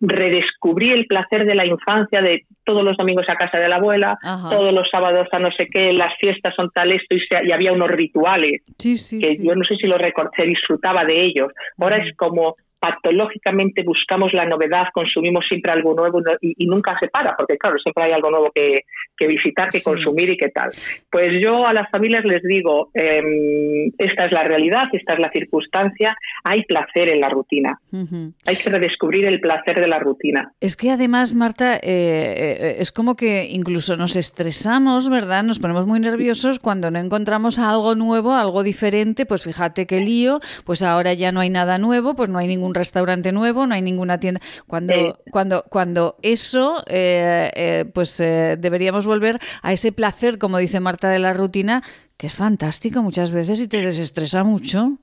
Redescubrí 0.00 0.90
el 0.90 1.06
placer 1.06 1.46
de 1.46 1.54
la 1.54 1.66
infancia, 1.66 2.20
de 2.20 2.44
todos 2.64 2.84
los 2.84 2.96
domingos 2.96 3.26
a 3.28 3.36
casa 3.36 3.58
de 3.58 3.68
la 3.68 3.76
abuela, 3.76 4.18
todos 4.22 4.72
los 4.72 4.88
sábados 4.90 5.28
a 5.32 5.38
no 5.38 5.50
sé 5.56 5.68
qué, 5.70 5.92
las 5.92 6.12
fiestas 6.20 6.54
son 6.54 6.70
tal 6.70 6.92
esto, 6.92 7.16
y, 7.16 7.52
había 7.52 7.72
unos 7.72 7.90
rituales 7.90 8.62
que 8.78 9.36
yo 9.42 9.54
no 9.54 9.64
sé 9.64 9.76
si 9.76 9.86
lo 9.86 9.96
se 10.36 10.44
disfrutaba 10.44 11.04
de 11.04 11.24
ellos. 11.24 11.48
Ahora 11.78 11.98
es 11.98 12.14
como 12.16 12.56
patológicamente 12.84 13.82
buscamos 13.82 14.34
la 14.34 14.44
novedad, 14.44 14.88
consumimos 14.92 15.46
siempre 15.48 15.72
algo 15.72 15.94
nuevo 15.94 16.20
y, 16.42 16.66
nunca 16.66 16.94
se 17.00 17.08
para, 17.08 17.34
porque 17.34 17.56
claro, 17.56 17.78
siempre 17.78 18.04
hay 18.04 18.12
algo 18.12 18.30
nuevo 18.30 18.52
que, 18.54 18.82
visitar, 19.26 19.70
que 19.70 19.80
consumir 19.82 20.30
y 20.32 20.36
qué 20.36 20.50
tal. 20.50 20.70
Pues 21.10 21.42
yo 21.42 21.66
a 21.66 21.72
las 21.72 21.90
familias 21.90 22.26
les 22.26 22.42
digo, 22.42 22.90
em, 22.92 23.90
esta 23.96 24.26
es 24.26 24.32
la 24.32 24.44
realidad, 24.44 24.84
esta 24.92 25.14
es 25.14 25.20
la 25.20 25.30
circunstancia, 25.30 26.14
hay 26.42 26.62
placer 26.64 27.10
en 27.10 27.20
la 27.20 27.30
rutina, 27.30 27.80
hay 28.44 28.56
que 28.56 28.68
redescubrir 28.68 29.24
el 29.24 29.40
placer 29.40 29.80
de 29.80 29.88
la 29.88 29.98
rutina. 29.98 30.52
Es 30.60 30.76
que 30.76 30.90
además, 30.90 31.34
Marta, 31.34 31.76
eh, 31.76 31.80
eh, 31.84 32.76
es 32.80 32.92
como 32.92 33.16
que 33.16 33.46
incluso 33.48 33.96
nos 33.96 34.14
estresamos, 34.14 35.08
¿verdad? 35.08 35.42
Nos 35.42 35.58
ponemos 35.58 35.86
muy 35.86 36.00
nerviosos 36.00 36.58
cuando 36.58 36.90
no 36.90 36.98
encontramos 36.98 37.58
algo 37.58 37.94
nuevo, 37.94 38.34
algo 38.34 38.62
diferente, 38.62 39.24
pues 39.24 39.42
fíjate 39.42 39.86
qué 39.86 40.00
lío, 40.00 40.40
pues 40.66 40.82
ahora 40.82 41.14
ya 41.14 41.32
no 41.32 41.40
hay 41.40 41.48
nada 41.48 41.78
nuevo, 41.78 42.14
pues 42.14 42.28
no 42.28 42.38
hay 42.38 42.46
ningún 42.46 42.73
restaurante 42.74 43.32
nuevo, 43.32 43.66
no 43.66 43.74
hay 43.74 43.82
ninguna 43.82 44.18
tienda. 44.18 44.40
Cuando, 44.66 45.18
cuando, 45.30 45.64
cuando 45.68 46.16
eso, 46.22 46.82
eh, 46.88 47.50
eh, 47.54 47.84
pues 47.92 48.20
eh, 48.20 48.56
deberíamos 48.58 49.06
volver 49.06 49.38
a 49.62 49.72
ese 49.72 49.92
placer, 49.92 50.38
como 50.38 50.58
dice 50.58 50.80
Marta, 50.80 51.08
de 51.10 51.18
la 51.18 51.32
rutina, 51.32 51.82
que 52.16 52.28
es 52.28 52.34
fantástico 52.34 53.02
muchas 53.02 53.32
veces 53.32 53.60
y 53.60 53.68
te 53.68 53.80
desestresa 53.80 54.44
mucho. 54.44 54.98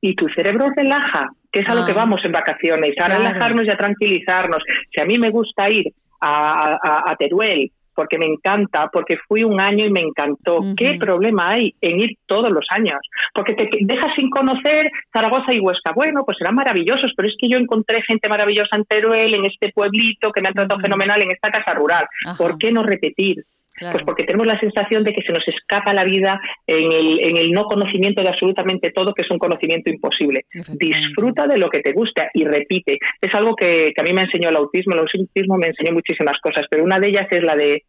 Y 0.00 0.14
tu 0.14 0.28
cerebro 0.28 0.70
relaja, 0.76 1.30
que 1.50 1.60
es 1.60 1.68
a 1.68 1.74
lo 1.74 1.86
que 1.86 1.92
vamos 1.92 2.20
en 2.24 2.32
vacaciones, 2.32 2.94
a 3.02 3.08
relajarnos 3.08 3.66
y 3.66 3.70
a 3.70 3.76
tranquilizarnos. 3.76 4.62
Si 4.94 5.00
a 5.00 5.06
mí 5.06 5.18
me 5.18 5.30
gusta 5.30 5.68
ir 5.70 5.92
a, 6.20 7.10
a 7.10 7.16
Teruel 7.16 7.72
porque 7.96 8.18
me 8.18 8.26
encanta, 8.26 8.88
porque 8.92 9.16
fui 9.26 9.42
un 9.42 9.60
año 9.60 9.86
y 9.86 9.90
me 9.90 10.00
encantó. 10.00 10.60
¿Qué 10.76 10.96
problema 10.98 11.50
hay 11.50 11.74
en 11.80 12.00
ir 12.00 12.10
todos 12.26 12.52
los 12.52 12.66
años? 12.70 12.98
Porque 13.34 13.54
te 13.54 13.68
dejas 13.80 14.12
sin 14.14 14.30
conocer 14.30 14.90
Zaragoza 15.12 15.52
y 15.52 15.60
Huesca. 15.60 15.92
Bueno, 15.94 16.22
pues 16.24 16.38
serán 16.38 16.54
maravillosos, 16.54 17.12
pero 17.16 17.28
es 17.28 17.34
que 17.40 17.48
yo 17.48 17.58
encontré 17.58 18.02
gente 18.02 18.28
maravillosa 18.28 18.76
en 18.76 18.84
Teruel, 18.84 19.34
en 19.34 19.46
este 19.46 19.72
pueblito, 19.72 20.30
que 20.30 20.42
me 20.42 20.48
han 20.48 20.54
tratado 20.54 20.80
fenomenal 20.80 21.22
en 21.22 21.30
esta 21.30 21.50
casa 21.50 21.74
rural. 21.74 22.06
¿Por 22.36 22.58
qué 22.58 22.70
no 22.70 22.82
repetir? 22.82 23.44
Pues 23.78 24.02
porque 24.04 24.24
tenemos 24.24 24.46
la 24.46 24.58
sensación 24.58 25.04
de 25.04 25.12
que 25.12 25.22
se 25.22 25.32
nos 25.32 25.46
escapa 25.46 25.92
la 25.92 26.04
vida 26.04 26.40
en 26.66 26.92
el, 26.92 27.20
en 27.20 27.36
el 27.36 27.52
no 27.52 27.64
conocimiento 27.64 28.22
de 28.22 28.28
absolutamente 28.28 28.90
todo, 28.90 29.12
que 29.12 29.22
es 29.22 29.30
un 29.30 29.38
conocimiento 29.38 29.90
imposible. 29.90 30.46
Disfruta 30.78 31.46
de 31.46 31.58
lo 31.58 31.68
que 31.68 31.80
te 31.80 31.92
gusta 31.92 32.30
y 32.32 32.44
repite. 32.44 32.98
Es 33.20 33.34
algo 33.34 33.54
que, 33.54 33.92
que 33.94 34.00
a 34.00 34.04
mí 34.04 34.12
me 34.12 34.22
enseñó 34.22 34.48
el 34.48 34.56
autismo. 34.56 34.94
El 34.94 35.00
autismo 35.00 35.58
me 35.58 35.68
enseñó 35.68 35.92
muchísimas 35.92 36.40
cosas, 36.40 36.66
pero 36.70 36.84
una 36.84 36.98
de 36.98 37.08
ellas 37.08 37.26
es 37.30 37.42
la 37.42 37.54
de 37.54 37.82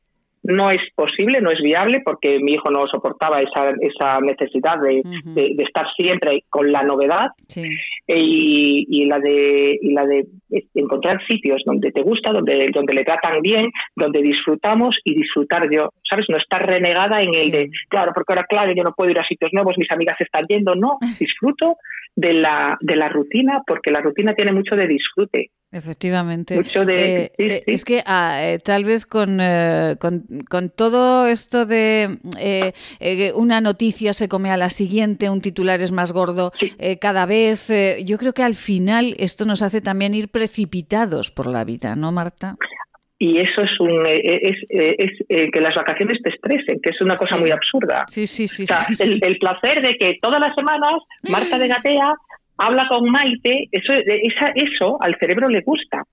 no 0.44 0.72
es 0.72 0.80
posible, 0.96 1.42
no 1.42 1.52
es 1.52 1.62
viable, 1.62 2.02
porque 2.04 2.40
mi 2.40 2.54
hijo 2.54 2.72
no 2.72 2.88
soportaba 2.88 3.40
esa, 3.40 3.74
esa 3.82 4.20
necesidad 4.22 4.80
de, 4.80 5.02
estar 5.62 5.86
siempre 5.98 6.44
con 6.50 6.72
la 6.72 6.84
novedad 6.84 7.28
y, 8.08 9.06
la 9.06 9.20
de, 9.20 9.78
y 9.82 9.92
la 9.92 10.06
de 10.06 10.26
encontrar 10.74 11.20
sitios 11.28 11.62
donde 11.66 11.92
te 11.92 12.02
gusta, 12.02 12.32
donde, 12.32 12.68
donde 12.74 12.94
le 12.94 13.04
tratan 13.04 13.42
bien, 13.42 13.70
donde 13.96 14.22
disfrutamos 14.22 14.98
y 15.04 15.16
disfrutar 15.16 15.70
yo, 15.72 15.92
¿sabes? 16.10 16.26
No 16.30 16.38
estar 16.38 16.66
renegada 16.66 17.22
en 17.22 17.32
el 17.34 17.52
de, 17.52 17.70
claro, 17.90 18.12
porque 18.14 18.34
ahora, 18.34 18.46
claro, 18.48 18.74
yo 18.76 18.84
no 18.84 18.94
puedo 18.94 19.12
ir 19.12 19.20
a 19.20 19.28
sitios 19.28 19.52
nuevos, 19.54 19.78
mis 19.78 19.92
amigas 19.92 20.20
están 20.20 20.44
yendo, 20.48 20.76
no, 20.76 20.98
disfruto 21.20 21.78
de 22.16 22.34
la, 22.34 22.78
de 22.82 22.96
la 22.96 23.10
rutina, 23.10 23.62
porque 23.66 23.92
la 23.92 24.02
rutina 24.02 24.34
tiene 24.34 24.52
mucho 24.52 24.76
de 24.76 24.88
disfrute. 24.88 25.52
Efectivamente. 25.70 26.56
Eh, 26.56 27.32
eh, 27.38 27.64
es 27.68 27.84
que 27.84 28.02
ah, 28.06 28.40
eh, 28.42 28.60
tal 28.60 28.86
vez 28.86 29.06
con, 29.06 29.40
con, 30.00 30.70
todo 30.70 31.28
esto 31.28 31.66
de 31.66 33.34
una 33.36 33.60
noticia 33.60 34.14
se 34.14 34.30
come 34.30 34.50
a 34.50 34.58
la 34.58 34.70
siguiente, 34.70 35.30
un 35.30 35.42
titular 35.42 35.82
es 35.82 35.92
más 35.92 36.14
gordo 36.14 36.52
cada 37.02 37.26
vez, 37.26 37.70
yo 38.06 38.18
creo 38.18 38.34
que 38.34 38.44
al 38.44 38.56
final 38.56 39.16
esto 39.20 39.46
nos 39.46 39.62
hace 39.62 39.82
también 39.82 40.14
ir 40.14 40.30
precipitados 40.30 41.32
por 41.32 41.48
la 41.48 41.66
vida, 41.66 41.96
¿no, 41.96 42.12
Marta? 42.12 42.56
y 43.20 43.40
eso 43.40 43.64
es 43.64 43.80
un 43.80 44.06
es, 44.06 44.58
es, 44.70 45.12
que 45.28 45.60
las 45.60 45.74
vacaciones 45.74 46.20
te 46.24 46.30
estresen, 46.30 46.80
que 46.82 46.92
es 46.92 47.02
una 47.02 47.16
cosa 47.16 47.36
muy 47.38 47.50
absurda. 47.50 48.06
Sí, 48.08 48.28
sí, 48.28 48.48
sí. 48.48 48.64
el, 49.00 49.20
el, 49.24 49.40
placer 49.40 49.82
de 49.82 49.98
que 49.98 50.20
todas 50.22 50.40
las 50.40 50.54
semanas 50.54 51.02
Marta 51.28 51.58
de 51.58 51.68
Gatea 51.74 52.14
habla 52.58 52.88
con 52.88 53.10
Maite, 53.10 53.68
eso, 53.72 53.94
esa, 53.94 54.52
eso 54.56 54.98
al 55.02 55.16
cerebro 55.20 55.50
le 55.50 55.62
gusta. 55.62 56.04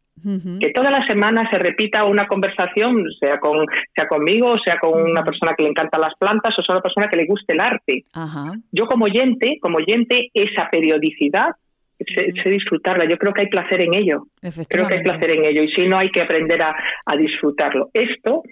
Que 0.58 0.70
todas 0.72 0.90
las 0.90 1.06
semanas 1.06 1.50
se 1.50 1.58
repita 1.58 2.04
una 2.04 2.26
conversación, 2.26 3.04
sea 3.20 3.38
con 3.40 3.66
sea 3.94 4.08
conmigo, 4.08 4.54
sea 4.64 4.78
con 4.78 5.10
una 5.10 5.22
persona 5.22 5.52
que 5.54 5.64
le 5.64 5.68
encantan 5.68 6.00
las 6.00 6.14
plantas 6.18 6.58
o 6.58 6.62
sea 6.62 6.76
una 6.76 6.82
persona 6.82 7.08
que 7.08 7.18
le 7.18 7.26
guste 7.26 7.52
el 7.52 7.60
arte. 7.60 8.04
Yo 8.72 8.86
como 8.86 9.04
oyente, 9.04 9.58
como 9.60 9.76
oyente, 9.76 10.30
esa 10.32 10.70
periodicidad 10.70 11.50
sé, 12.08 12.50
disfrutarla. 12.50 13.04
Yo 13.08 13.18
creo 13.18 13.32
que 13.32 13.42
hay 13.42 13.48
placer 13.48 13.82
en 13.82 13.94
ello. 13.94 14.26
Creo 14.68 14.88
que 14.88 14.94
hay 14.94 15.02
placer 15.02 15.32
en 15.32 15.44
ello 15.46 15.62
y 15.62 15.68
si 15.68 15.86
no 15.86 15.98
hay 15.98 16.10
que 16.10 16.22
aprender 16.22 16.62
a, 16.62 16.74
disfrutarlo. 17.16 17.90
Esto 17.92 18.42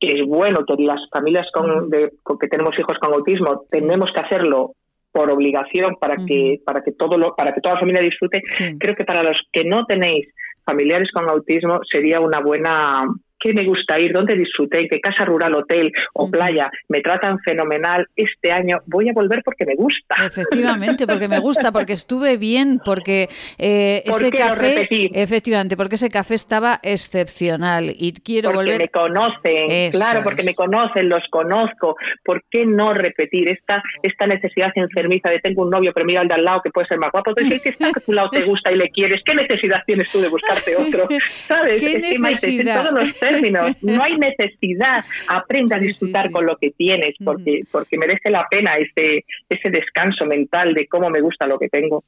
que 0.00 0.20
es 0.20 0.26
bueno 0.26 0.64
que 0.64 0.80
las 0.82 1.00
familias 1.10 1.46
con, 1.52 1.90
con 2.22 2.38
que 2.38 2.46
tenemos 2.46 2.78
hijos 2.78 2.96
con 3.00 3.12
autismo 3.12 3.64
tenemos 3.68 4.10
que 4.14 4.20
hacerlo 4.20 4.74
por 5.12 5.30
obligación 5.30 5.96
para 6.00 6.16
que 6.16 6.60
para 6.64 6.82
que 6.82 6.92
todo 6.92 7.16
lo, 7.16 7.34
para 7.34 7.54
que 7.54 7.60
toda 7.60 7.74
la 7.74 7.80
familia 7.80 8.02
disfrute. 8.02 8.42
Creo 8.78 8.94
que 8.94 9.04
para 9.04 9.22
los 9.22 9.40
que 9.52 9.64
no 9.64 9.84
tenéis 9.86 10.28
familiares 10.64 11.10
con 11.12 11.28
autismo 11.28 11.80
sería 11.90 12.20
una 12.20 12.40
buena 12.40 13.00
qué 13.38 13.52
me 13.52 13.64
gusta 13.64 13.98
ir, 14.00 14.12
dónde 14.12 14.34
disfruté, 14.36 14.88
qué 14.88 15.00
casa 15.00 15.24
rural, 15.24 15.54
hotel 15.54 15.92
o 16.14 16.30
playa 16.30 16.70
me 16.88 17.00
tratan 17.00 17.38
fenomenal. 17.40 18.06
Este 18.16 18.50
año 18.52 18.78
voy 18.86 19.08
a 19.08 19.12
volver 19.12 19.42
porque 19.44 19.64
me 19.64 19.74
gusta. 19.74 20.16
Efectivamente, 20.26 21.06
porque 21.06 21.28
me 21.28 21.38
gusta, 21.38 21.72
porque 21.72 21.92
estuve 21.92 22.36
bien, 22.36 22.80
porque 22.84 23.28
eh, 23.58 24.02
ese 24.04 24.30
café, 24.30 24.86
efectivamente, 25.12 25.76
porque 25.76 25.94
ese 25.96 26.10
café 26.10 26.34
estaba 26.34 26.80
excepcional 26.82 27.94
y 27.96 28.12
quiero 28.12 28.50
porque 28.50 28.70
volver. 28.70 28.80
me 28.80 28.88
conocen, 28.88 29.90
claro, 29.90 30.22
porque 30.22 30.42
me 30.42 30.54
conocen, 30.54 31.08
los 31.08 31.22
conozco. 31.30 31.96
¿Por 32.24 32.42
qué 32.50 32.66
no 32.66 32.94
repetir 32.94 33.50
esta 33.50 33.82
esta 34.02 34.26
necesidad 34.26 34.72
enfermiza 34.74 35.30
de 35.30 35.40
tengo 35.40 35.62
un 35.62 35.70
novio, 35.70 35.92
pero 35.94 36.06
mira 36.06 36.20
al 36.20 36.28
de 36.28 36.34
al 36.34 36.44
lado 36.44 36.60
que 36.62 36.70
puede 36.70 36.88
ser 36.88 36.98
más 36.98 37.10
guapo? 37.12 37.30
Entonces, 37.30 37.62
si 37.62 37.68
está 37.70 37.88
a 37.88 37.92
tu 37.92 38.12
lado 38.12 38.30
te 38.30 38.44
gusta 38.44 38.72
y 38.72 38.76
le 38.76 38.88
quieres, 38.90 39.22
¿qué 39.24 39.34
necesidad 39.34 39.82
tienes 39.86 40.10
tú 40.10 40.20
de 40.20 40.28
buscarte 40.28 40.76
otro? 40.76 41.08
¿Sabes? 41.46 41.80
¿Qué 41.80 42.18
necesidad? 42.18 42.84
todos 42.84 43.04
los 43.30 43.82
No 43.82 44.02
hay 44.02 44.16
necesidad. 44.16 45.04
Aprende 45.28 45.74
a 45.74 45.78
disfrutar 45.78 46.30
con 46.30 46.46
lo 46.46 46.56
que 46.56 46.70
tienes, 46.70 47.14
porque, 47.24 47.62
porque 47.70 47.98
merece 47.98 48.30
la 48.30 48.46
pena 48.50 48.72
ese, 48.74 49.24
ese 49.48 49.70
descanso 49.70 50.26
mental 50.26 50.74
de 50.74 50.86
cómo 50.86 51.10
me 51.10 51.20
gusta 51.20 51.46
lo 51.46 51.58
que 51.58 51.68
tengo. 51.68 52.04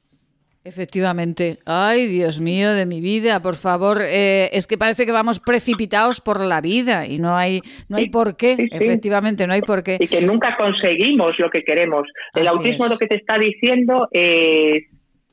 Efectivamente. 0.63 1.57
Ay, 1.65 2.05
Dios 2.05 2.39
mío 2.39 2.73
de 2.73 2.85
mi 2.85 3.01
vida, 3.01 3.41
por 3.41 3.55
favor. 3.55 3.97
Eh, 4.01 4.49
es 4.53 4.67
que 4.67 4.77
parece 4.77 5.07
que 5.07 5.11
vamos 5.11 5.39
precipitados 5.39 6.21
por 6.21 6.39
la 6.39 6.61
vida 6.61 7.07
y 7.07 7.17
no 7.17 7.35
hay, 7.35 7.61
no 7.89 7.97
hay 7.97 8.09
por 8.09 8.37
qué. 8.37 8.69
Efectivamente, 8.71 9.47
no 9.47 9.53
hay 9.53 9.61
por 9.61 9.81
qué. 9.81 9.97
Y 9.99 10.07
que 10.07 10.21
nunca 10.21 10.55
conseguimos 10.57 11.33
lo 11.39 11.49
que 11.49 11.63
queremos. 11.63 12.07
El 12.35 12.47
autismo 12.47 12.87
lo 12.87 12.97
que 12.97 13.07
te 13.07 13.15
está 13.15 13.39
diciendo 13.39 14.07
es 14.11 14.83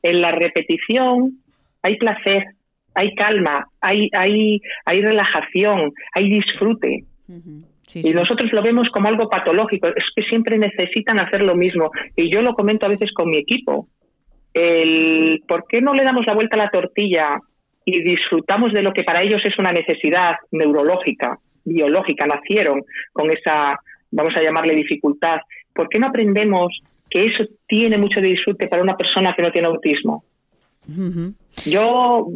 en 0.01 0.21
la 0.21 0.31
repetición 0.31 1.39
hay 1.81 1.97
placer, 1.97 2.43
hay 2.99 3.15
calma, 3.15 3.65
hay, 3.79 4.09
hay, 4.11 4.59
hay 4.83 5.01
relajación, 5.01 5.93
hay 6.13 6.29
disfrute. 6.29 7.05
y 7.27 8.11
nosotros 8.11 8.51
lo 8.51 8.61
vemos 8.61 8.89
como 8.89 9.07
algo 9.07 9.29
patológico, 9.29 9.87
es 9.87 10.03
que 10.13 10.23
siempre 10.23 10.57
necesitan 10.57 11.19
hacer 11.21 11.43
lo 11.43 11.55
mismo. 11.55 11.91
Y 12.17 12.29
yo 12.29 12.41
lo 12.41 12.53
comento 12.53 12.85
a 12.85 12.89
veces 12.89 13.13
con 13.13 13.29
mi 13.29 13.37
equipo. 13.37 13.87
El, 14.53 15.41
¿Por 15.47 15.65
qué 15.69 15.79
no 15.79 15.93
le 15.93 16.03
damos 16.03 16.25
la 16.25 16.33
vuelta 16.33 16.57
a 16.57 16.63
la 16.65 16.69
tortilla 16.69 17.39
y 17.85 18.01
disfrutamos 18.03 18.73
de 18.73 18.83
lo 18.83 18.91
que 18.91 19.03
para 19.03 19.23
ellos 19.23 19.41
es 19.45 19.57
una 19.57 19.71
necesidad 19.71 20.35
neurológica, 20.51 21.39
biológica? 21.63 22.25
Nacieron 22.27 22.83
con 23.13 23.31
esa, 23.31 23.79
vamos 24.11 24.35
a 24.35 24.43
llamarle 24.43 24.75
dificultad. 24.75 25.37
¿Por 25.73 25.87
qué 25.87 25.99
no 25.99 26.07
aprendemos 26.07 26.81
que 27.09 27.27
eso 27.27 27.45
tiene 27.65 27.97
mucho 27.97 28.19
de 28.19 28.27
disfrute 28.27 28.67
para 28.67 28.83
una 28.83 28.97
persona 28.97 29.33
que 29.37 29.41
no 29.41 29.51
tiene 29.51 29.69
autismo? 29.69 30.25
Yo 31.65 32.27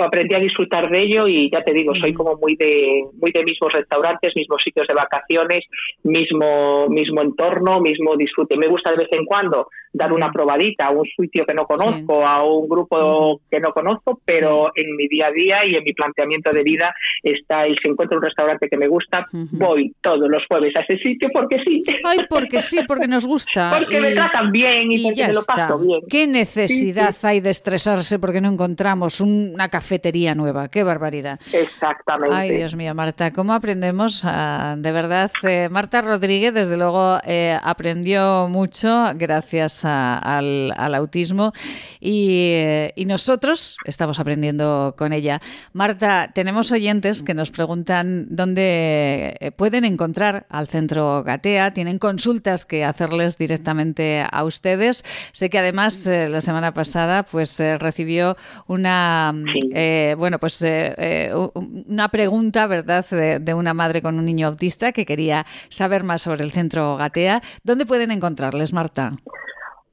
aprendí 0.00 0.34
a 0.34 0.40
disfrutar 0.40 0.90
de 0.90 0.98
ello 0.98 1.26
y 1.26 1.50
ya 1.50 1.62
te 1.62 1.72
digo, 1.72 1.94
soy 1.94 2.12
como 2.12 2.36
muy 2.36 2.56
de 2.56 3.04
muy 3.20 3.30
de 3.32 3.44
mismos 3.44 3.72
restaurantes, 3.72 4.34
mismos 4.34 4.62
sitios 4.62 4.86
de 4.86 4.94
vacaciones, 4.94 5.64
mismo 6.04 6.88
mismo 6.88 7.22
entorno, 7.22 7.80
mismo 7.80 8.16
disfrute. 8.16 8.56
Me 8.56 8.68
gusta 8.68 8.90
de 8.92 8.98
vez 8.98 9.08
en 9.12 9.24
cuando 9.24 9.68
dar 9.92 10.12
una 10.12 10.32
probadita 10.32 10.86
a 10.86 10.90
un 10.90 11.04
sitio 11.04 11.44
que 11.44 11.54
no 11.54 11.66
conozco, 11.66 12.26
a 12.26 12.44
un 12.44 12.68
grupo 12.68 13.40
que 13.50 13.60
no 13.60 13.72
conozco, 13.72 14.20
pero 14.24 14.70
en 14.74 14.96
mi 14.96 15.06
día 15.08 15.26
a 15.26 15.32
día 15.32 15.58
y 15.66 15.76
en 15.76 15.84
mi 15.84 15.92
planteamiento 15.92 16.50
de 16.50 16.62
vida 16.62 16.94
está 17.22 17.62
el 17.64 17.76
si 17.82 17.90
encuentro 17.90 18.18
un 18.18 18.24
restaurante 18.24 18.68
que 18.68 18.76
me 18.76 18.88
gusta, 18.88 19.26
voy 19.32 19.92
todos 20.00 20.28
los 20.30 20.42
jueves 20.48 20.72
a 20.76 20.80
ese 20.82 20.96
sitio 21.02 21.28
porque 21.32 21.58
sí. 21.66 21.82
Ay, 22.04 22.20
porque 22.28 22.60
sí, 22.60 22.78
porque 22.86 23.06
nos 23.06 23.26
gusta. 23.26 23.70
porque 23.78 24.00
me 24.00 24.12
tratan 24.12 24.50
bien 24.50 24.90
y, 24.92 25.02
porque 25.04 25.26
me 25.26 25.34
lo 25.34 25.42
paso 25.42 25.78
bien. 25.78 26.00
¿Qué 26.08 26.26
necesidad 26.26 27.14
hay 27.22 27.40
de 27.40 27.50
estresarse 27.50 28.18
porque 28.18 28.40
no 28.40 28.48
encontramos 28.52 29.20
una 29.20 29.68
cafetería 29.68 30.34
nueva? 30.34 30.68
¡Qué 30.68 30.82
barbaridad! 30.82 31.40
Exactamente. 31.52 32.34
Ay, 32.34 32.56
Dios 32.56 32.74
mío, 32.74 32.94
Marta, 32.94 33.32
¿cómo 33.32 33.52
aprendemos? 33.52 34.22
Ah, 34.24 34.74
de 34.78 34.92
verdad, 34.92 35.30
eh, 35.42 35.68
Marta 35.70 36.02
Rodríguez, 36.02 36.54
desde 36.54 36.76
luego, 36.76 37.18
eh, 37.24 37.58
aprendió 37.62 38.48
mucho 38.48 39.12
gracias 39.14 39.84
al, 39.84 40.72
autismo 40.94 41.52
eh, 42.00 42.92
y, 42.94 43.04
nosotros 43.04 43.76
estamos 43.84 44.20
aprendiendo 44.20 44.94
con 44.96 45.12
ella. 45.12 45.40
Marta, 45.72 46.30
tenemos 46.34 46.72
oyentes 46.72 47.22
que 47.22 47.34
nos 47.34 47.50
preguntan 47.50 48.26
dónde 48.30 49.52
pueden 49.56 49.84
encontrar 49.84 50.46
al 50.48 50.68
centro 50.68 51.22
Gatea. 51.22 51.72
Tienen 51.72 51.98
consultas 51.98 52.64
que 52.64 52.84
hacerles 52.84 53.38
directamente 53.38 54.24
a 54.30 54.44
ustedes. 54.44 55.04
Sé 55.32 55.50
que 55.50 55.58
además 55.58 56.06
eh, 56.06 56.28
la 56.28 56.40
semana 56.40 56.72
pasada 56.72 57.22
pues 57.22 57.58
recibió 57.78 58.36
una 58.66 59.32
bueno 60.16 60.38
pues 60.38 60.64
una 61.88 62.08
pregunta, 62.08 62.66
¿verdad?, 62.66 63.04
de, 63.10 63.38
de 63.38 63.54
una 63.54 63.74
madre 63.74 64.02
con 64.02 64.18
un 64.18 64.24
niño 64.24 64.48
autista 64.48 64.92
que 64.92 65.04
quería 65.04 65.46
saber 65.68 66.04
más 66.04 66.22
sobre 66.22 66.44
el 66.44 66.50
centro 66.50 66.96
Gatea. 66.96 67.40
¿Dónde 67.64 67.86
pueden 67.86 68.10
encontrarles, 68.10 68.72
Marta? 68.72 69.12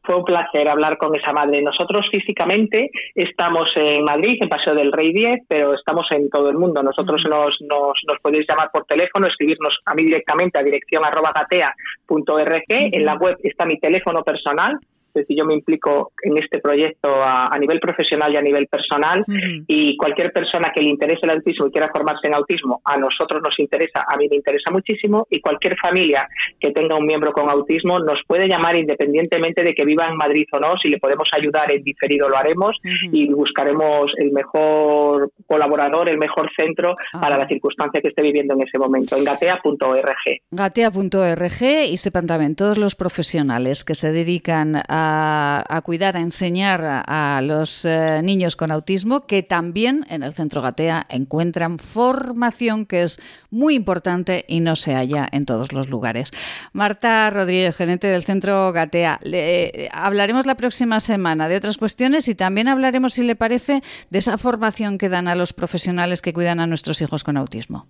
fue 0.09 0.17
un 0.17 0.25
placer 0.25 0.67
hablar 0.67 0.97
con 0.97 1.15
esa 1.15 1.31
madre. 1.33 1.61
Nosotros 1.61 2.03
físicamente 2.11 2.89
estamos 3.13 3.71
en 3.75 4.03
Madrid, 4.03 4.39
en 4.41 4.49
Paseo 4.49 4.73
del 4.73 4.91
Rey 4.91 5.13
10, 5.13 5.41
pero 5.47 5.75
estamos 5.75 6.07
en 6.09 6.31
todo 6.31 6.49
el 6.49 6.57
mundo. 6.57 6.81
Nosotros 6.81 7.21
nos, 7.29 7.55
nos, 7.61 7.93
nos 8.07 8.19
podéis 8.19 8.47
llamar 8.49 8.71
por 8.73 8.85
teléfono, 8.85 9.27
escribirnos 9.27 9.77
a 9.85 9.93
mí 9.93 10.03
directamente 10.05 10.57
a 10.57 10.63
dirección 10.63 11.05
arroba 11.05 11.31
gatea.org. 11.35 12.63
En 12.69 13.05
la 13.05 13.17
web 13.17 13.37
está 13.43 13.67
mi 13.67 13.79
teléfono 13.79 14.23
personal, 14.23 14.79
es 15.09 15.21
decir, 15.21 15.37
yo 15.39 15.45
me 15.45 15.55
implico 15.55 16.11
en 16.23 16.37
este 16.37 16.59
proyecto 16.59 17.09
a, 17.23 17.57
nivel 17.59 17.79
profesional 17.79 18.33
y 18.33 18.37
a 18.37 18.41
nivel 18.41 18.67
personal 18.67 19.23
y 19.67 19.97
cualquier 19.97 20.31
persona 20.31 20.71
que 20.73 20.81
le 20.81 20.89
interese 20.89 21.19
el 21.23 21.31
autismo 21.31 21.67
y 21.67 21.71
quiera 21.71 21.89
formarse 21.93 22.27
en 22.27 22.35
autismo, 22.35 22.81
a 22.85 22.97
nosotros 22.97 23.41
nos 23.43 23.57
interesa, 23.59 24.05
a 24.07 24.15
mí 24.17 24.27
me 24.29 24.37
interesa 24.37 24.71
muchísimo 24.71 25.27
y 25.29 25.41
cualquier 25.41 25.75
familia 25.77 26.27
que 26.59 26.71
tenga 26.71 26.95
un 26.95 27.05
miembro 27.05 27.33
con 27.33 27.49
autismo 27.49 27.99
nos 27.99 28.19
puede 28.25 28.47
llamar 28.47 28.77
independientemente 28.77 29.63
de 29.63 29.73
que 29.73 29.83
viva 29.83 30.05
en 30.07 30.15
Madrid 30.15 30.45
o 30.53 30.59
no, 30.59 30.77
si 30.81 30.89
le 30.89 30.99
podemos 30.99 31.27
ayudar 31.35 31.73
en 31.73 31.83
diferido 31.83 32.29
lo 32.29 32.37
haremos 32.37 32.77
y 32.83 33.27
buscaremos 33.33 34.11
el 34.17 34.31
mejor 34.31 35.31
colaborador, 35.47 36.09
el 36.09 36.17
mejor 36.17 36.49
centro 36.57 36.95
para 37.11 37.37
la 37.37 37.47
circunstancia 37.47 38.01
que 38.01 38.09
esté 38.09 38.21
viviendo 38.21 38.53
en 38.53 38.61
ese 38.61 38.77
momento, 38.77 39.17
en 39.17 39.23
gatea.org. 39.23 40.41
Gatea.org 40.51 41.61
y 41.89 41.97
sepan 41.97 42.27
también 42.27 42.55
todos 42.55 42.77
los 42.77 42.95
profesionales 42.95 43.83
que 43.83 43.95
se 43.95 44.11
dedican 44.11 44.75
a 44.87 44.98
a, 44.99 45.81
cuidar, 45.83 46.17
a 46.17 46.21
enseñar 46.21 46.81
a, 46.83 47.41
los 47.41 47.85
eh, 47.85 48.21
niños 48.23 48.55
con 48.55 48.71
autismo, 48.71 49.25
que 49.25 49.43
también 49.43 50.05
en 50.09 50.23
el 50.23 50.33
Centro 50.33 50.61
Gatea 50.61 51.05
encuentran 51.09 51.77
formación 51.77 52.85
que 52.85 53.03
es 53.03 53.19
muy 53.49 53.75
importante 53.75 54.45
y 54.47 54.59
no 54.59 54.75
se 54.75 54.93
halla 54.93 55.27
en 55.31 55.45
todos 55.45 55.71
los 55.71 55.89
lugares. 55.89 56.31
Marta 56.73 57.29
Rodríguez, 57.29 57.75
gerente 57.75 58.07
del 58.07 58.23
Centro 58.23 58.71
Gatea, 58.71 59.19
le, 59.23 59.89
hablaremos 59.91 60.45
la 60.45 60.55
próxima 60.55 60.99
semana 60.99 61.47
de 61.47 61.57
otras 61.57 61.77
cuestiones 61.77 62.27
y 62.27 62.35
también 62.35 62.67
hablaremos, 62.67 63.13
si 63.13 63.23
le 63.23 63.35
parece, 63.35 63.81
de 64.09 64.19
esa 64.19 64.37
formación 64.37 64.97
que 64.97 65.09
dan 65.09 65.27
a 65.27 65.35
los 65.35 65.53
profesionales 65.53 66.21
que 66.21 66.33
cuidan 66.33 66.59
a 66.59 66.67
nuestros 66.67 67.01
hijos 67.01 67.23
con 67.23 67.37
autismo. 67.37 67.87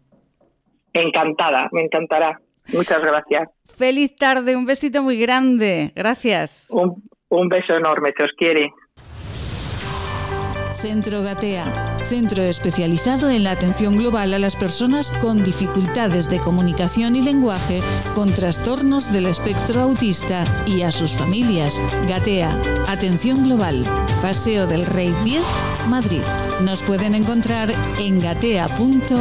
Encantada, 0.94 1.70
me 1.72 1.82
encantará. 1.82 2.40
Muchas 2.74 3.02
gracias. 3.02 3.50
Feliz 3.80 4.16
tarde, 4.16 4.56
un 4.58 4.66
besito 4.66 5.02
muy 5.02 5.18
grande. 5.18 5.94
Gracias. 5.96 6.68
Un, 6.70 7.50
beso 7.50 7.76
enorme, 7.76 8.12
que 8.14 8.26
os 8.26 8.32
quiere. 8.38 8.74
Centro 10.74 11.22
Gatea, 11.22 12.00
centro 12.02 12.44
especializado 12.44 13.30
en 13.30 13.44
la 13.44 13.52
atención 13.52 13.98
global 13.98 14.34
a 14.34 14.40
las 14.40 14.56
personas 14.56 15.12
con 15.22 15.44
dificultades 15.44 16.30
de 16.30 16.40
comunicación 16.40 17.18
y 17.18 17.22
lenguaje, 17.22 17.82
con 18.16 18.34
trastornos 18.34 19.12
del 19.12 19.26
espectro 19.26 19.82
autista 19.82 20.46
y 20.66 20.84
a 20.84 20.92
sus 20.92 21.14
familias. 21.14 21.82
Gatea, 22.08 22.52
atención 22.88 23.44
global, 23.46 23.84
Paseo 24.22 24.68
del 24.68 24.86
Rey 24.86 25.14
10, 25.26 25.42
Madrid. 25.90 26.22
Nos 26.62 26.82
pueden 26.84 27.14
encontrar 27.14 27.70
en 28.00 28.20
gatea.org. 28.22 29.20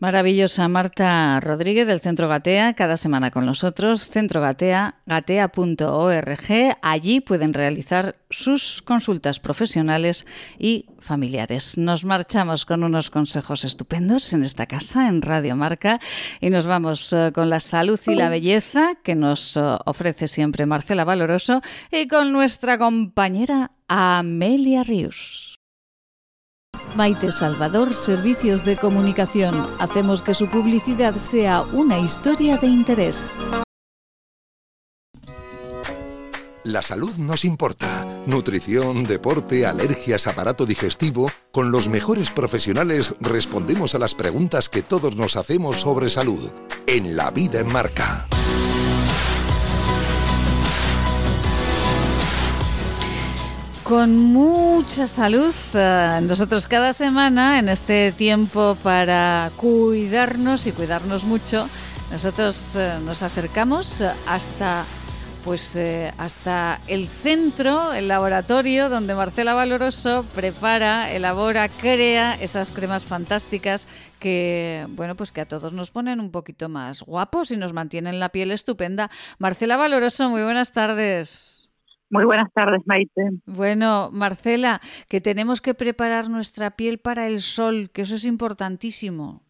Maravillosa 0.00 0.68
Marta 0.68 1.40
Rodríguez 1.40 1.88
del 1.88 1.98
Centro 1.98 2.28
Gatea, 2.28 2.74
cada 2.74 2.96
semana 2.96 3.32
con 3.32 3.44
nosotros. 3.44 4.08
Centro 4.08 4.40
Gatea, 4.40 4.94
gatea.org. 5.06 6.76
Allí 6.82 7.20
pueden 7.20 7.52
realizar 7.52 8.14
sus 8.30 8.80
consultas 8.80 9.40
profesionales 9.40 10.24
y 10.56 10.86
familiares. 11.00 11.76
Nos 11.78 12.04
marchamos 12.04 12.64
con 12.64 12.84
unos 12.84 13.10
consejos 13.10 13.64
estupendos 13.64 14.32
en 14.34 14.44
esta 14.44 14.66
casa, 14.66 15.08
en 15.08 15.20
Radio 15.20 15.56
Marca, 15.56 15.98
y 16.40 16.50
nos 16.50 16.66
vamos 16.66 17.12
eh, 17.12 17.32
con 17.34 17.50
la 17.50 17.58
salud 17.58 17.98
y 18.06 18.14
la 18.14 18.28
belleza 18.28 18.94
que 19.02 19.16
nos 19.16 19.56
eh, 19.56 19.60
ofrece 19.84 20.28
siempre 20.28 20.64
Marcela 20.64 21.04
Valoroso 21.04 21.60
y 21.90 22.06
con 22.06 22.30
nuestra 22.30 22.78
compañera 22.78 23.72
Amelia 23.88 24.84
Rius. 24.84 25.47
Maite 26.98 27.30
Salvador, 27.30 27.94
Servicios 27.94 28.64
de 28.64 28.76
Comunicación. 28.76 29.68
Hacemos 29.78 30.20
que 30.20 30.34
su 30.34 30.48
publicidad 30.48 31.14
sea 31.14 31.62
una 31.62 32.00
historia 32.00 32.56
de 32.56 32.66
interés. 32.66 33.30
La 36.64 36.82
salud 36.82 37.14
nos 37.18 37.44
importa. 37.44 38.04
Nutrición, 38.26 39.04
deporte, 39.04 39.64
alergias, 39.64 40.26
aparato 40.26 40.66
digestivo. 40.66 41.30
Con 41.52 41.70
los 41.70 41.88
mejores 41.88 42.30
profesionales 42.30 43.14
respondemos 43.20 43.94
a 43.94 44.00
las 44.00 44.16
preguntas 44.16 44.68
que 44.68 44.82
todos 44.82 45.14
nos 45.14 45.36
hacemos 45.36 45.76
sobre 45.76 46.10
salud. 46.10 46.50
En 46.88 47.16
La 47.16 47.30
Vida 47.30 47.60
en 47.60 47.72
Marca. 47.72 48.26
Con 53.88 54.18
mucha 54.18 55.08
salud. 55.08 55.54
Eh, 55.72 56.20
nosotros 56.22 56.68
cada 56.68 56.92
semana, 56.92 57.58
en 57.58 57.70
este 57.70 58.12
tiempo 58.12 58.76
para 58.82 59.50
cuidarnos 59.56 60.66
y 60.66 60.72
cuidarnos 60.72 61.24
mucho, 61.24 61.66
nosotros 62.10 62.76
eh, 62.76 62.98
nos 63.02 63.22
acercamos 63.22 64.02
hasta 64.26 64.84
pues 65.42 65.76
eh, 65.76 66.12
hasta 66.18 66.80
el 66.86 67.08
centro, 67.08 67.94
el 67.94 68.08
laboratorio 68.08 68.90
donde 68.90 69.14
Marcela 69.14 69.54
Valoroso 69.54 70.22
prepara, 70.34 71.10
elabora, 71.10 71.70
crea 71.70 72.34
esas 72.34 72.72
cremas 72.72 73.06
fantásticas 73.06 73.88
que 74.18 74.86
bueno, 74.90 75.16
pues 75.16 75.32
que 75.32 75.40
a 75.40 75.48
todos 75.48 75.72
nos 75.72 75.92
ponen 75.92 76.20
un 76.20 76.30
poquito 76.30 76.68
más 76.68 77.02
guapos 77.02 77.50
y 77.52 77.56
nos 77.56 77.72
mantienen 77.72 78.20
la 78.20 78.28
piel 78.28 78.50
estupenda. 78.50 79.10
Marcela 79.38 79.78
Valoroso, 79.78 80.28
muy 80.28 80.42
buenas 80.42 80.72
tardes. 80.72 81.57
Muy 82.10 82.24
buenas 82.24 82.50
tardes, 82.54 82.80
Maite. 82.86 83.30
Bueno, 83.46 84.10
Marcela, 84.12 84.80
que 85.08 85.20
tenemos 85.20 85.60
que 85.60 85.74
preparar 85.74 86.30
nuestra 86.30 86.70
piel 86.70 86.98
para 86.98 87.26
el 87.26 87.40
sol, 87.40 87.90
que 87.92 88.02
eso 88.02 88.14
es 88.14 88.24
importantísimo. 88.24 89.42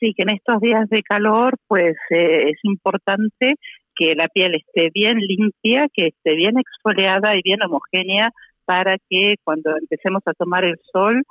Sí, 0.00 0.12
que 0.14 0.24
en 0.24 0.34
estos 0.34 0.60
días 0.60 0.88
de 0.88 1.02
calor, 1.02 1.56
pues 1.68 1.94
eh, 2.10 2.50
es 2.50 2.58
importante 2.64 3.54
que 3.94 4.14
la 4.16 4.26
piel 4.28 4.56
esté 4.56 4.90
bien 4.92 5.18
limpia, 5.18 5.86
que 5.92 6.08
esté 6.08 6.34
bien 6.34 6.54
exfoliada 6.58 7.36
y 7.36 7.42
bien 7.44 7.62
homogénea 7.62 8.32
para 8.64 8.96
que 9.08 9.36
cuando 9.44 9.76
empecemos 9.76 10.22
a 10.26 10.32
tomar 10.34 10.64
el 10.64 10.78
sol 10.92 11.22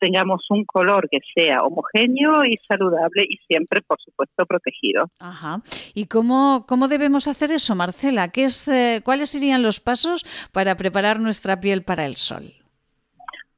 tengamos 0.00 0.44
un 0.50 0.64
color 0.64 1.08
que 1.10 1.18
sea 1.34 1.58
homogéneo 1.62 2.44
y 2.44 2.58
saludable 2.66 3.24
y 3.28 3.36
siempre, 3.46 3.82
por 3.82 4.00
supuesto, 4.00 4.46
protegido. 4.46 5.10
Ajá. 5.18 5.60
¿Y 5.94 6.06
cómo, 6.06 6.64
cómo 6.66 6.88
debemos 6.88 7.28
hacer 7.28 7.52
eso, 7.52 7.74
Marcela? 7.74 8.28
¿Qué 8.28 8.44
es, 8.44 8.66
eh, 8.68 9.02
¿Cuáles 9.04 9.30
serían 9.30 9.62
los 9.62 9.80
pasos 9.80 10.24
para 10.52 10.76
preparar 10.76 11.20
nuestra 11.20 11.60
piel 11.60 11.84
para 11.84 12.06
el 12.06 12.16
sol? 12.16 12.54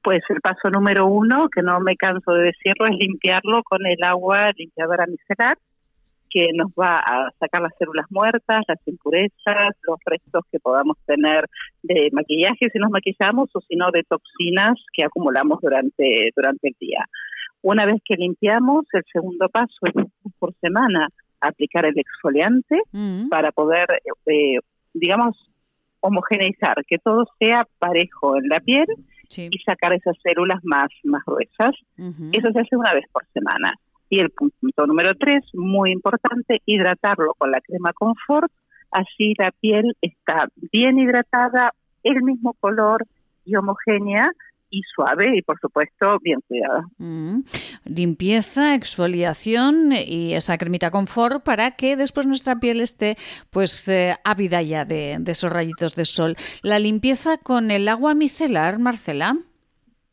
Pues 0.03 0.23
el 0.29 0.41
paso 0.41 0.69
número 0.71 1.07
uno, 1.07 1.49
que 1.49 1.63
no 1.63 1.79
me 1.81 1.97
canso 1.97 2.33
de 2.33 2.47
decirlo, 2.47 2.87
es 2.87 2.97
limpiarlo 2.99 3.63
con 3.63 3.87
el 3.87 4.03
agua 4.03 4.51
limpiadora 4.57 5.07
micelar 5.07 5.57
que 6.33 6.49
nos 6.55 6.71
va 6.71 6.99
a 6.99 7.31
sacar 7.39 7.63
las 7.63 7.73
células 7.79 8.07
muertas, 8.11 8.63
las 8.67 8.79
impurezas, 8.87 9.77
los 9.83 9.99
restos 10.05 10.45
que 10.51 10.59
podamos 10.59 10.97
tener 11.07 11.45
de 11.83 12.09
maquillaje 12.13 12.71
si 12.73 12.79
nos 12.79 12.91
maquillamos 12.91 13.51
o 13.55 13.61
si 13.61 13.77
no 13.77 13.91
de 13.93 14.03
toxinas 14.09 14.79
que 14.93 15.05
acumulamos 15.05 15.61
durante, 15.61 16.31
durante 16.35 16.69
el 16.69 16.77
día. 16.81 17.05
Una 17.61 17.85
vez 17.85 18.01
que 18.05 18.17
limpiamos, 18.17 18.87
el 18.93 19.05
segundo 19.13 19.49
paso 19.49 19.77
es 19.83 20.33
por 20.39 20.55
semana 20.61 21.09
aplicar 21.41 21.85
el 21.85 21.99
exfoliante 21.99 22.81
mm. 22.93 23.29
para 23.29 23.53
poder, 23.53 23.87
eh, 24.27 24.59
digamos, 24.95 25.37
homogeneizar, 26.01 26.85
que 26.87 26.99
todo 26.99 27.25
sea 27.39 27.67
parejo 27.79 28.37
en 28.37 28.49
la 28.49 28.61
piel 28.61 28.87
y 29.37 29.59
sacar 29.65 29.95
esas 29.95 30.17
células 30.23 30.61
más, 30.63 30.89
más 31.05 31.23
gruesas. 31.25 31.75
Eso 31.97 32.53
se 32.53 32.61
hace 32.61 32.77
una 32.77 32.93
vez 32.93 33.05
por 33.13 33.25
semana. 33.33 33.75
Y 34.13 34.21
el 34.21 34.29
punto 34.29 34.87
número 34.87 35.15
tres, 35.19 35.43
muy 35.55 35.91
importante, 35.91 36.61
hidratarlo 36.67 37.33
con 37.39 37.51
la 37.51 37.63
crema 37.63 37.95
Confort. 37.95 38.53
Así 38.91 39.33
la 39.39 39.51
piel 39.53 39.97
está 40.03 40.49
bien 40.71 40.99
hidratada, 40.99 41.73
el 42.03 42.23
mismo 42.23 42.53
color 42.61 43.07
y 43.47 43.57
homogénea 43.57 44.31
y 44.69 44.83
suave 44.95 45.35
y 45.35 45.41
por 45.41 45.59
supuesto 45.61 46.19
bien 46.21 46.41
cuidada. 46.47 46.85
Mm. 46.99 47.39
Limpieza, 47.87 48.75
exfoliación 48.75 49.93
y 49.93 50.35
esa 50.35 50.59
cremita 50.59 50.91
confort 50.91 51.43
para 51.43 51.71
que 51.71 51.97
después 51.97 52.27
nuestra 52.27 52.57
piel 52.57 52.83
esté 52.83 53.17
pues 53.49 53.89
eh, 53.89 54.15
ávida 54.25 54.61
ya 54.61 54.85
de, 54.85 55.17
de, 55.21 55.33
esos 55.33 55.51
rayitos 55.51 55.97
de 55.97 56.05
sol. 56.05 56.37
La 56.63 56.79
limpieza 56.79 57.39
con 57.39 57.71
el 57.71 57.89
agua 57.89 58.13
micelar, 58.13 58.79
Marcela. 58.79 59.39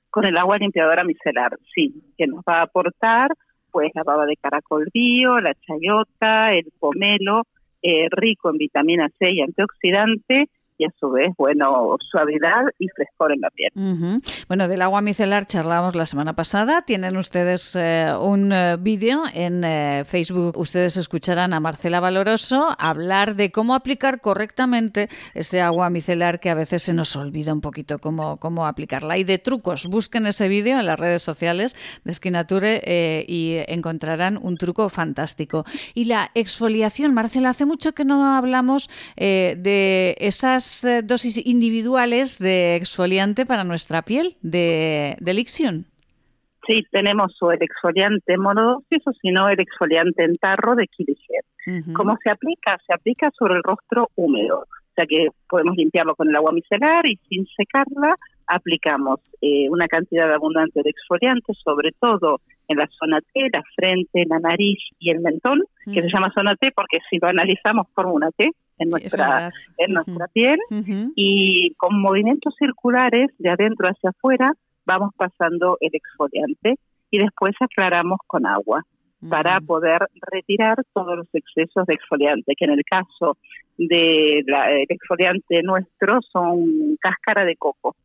Con 0.10 0.26
el 0.26 0.38
agua 0.38 0.58
limpiadora 0.58 1.04
micelar, 1.04 1.58
sí, 1.76 2.02
que 2.18 2.28
nos 2.28 2.40
va 2.48 2.60
a 2.60 2.64
aportar 2.64 3.32
pues 3.72 3.92
la 3.94 4.04
baba 4.04 4.26
de 4.26 4.36
caracol 4.36 4.90
bio, 4.94 5.40
la 5.40 5.54
chayota, 5.54 6.54
el 6.54 6.72
pomelo, 6.80 7.44
eh, 7.82 8.08
rico 8.10 8.50
en 8.50 8.58
vitamina 8.58 9.10
C 9.18 9.32
y 9.32 9.42
antioxidante, 9.42 10.50
y 10.80 10.86
a 10.86 10.94
su 10.98 11.10
vez, 11.12 11.28
bueno, 11.38 11.98
suavidad 12.10 12.64
y 12.80 12.88
frescor 12.88 13.34
en 13.34 13.42
la 13.42 13.50
piel. 13.50 13.70
Bueno, 14.48 14.70
del 14.70 14.82
agua 14.82 15.02
micelar 15.02 15.46
charlamos 15.46 15.94
la 15.94 16.06
semana 16.06 16.34
pasada. 16.34 16.84
Tienen 16.84 17.18
ustedes 17.18 17.76
eh, 17.76 18.14
un 18.20 18.54
eh, 18.54 18.78
vídeo 18.80 19.24
en 19.34 19.66
eh, 19.66 20.04
Facebook. 20.06 20.58
Ustedes 20.58 20.96
escucharán 20.96 21.54
a 21.54 21.60
Marcela 21.60 22.00
Valoroso 22.00 22.70
hablar 22.80 23.36
de 23.36 23.52
cómo 23.52 23.76
aplicar 23.76 24.22
correctamente 24.22 25.10
ese 25.34 25.60
agua 25.60 25.90
micelar 25.90 26.40
que 26.40 26.50
a 26.50 26.56
veces 26.56 26.84
se 26.84 26.94
nos 26.94 27.14
olvida 27.18 27.52
un 27.52 27.60
poquito 27.60 28.00
cómo, 28.00 28.38
cómo 28.38 28.66
aplicarla. 28.66 29.18
Y 29.18 29.26
de 29.26 29.38
trucos, 29.38 29.86
busquen 29.86 30.28
ese 30.28 30.48
vídeo 30.48 30.80
en 30.80 30.86
las 30.86 30.98
redes 30.98 31.22
sociales 31.22 31.76
de 32.06 32.14
Skinature 32.14 33.26
y 33.28 33.58
encontrarán 33.68 34.40
un 34.42 34.56
truco 34.56 34.88
fantástico. 34.88 35.66
Y 35.94 36.06
la 36.06 36.32
exfoliación, 36.36 37.14
Marcela, 37.14 37.50
hace 37.50 37.66
mucho 37.66 37.92
que 37.92 38.06
no 38.06 38.38
hablamos 38.38 38.90
de 39.18 40.16
esas 40.20 40.69
eh, 40.84 41.02
dosis 41.04 41.46
individuales 41.46 42.40
de 42.40 42.76
exfoliante 42.76 43.46
para 43.46 43.64
nuestra 43.64 44.02
piel 44.02 44.36
de, 44.42 45.18
de 45.20 45.34
Lixion. 45.34 45.86
Sí, 46.68 46.86
tenemos 46.92 47.36
o 47.42 47.52
el 47.52 47.64
exfoliante 47.64 48.38
monodosis 48.38 49.02
o 49.06 49.12
si 49.14 49.32
no 49.32 49.50
el 49.50 49.60
exfoliante 49.60 50.24
en 50.24 50.36
tarro 50.38 50.76
de 50.76 50.88
Kiliger. 50.88 51.44
¿Cómo 51.94 52.18
se 52.24 52.30
aplica? 52.30 52.78
Se 52.86 52.94
aplica 52.94 53.32
sobre 53.38 53.56
el 53.56 53.64
rostro 53.64 54.10
húmedo, 54.16 54.60
o 54.60 54.94
sea 54.96 55.06
que 55.06 55.28
podemos 55.48 55.76
limpiarlo 55.76 56.16
con 56.16 56.30
el 56.30 56.36
agua 56.36 56.52
micelar 56.52 57.10
y 57.10 57.18
sin 57.28 57.46
secarla 57.56 58.16
aplicamos 58.48 59.20
eh, 59.42 59.70
una 59.70 59.88
cantidad 59.88 60.32
abundante 60.34 60.82
de 60.84 60.90
exfoliante, 60.90 61.54
sobre 61.64 61.92
todo 62.00 62.42
en 62.70 62.78
la 62.78 62.88
zona 63.00 63.20
T, 63.34 63.50
la 63.52 63.64
frente, 63.76 64.24
la 64.28 64.40
nariz 64.40 64.78
y 65.00 65.10
el 65.10 65.20
mentón, 65.20 65.64
que 65.86 66.02
se 66.02 66.10
llama 66.10 66.32
zona 66.34 66.56
T 66.56 66.72
porque 66.74 67.00
si 67.10 67.18
lo 67.18 67.28
analizamos 67.28 67.88
forma 67.94 68.14
una 68.14 68.32
T 68.32 68.50
en 68.78 68.90
nuestra, 68.90 69.52
en 69.78 69.94
nuestra 69.94 70.28
piel, 70.28 70.60
y 71.16 71.74
con 71.76 72.00
movimientos 72.00 72.56
circulares 72.58 73.30
de 73.40 73.50
adentro 73.50 73.90
hacia 73.90 74.12
afuera 74.12 74.54
vamos 74.86 75.14
pasando 75.18 75.78
el 75.82 75.90
exfoliante 75.94 76.76
y 77.12 77.20
después 77.20 77.56
aclaramos 77.60 78.20
con 78.28 78.46
agua 78.46 78.86
para 79.28 79.60
poder 79.60 80.00
retirar 80.32 80.78
todos 80.94 81.18
los 81.18 81.28
excesos 81.34 81.86
de 81.88 81.96
exfoliante, 81.96 82.54
que 82.56 82.66
en 82.66 82.72
el 82.72 82.84
caso 82.90 83.38
del 83.78 84.46
de 84.46 84.86
exfoliante 84.88 85.62
nuestro 85.64 86.20
son 86.32 86.98
cáscara 87.02 87.44
de 87.44 87.56
coco 87.58 87.96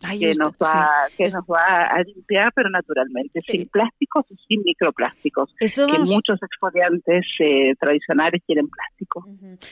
que, 0.00 0.32
nos 0.38 0.52
va, 0.52 0.88
que 1.16 1.24
nos 1.24 1.44
va 1.44 1.88
a 1.90 2.02
limpiar, 2.02 2.52
pero 2.54 2.70
naturalmente, 2.70 3.40
sin 3.46 3.68
plásticos 3.68 4.26
y 4.30 4.36
sin 4.46 4.62
microplásticos, 4.62 5.54
que 5.58 5.98
muchos 6.06 6.40
exfoliantes 6.42 7.26
eh, 7.40 7.74
tradicionales 7.80 8.42
tienen 8.46 8.68
plástico. 8.68 9.26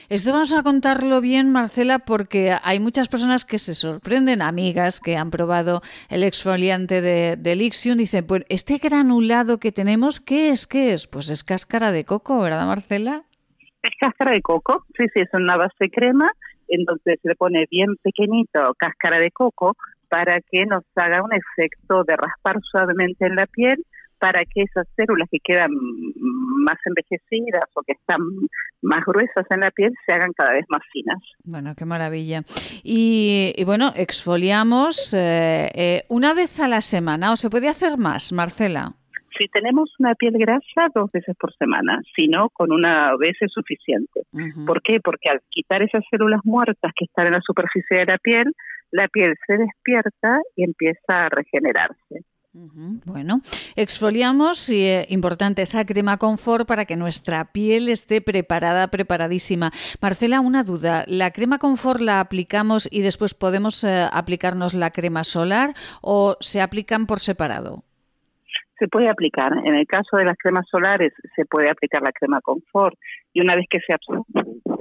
Esto 0.09 0.31
vamos 0.31 0.53
a 0.53 0.63
contarlo 0.63 1.21
bien, 1.21 1.51
Marcela, 1.51 1.99
porque 1.99 2.55
hay 2.61 2.79
muchas 2.79 3.07
personas 3.07 3.45
que 3.45 3.59
se 3.59 3.73
sorprenden, 3.73 4.41
amigas 4.41 4.99
que 4.99 5.15
han 5.15 5.31
probado 5.31 5.81
el 6.09 6.23
exfoliante 6.23 7.01
de, 7.01 7.37
de 7.37 7.55
Lixion, 7.55 7.97
y 7.97 8.01
dicen, 8.01 8.25
pues 8.25 8.45
este 8.49 8.77
granulado 8.77 9.59
que 9.59 9.71
tenemos, 9.71 10.19
¿qué 10.19 10.49
es? 10.49 10.67
¿Qué 10.67 10.93
es? 10.93 11.07
Pues 11.07 11.29
es 11.29 11.43
cáscara 11.43 11.91
de 11.91 12.03
coco, 12.03 12.39
¿verdad, 12.39 12.65
Marcela? 12.65 13.23
Es 13.81 13.91
cáscara 13.99 14.31
de 14.31 14.41
coco, 14.41 14.85
sí, 14.97 15.05
sí, 15.13 15.21
es 15.21 15.29
una 15.33 15.55
base 15.55 15.89
crema, 15.89 16.29
entonces 16.67 17.19
se 17.21 17.29
le 17.29 17.35
pone 17.35 17.65
bien 17.71 17.95
pequeñito 18.01 18.73
cáscara 18.77 19.19
de 19.19 19.31
coco, 19.31 19.77
para 20.09 20.39
que 20.41 20.65
nos 20.65 20.83
haga 20.95 21.21
un 21.23 21.31
efecto 21.33 22.03
de 22.03 22.15
raspar 22.15 22.57
suavemente 22.61 23.25
en 23.25 23.35
la 23.35 23.45
piel 23.45 23.83
para 24.19 24.43
que 24.45 24.63
esas 24.63 24.87
células 24.95 25.27
que 25.31 25.39
quedan 25.43 25.71
más 25.71 26.77
envejecidas 26.85 27.65
o 27.75 27.81
que 27.83 27.93
están 27.93 28.19
más 28.81 29.03
gruesas 29.05 29.45
en 29.49 29.59
la 29.59 29.71
piel 29.71 29.93
se 30.05 30.13
hagan 30.15 30.31
cada 30.33 30.53
vez 30.53 30.65
más 30.69 30.81
finas. 30.91 31.19
Bueno, 31.43 31.73
qué 31.75 31.85
maravilla. 31.85 32.41
Y, 32.83 33.53
bueno, 33.65 33.91
exfoliamos 33.95 35.13
eh, 35.13 35.69
eh, 35.73 36.03
una 36.09 36.33
vez 36.33 36.59
a 36.59 36.67
la 36.67 36.81
semana, 36.81 37.31
¿o 37.31 37.35
se 37.35 37.49
puede 37.49 37.69
hacer 37.69 37.97
más, 37.97 38.33
Marcela? 38.33 38.93
Si 39.39 39.47
tenemos 39.49 39.93
una 39.99 40.15
piel 40.15 40.33
grasa, 40.33 40.89
dos 40.95 41.11
veces 41.11 41.35
por 41.39 41.53
semana, 41.57 42.01
si 42.15 42.27
no, 42.27 42.49
con 42.49 42.71
una 42.71 43.15
vez 43.17 43.35
es 43.39 43.51
suficiente. 43.51 44.21
¿Por 44.65 44.81
qué? 44.81 44.99
Porque 44.99 45.29
al 45.29 45.41
quitar 45.49 45.83
esas 45.83 46.03
células 46.09 46.41
muertas 46.43 46.91
que 46.97 47.05
están 47.05 47.27
en 47.27 47.33
la 47.33 47.41
superficie 47.41 47.99
de 47.99 48.05
la 48.05 48.17
piel, 48.17 48.51
la 48.91 49.07
piel 49.07 49.35
se 49.45 49.57
despierta 49.57 50.39
y 50.55 50.63
empieza 50.63 51.25
a 51.25 51.29
regenerarse. 51.29 52.25
Bueno, 53.05 53.41
exfoliamos 53.75 54.69
y 54.69 54.83
eh, 54.83 55.05
importante 55.09 55.61
esa 55.61 55.85
crema 55.85 56.17
confort 56.17 56.67
para 56.67 56.85
que 56.85 56.95
nuestra 56.95 57.45
piel 57.51 57.87
esté 57.87 58.19
preparada, 58.19 58.87
preparadísima. 58.87 59.69
Marcela, 60.01 60.39
una 60.39 60.63
duda, 60.63 61.03
¿la 61.05 61.29
crema 61.29 61.59
confort 61.59 62.01
la 62.01 62.19
aplicamos 62.19 62.89
y 62.91 63.01
después 63.01 63.35
podemos 63.35 63.83
eh, 63.83 64.07
aplicarnos 64.11 64.73
la 64.73 64.89
crema 64.89 65.23
solar 65.23 65.75
o 66.01 66.35
se 66.39 66.59
aplican 66.59 67.05
por 67.05 67.19
separado? 67.19 67.83
Se 68.79 68.87
puede 68.87 69.09
aplicar. 69.09 69.51
En 69.63 69.75
el 69.75 69.85
caso 69.85 70.17
de 70.17 70.25
las 70.25 70.37
cremas 70.37 70.65
solares 70.71 71.13
se 71.35 71.45
puede 71.45 71.69
aplicar 71.69 72.01
la 72.01 72.11
crema 72.11 72.41
confort 72.41 72.97
y 73.33 73.41
una 73.41 73.55
vez 73.55 73.65
que 73.69 73.79
se 73.85 73.93
absorbe 73.93 74.23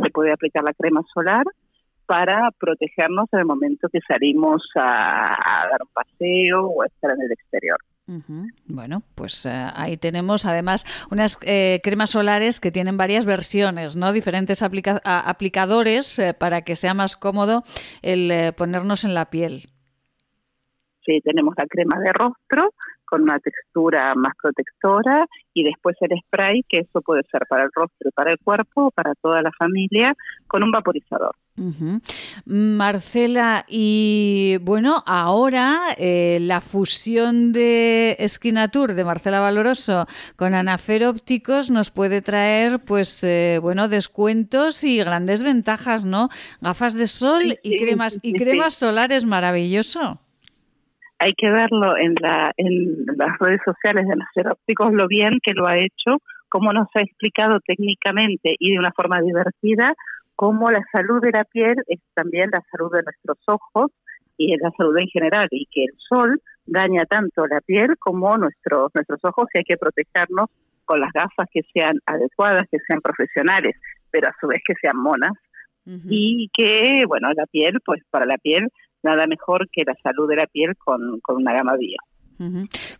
se 0.02 0.10
puede 0.10 0.32
aplicar 0.32 0.62
la 0.64 0.72
crema 0.72 1.02
solar 1.12 1.44
para 2.06 2.50
protegernos 2.58 3.28
en 3.32 3.40
el 3.40 3.44
momento 3.44 3.88
que 3.88 4.00
salimos 4.06 4.62
a, 4.76 5.36
dar 5.70 5.80
un 5.82 5.88
paseo 5.92 6.66
o 6.66 6.82
a 6.82 6.86
estar 6.86 7.10
en 7.12 7.22
el 7.22 7.32
exterior. 7.32 7.78
Bueno, 8.66 9.02
pues 9.16 9.46
eh, 9.46 9.50
ahí 9.74 9.96
tenemos 9.96 10.46
además 10.46 10.84
unas 11.10 11.38
eh, 11.42 11.80
cremas 11.82 12.10
solares 12.10 12.60
que 12.60 12.70
tienen 12.70 12.96
varias 12.96 13.26
versiones, 13.26 13.96
¿no? 13.96 14.12
Diferentes 14.12 14.62
aplicadores 14.62 16.18
eh, 16.20 16.32
para 16.32 16.62
que 16.62 16.76
sea 16.76 16.94
más 16.94 17.16
cómodo 17.16 17.64
el 18.02 18.54
ponernos 18.54 19.04
en 19.04 19.14
la 19.14 19.28
piel. 19.28 19.70
Sí, 21.04 21.20
tenemos 21.22 21.54
la 21.56 21.66
crema 21.66 21.98
de 21.98 22.12
rostro, 22.12 22.72
con 23.06 23.22
una 23.22 23.38
textura 23.38 24.14
más 24.14 24.34
protectora 24.40 25.26
y 25.54 25.64
después 25.64 25.96
el 26.00 26.10
spray, 26.20 26.62
que 26.68 26.80
eso 26.80 27.00
puede 27.00 27.22
ser 27.30 27.42
para 27.48 27.64
el 27.64 27.70
rostro 27.74 28.08
y 28.08 28.12
para 28.12 28.32
el 28.32 28.38
cuerpo, 28.38 28.90
para 28.90 29.14
toda 29.14 29.40
la 29.40 29.50
familia, 29.58 30.14
con 30.46 30.62
un 30.62 30.70
vaporizador. 30.70 31.34
Marcela, 32.44 33.64
y 33.66 34.58
bueno, 34.60 35.02
ahora 35.06 35.94
eh, 35.96 36.38
la 36.42 36.60
fusión 36.60 37.52
de 37.52 38.16
Esquinatur 38.18 38.92
de 38.92 39.04
Marcela 39.04 39.40
Valoroso 39.40 40.06
con 40.36 40.52
Anafer 40.52 41.06
Ópticos 41.06 41.70
nos 41.70 41.90
puede 41.90 42.20
traer, 42.20 42.80
pues, 42.80 43.24
eh, 43.24 43.58
bueno, 43.62 43.88
descuentos 43.88 44.84
y 44.84 44.98
grandes 44.98 45.42
ventajas, 45.42 46.04
¿no? 46.04 46.28
Gafas 46.60 46.92
de 46.92 47.06
sol 47.06 47.58
y 47.62 47.78
cremas 47.78 48.18
y 48.20 48.34
cremas 48.34 48.74
solares, 48.74 49.24
maravilloso 49.24 50.20
hay 51.18 51.32
que 51.34 51.50
verlo 51.50 51.96
en, 51.96 52.14
la, 52.20 52.52
en 52.56 53.06
las 53.16 53.38
redes 53.40 53.60
sociales 53.64 54.06
de 54.06 54.16
Nacer 54.16 54.48
Ópticos 54.48 54.92
lo 54.92 55.08
bien 55.08 55.38
que 55.42 55.54
lo 55.54 55.66
ha 55.66 55.78
hecho, 55.78 56.18
cómo 56.48 56.72
nos 56.72 56.88
ha 56.94 57.00
explicado 57.00 57.58
técnicamente 57.60 58.54
y 58.58 58.72
de 58.72 58.78
una 58.78 58.92
forma 58.92 59.20
divertida 59.20 59.94
cómo 60.36 60.70
la 60.70 60.84
salud 60.92 61.20
de 61.20 61.32
la 61.32 61.44
piel 61.44 61.76
es 61.88 61.98
también 62.14 62.50
la 62.52 62.62
salud 62.70 62.92
de 62.92 63.02
nuestros 63.02 63.38
ojos 63.46 63.90
y 64.36 64.54
la 64.58 64.70
salud 64.76 64.96
en 64.98 65.08
general 65.08 65.48
y 65.50 65.66
que 65.66 65.84
el 65.84 65.94
sol 65.98 66.40
daña 66.66 67.06
tanto 67.06 67.46
la 67.46 67.60
piel 67.62 67.96
como 67.98 68.36
nuestros 68.36 68.94
nuestros 68.94 69.20
ojos 69.24 69.48
y 69.54 69.58
hay 69.58 69.64
que 69.64 69.78
protegernos 69.78 70.50
con 70.84 71.00
las 71.00 71.10
gafas 71.12 71.48
que 71.50 71.62
sean 71.74 71.98
adecuadas, 72.04 72.68
que 72.70 72.78
sean 72.86 73.00
profesionales, 73.00 73.74
pero 74.10 74.28
a 74.28 74.34
su 74.40 74.46
vez 74.46 74.62
que 74.64 74.74
sean 74.80 74.96
monas. 74.96 75.32
Y 76.08 76.50
que, 76.52 77.04
bueno, 77.06 77.28
la 77.32 77.46
piel, 77.46 77.78
pues 77.84 78.02
para 78.10 78.26
la 78.26 78.38
piel, 78.38 78.68
nada 79.06 79.26
mejor 79.26 79.68
que 79.70 79.84
la 79.86 79.94
salud 80.02 80.28
de 80.28 80.36
la 80.36 80.46
piel 80.46 80.76
con, 80.76 81.20
con 81.20 81.36
una 81.36 81.54
gama 81.54 81.76
bio. 81.76 81.98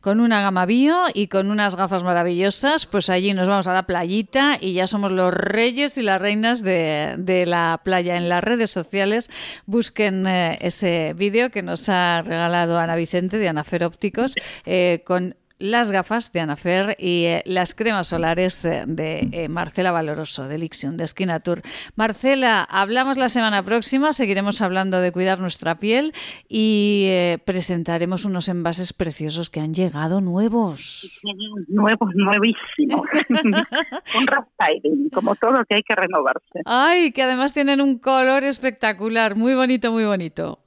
Con 0.00 0.20
una 0.20 0.40
gama 0.40 0.64
bio 0.64 0.96
y 1.12 1.28
con 1.28 1.50
unas 1.50 1.76
gafas 1.76 2.02
maravillosas, 2.02 2.86
pues 2.86 3.10
allí 3.10 3.34
nos 3.34 3.48
vamos 3.48 3.68
a 3.68 3.74
la 3.74 3.82
playita 3.82 4.56
y 4.58 4.72
ya 4.72 4.86
somos 4.86 5.12
los 5.12 5.32
reyes 5.32 5.98
y 5.98 6.02
las 6.02 6.20
reinas 6.20 6.62
de, 6.62 7.44
la 7.46 7.80
playa. 7.84 8.16
En 8.16 8.30
las 8.30 8.42
redes 8.42 8.70
sociales 8.70 9.30
busquen 9.66 10.26
eh, 10.26 10.56
ese 10.62 11.12
vídeo 11.14 11.50
que 11.50 11.62
nos 11.62 11.88
ha 11.90 12.22
regalado 12.22 12.78
Ana 12.78 12.96
Vicente 12.96 13.38
de 13.38 13.48
Anafer 13.48 13.84
Ópticos 13.84 14.34
eh, 14.64 15.02
con 15.04 15.34
las 15.58 15.90
gafas 15.90 16.32
de 16.32 16.40
Anafer 16.40 16.96
y 16.98 17.24
eh, 17.24 17.42
las 17.46 17.74
cremas 17.74 18.08
solares 18.08 18.64
eh, 18.64 18.84
de 18.86 19.28
eh, 19.32 19.48
Marcela 19.48 19.92
Valoroso, 19.92 20.48
de 20.48 20.58
Lixion, 20.58 20.96
de 20.96 21.04
Esquina 21.04 21.40
Tour. 21.40 21.62
Marcela, 21.94 22.62
hablamos 22.62 23.16
la 23.16 23.28
semana 23.28 23.62
próxima, 23.62 24.12
seguiremos 24.12 24.60
hablando 24.60 25.00
de 25.00 25.12
cuidar 25.12 25.40
nuestra 25.40 25.78
piel 25.78 26.12
y 26.48 27.08
presentaremos 27.44 28.24
unos 28.24 28.48
envases 28.48 28.92
preciosos 28.92 29.50
que 29.50 29.60
han 29.60 29.74
llegado 29.74 30.20
nuevos. 30.20 31.20
Nuevos, 31.68 32.10
nuevísimos. 32.14 33.06
un 34.16 34.26
restyling, 34.26 35.10
como 35.10 35.34
todo 35.36 35.64
que 35.68 35.76
hay 35.76 35.82
que 35.82 35.94
renovarse. 35.94 36.60
Ay, 36.64 37.12
que 37.12 37.22
además 37.22 37.52
tienen 37.52 37.80
un 37.80 37.98
color 37.98 38.44
espectacular, 38.44 39.36
muy 39.36 39.54
bonito, 39.54 39.92
muy 39.92 40.04
bonito. 40.04 40.65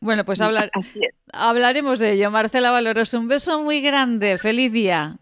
Bueno, 0.00 0.24
pues 0.24 0.40
hablaremos 1.32 1.98
de 1.98 2.12
ello. 2.12 2.30
Marcela 2.30 2.70
Valoroso, 2.70 3.18
un 3.18 3.28
beso 3.28 3.62
muy 3.62 3.80
grande. 3.80 4.38
Feliz 4.38 4.72
día. 4.72 5.16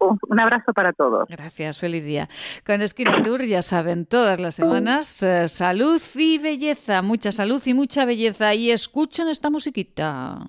Un 0.00 0.40
abrazo 0.40 0.72
para 0.72 0.94
todos. 0.94 1.28
Gracias, 1.28 1.78
feliz 1.78 2.02
día. 2.02 2.28
Con 2.64 2.80
Esquina 2.80 3.22
Tour, 3.22 3.44
ya 3.44 3.60
saben, 3.60 4.06
todas 4.06 4.40
las 4.40 4.54
semanas, 4.54 5.22
eh, 5.22 5.46
salud 5.46 6.00
y 6.14 6.38
belleza, 6.38 7.02
mucha 7.02 7.30
salud 7.32 7.60
y 7.66 7.74
mucha 7.74 8.06
belleza. 8.06 8.54
Y 8.54 8.70
escuchen 8.70 9.28
esta 9.28 9.50
musiquita. 9.50 10.46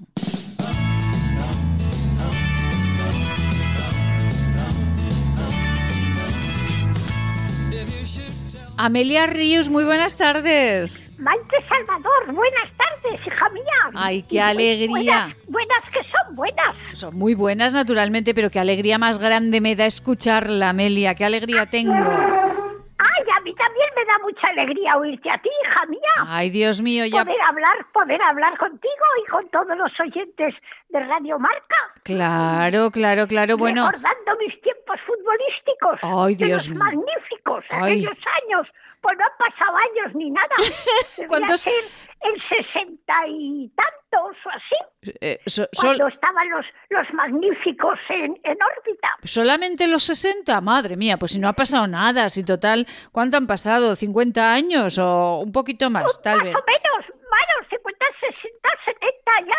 Amelia 8.84 9.28
Ríos, 9.28 9.70
muy 9.70 9.84
buenas 9.84 10.18
tardes. 10.18 11.14
Maite 11.20 11.58
Salvador, 11.70 12.34
buenas 12.34 12.68
tardes, 12.76 13.28
hija 13.28 13.50
mía. 13.50 13.92
Ay, 13.94 14.24
qué 14.24 14.42
alegría. 14.42 15.36
Buenas, 15.48 15.84
que 15.94 16.00
son 16.06 16.36
buenas. 16.36 16.76
Son 16.94 17.16
muy 17.16 17.36
buenas, 17.36 17.74
naturalmente, 17.74 18.34
pero 18.34 18.50
qué 18.50 18.60
alegría 18.60 18.98
más 18.98 19.20
grande 19.20 19.62
me 19.62 19.76
da 19.76 19.86
escucharla, 19.86 20.70
Amelia. 20.70 21.14
Qué 21.14 21.26
alegría 21.26 21.68
tengo. 21.68 21.94
Ay, 21.94 23.24
a 23.38 23.42
mí 23.42 23.54
también 23.54 23.90
me 23.96 24.06
da 24.06 24.18
mucha 24.24 24.48
alegría 24.50 24.92
oírte 24.98 25.30
a 25.30 25.40
ti, 25.40 25.50
hija 25.64 25.86
mía. 25.86 26.26
Ay, 26.28 26.50
Dios 26.50 26.82
mío, 26.82 27.06
ya. 27.06 27.24
Poder 27.24 27.42
hablar, 27.48 27.86
poder 27.94 28.22
hablar 28.32 28.58
contigo 28.58 29.06
y 29.24 29.30
con 29.30 29.48
todos 29.50 29.78
los 29.78 29.92
oyentes 30.00 30.56
de 30.90 31.00
Radio 31.02 31.38
Marca. 31.38 31.76
Claro, 32.04 32.90
claro, 32.90 33.28
claro. 33.28 33.58
Bueno. 33.58 33.86
Recordando 33.92 34.38
mis 34.40 34.61
futbolísticos. 35.06 36.00
Ay, 36.02 36.36
Dios 36.36 36.70
mío. 36.70 36.80
magníficos, 36.80 37.66
aquellos 37.70 38.18
años 38.44 38.68
pues 39.02 39.18
no 39.18 39.26
han 39.26 39.38
pasado 39.38 39.78
años 39.78 40.16
ni 40.16 40.30
nada. 40.30 40.56
¿Cuántos? 41.28 41.62
Ser 41.62 41.74
en 42.22 42.36
sesenta 42.48 43.14
y 43.28 43.72
tantos 43.76 44.38
o 44.46 44.50
así. 44.50 45.16
Eh, 45.22 45.40
cuando 45.76 46.08
estaban 46.08 46.50
los, 46.52 46.66
los 46.90 47.14
magníficos 47.14 47.98
en, 48.10 48.40
en 48.44 48.58
órbita. 48.62 49.10
¿Solamente 49.24 49.88
los 49.88 50.04
60? 50.04 50.62
Madre 50.62 50.98
mía, 50.98 51.18
pues 51.18 51.32
si 51.32 51.40
no 51.40 51.48
ha 51.48 51.54
pasado 51.54 51.88
nada. 51.88 52.30
Si 52.30 52.46
total, 52.46 52.86
¿cuánto 53.12 53.38
han 53.38 53.48
pasado? 53.48 53.94
¿50 53.94 54.38
años 54.38 55.00
o 55.00 55.40
un 55.40 55.52
poquito 55.52 55.90
más, 55.90 56.04
pues 56.04 56.22
tal 56.22 56.42
vez? 56.42 56.54
Más 56.54 56.62
o 56.62 56.66
menos, 56.68 57.06
bueno, 57.10 57.70
50, 57.70 58.06
60, 58.20 58.70
70 58.86 59.32
ya. 59.48 59.56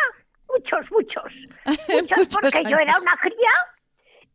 Muchos, 0.48 0.90
muchos. 0.92 1.32
Muchos, 1.88 2.28
porque 2.28 2.70
yo 2.70 2.76
era 2.76 2.94
una 3.00 3.16
cría 3.20 3.50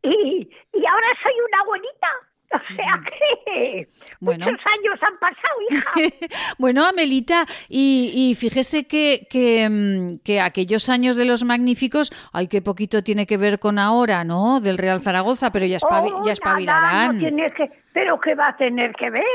y, 0.04 0.50
y 0.74 0.86
ahora 0.86 1.08
soy 1.24 1.34
una 1.48 1.60
abuelita. 1.62 2.08
O 2.54 2.76
sea 2.76 3.02
que 3.04 3.88
muchos 4.22 4.48
años 4.48 5.00
han 5.02 5.18
pasado, 5.20 5.62
hija. 5.70 5.92
bueno, 6.58 6.86
Amelita, 6.86 7.46
y, 7.68 8.36
fíjese 8.40 8.88
que, 8.88 9.68
mm, 9.70 10.24
que, 10.24 10.40
aquellos 10.40 10.88
años 10.90 11.18
de 11.18 11.26
los 11.26 11.44
magníficos, 11.44 12.12
ay, 12.32 12.48
qué 12.48 12.62
poquito 12.62 13.04
tiene 13.04 13.26
que 13.26 13.36
ver 13.36 13.60
con 13.60 13.80
ahora, 13.80 14.24
¿no? 14.24 14.62
Del 14.62 14.78
Real 14.78 15.02
Zaragoza, 15.02 15.52
pero 15.52 15.66
ya, 15.66 15.78
oh, 15.82 16.22
ya 16.24 16.32
espabilarán. 16.32 17.20
tiene 17.20 17.52
que, 17.52 17.70
pero 17.92 18.18
¿qué 18.22 18.34
va 18.34 18.50
a 18.50 18.56
tener 18.56 18.94
que 18.94 19.10
ver 19.10 19.26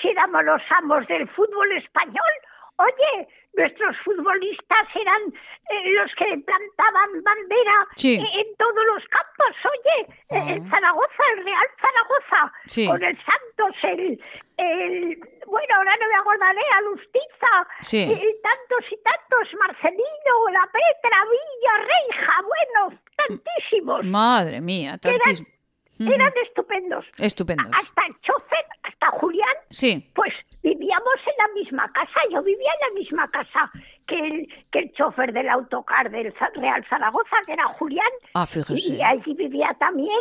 si 0.00 0.08
éramos 0.08 0.42
los 0.44 0.62
amos 0.78 1.06
del 1.08 1.28
fútbol 1.28 1.72
español? 1.76 2.32
Oye, 2.78 3.28
nuestros 3.54 3.96
futbolistas 3.98 4.88
eran 4.94 5.22
eh, 5.70 5.90
los 5.92 6.10
que 6.14 6.24
plantaban 6.38 7.22
bandera 7.22 7.86
en 8.02 8.56
todos 8.56 8.84
los 8.86 9.04
campos. 9.08 9.56
Oye, 9.64 10.14
ah. 10.30 10.52
el 10.52 10.70
Zaragoza, 10.70 11.22
el 11.36 11.44
Real 11.44 11.68
Zaragoza, 11.80 12.90
con 12.90 13.02
el 13.02 13.16
Santos, 13.16 13.76
el, 13.82 14.20
el, 14.56 15.18
bueno, 15.46 15.74
ahora 15.76 15.96
no 16.00 16.08
me 16.08 16.14
acordaré, 16.14 16.62
a 16.76 16.80
Lustiza, 16.82 17.52
y, 17.92 18.42
tantos 18.42 18.90
y 18.90 18.96
tantos, 19.02 19.54
Marcelino, 19.58 20.48
La 20.52 20.68
Petra, 20.72 21.18
Villa, 21.24 21.72
Reija, 21.78 22.34
bueno, 22.42 23.00
tantísimos. 23.16 24.06
Madre 24.06 24.60
mía, 24.60 24.98
tantísimos. 24.98 25.52
Eran, 26.00 26.32
estupendos. 26.42 27.04
Estupendos. 27.18 27.70
Hasta 27.78 28.06
el 28.06 28.20
chofer, 28.22 28.64
hasta 28.82 29.10
Julián, 29.10 29.56
sí. 29.70 30.10
pues 30.14 30.32
vivíamos 30.62 31.14
en 31.26 31.34
la 31.38 31.60
misma 31.60 31.92
casa, 31.92 32.20
yo 32.30 32.42
vivía 32.42 32.70
en 32.80 32.94
la 32.94 33.00
misma 33.00 33.30
casa 33.30 33.70
que 34.06 34.18
el, 34.18 34.48
que 34.70 34.78
el 34.80 34.92
chofer 34.92 35.32
del 35.32 35.48
autocar 35.48 36.10
del 36.10 36.34
Real 36.54 36.84
Zaragoza, 36.88 37.36
que 37.46 37.52
era 37.52 37.66
Julián. 37.78 38.10
Ah, 38.34 38.46
fíjese. 38.46 38.94
Y 38.94 39.02
allí 39.02 39.34
vivía 39.34 39.74
también 39.78 40.20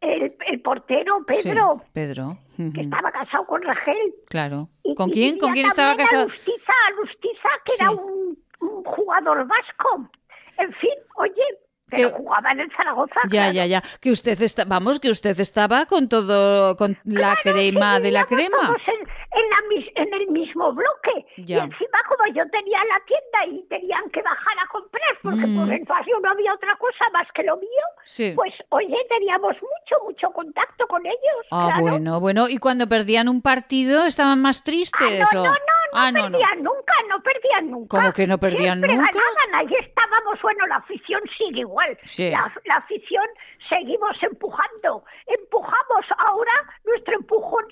el, 0.00 0.36
el 0.46 0.60
portero 0.60 1.24
Pedro. 1.26 1.82
Pedro. 1.92 2.38
Que 2.56 2.82
estaba 2.82 3.10
casado 3.10 3.46
con 3.46 3.62
Rachel. 3.62 4.14
Claro. 4.28 4.68
¿Con 4.96 5.10
quién? 5.10 5.38
¿Con 5.38 5.52
quién 5.52 5.66
estaba 5.66 5.96
casado? 5.96 6.28
Lustiza, 6.28 6.72
Lustiza, 6.96 7.48
que 7.64 7.74
era 7.80 7.90
un, 7.90 8.38
un 8.60 8.84
jugador 8.84 9.46
vasco. 9.46 10.08
En 10.56 10.72
fin, 10.74 10.92
oye, 11.16 11.42
pero 11.88 12.10
jugaba 12.10 12.52
en 12.52 12.60
el 12.60 12.72
Zaragoza. 12.76 13.20
Ya, 13.28 13.50
ya, 13.50 13.66
ya. 13.66 13.82
Que 14.00 14.10
usted 14.10 14.40
está, 14.40 14.64
vamos, 14.64 15.00
que 15.00 15.10
usted 15.10 15.38
estaba 15.40 15.86
con 15.86 16.08
todo, 16.08 16.76
con 16.76 16.96
la 17.04 17.36
crema 17.42 17.98
de 17.98 18.12
la 18.12 18.24
crema. 18.24 18.74
En, 18.86 19.08
la, 19.34 20.02
en, 20.02 20.14
el 20.14 20.26
mismo 20.28 20.72
bloque. 20.72 21.26
Y 21.36 21.54
encima, 21.54 21.98
como 22.08 22.26
yo 22.34 22.48
tenía 22.50 22.78
la 22.84 23.00
tienda 23.04 23.46
y 23.58 23.62
tenían 23.68 24.08
que 24.10 24.22
bajar 24.22 24.58
a 24.62 24.68
comprar, 24.68 25.18
porque 25.22 25.42
por 25.42 25.66
mm. 25.66 25.72
el 25.72 25.84
barrio 25.84 26.20
no 26.20 26.30
había 26.30 26.54
otra 26.54 26.76
cosa 26.76 27.04
más 27.12 27.26
que 27.34 27.42
lo 27.42 27.56
mío, 27.56 28.34
pues 28.34 28.54
oye, 28.70 28.96
teníamos 29.08 29.54
mucho, 29.54 30.04
mucho 30.04 30.30
contacto 30.30 30.86
con 30.86 31.04
ellos. 31.04 31.46
Ah, 31.50 31.78
bueno, 31.80 32.20
bueno. 32.20 32.48
¿Y 32.48 32.58
cuando 32.58 32.88
perdían 32.88 33.28
un 33.28 33.42
partido 33.42 34.04
estaban 34.04 34.40
más 34.40 34.62
tristes? 34.62 35.28
Ah, 35.32 35.34
no, 35.34 35.42
no, 35.44 35.50
no, 35.50 35.74
ah, 35.92 36.12
no, 36.12 36.22
perdían 36.30 36.62
nunca, 36.62 36.94
no 37.08 37.22
perdían 37.22 37.70
nunca. 37.70 37.98
¿Cómo 37.98 38.12
que 38.12 38.26
no 38.26 38.38
perdían 38.38 38.78
Siempre 38.78 38.96
nunca? 38.96 39.10
Ganaban, 39.12 39.54
ahí 39.54 39.76
estábamos, 39.80 40.42
bueno, 40.42 40.66
la 40.66 40.76
afición 40.76 41.20
sigue 41.38 41.60
igual. 41.60 41.98
La, 42.18 42.52
la, 42.64 42.76
afición 42.76 43.24
seguimos 43.68 44.16
empujando, 44.22 45.04
empujamos. 45.26 46.06
Ahora 46.18 46.52
nuestro 46.84 47.14
empujón 47.14 47.64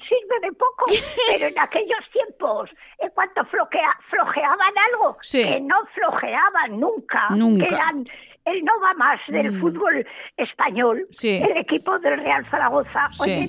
pero 1.30 1.46
en 1.46 1.58
aquellos 1.58 2.10
tiempos, 2.12 2.70
en 2.98 3.10
cuanto 3.10 3.44
flojeaban 3.44 4.74
algo, 4.92 5.16
que 5.30 5.60
no 5.60 5.76
flojeaban 5.94 6.80
nunca, 6.80 7.28
nunca. 7.30 7.66
que 7.66 7.74
eran 7.74 8.06
el 8.44 8.64
no 8.64 8.72
va 8.80 8.94
más 8.94 9.20
del 9.28 9.52
mm. 9.52 9.60
fútbol 9.60 10.06
español, 10.36 11.06
el 11.22 11.56
equipo 11.56 11.98
del 12.00 12.18
Real 12.18 12.44
Zaragoza. 12.50 13.08
Oye, 13.20 13.48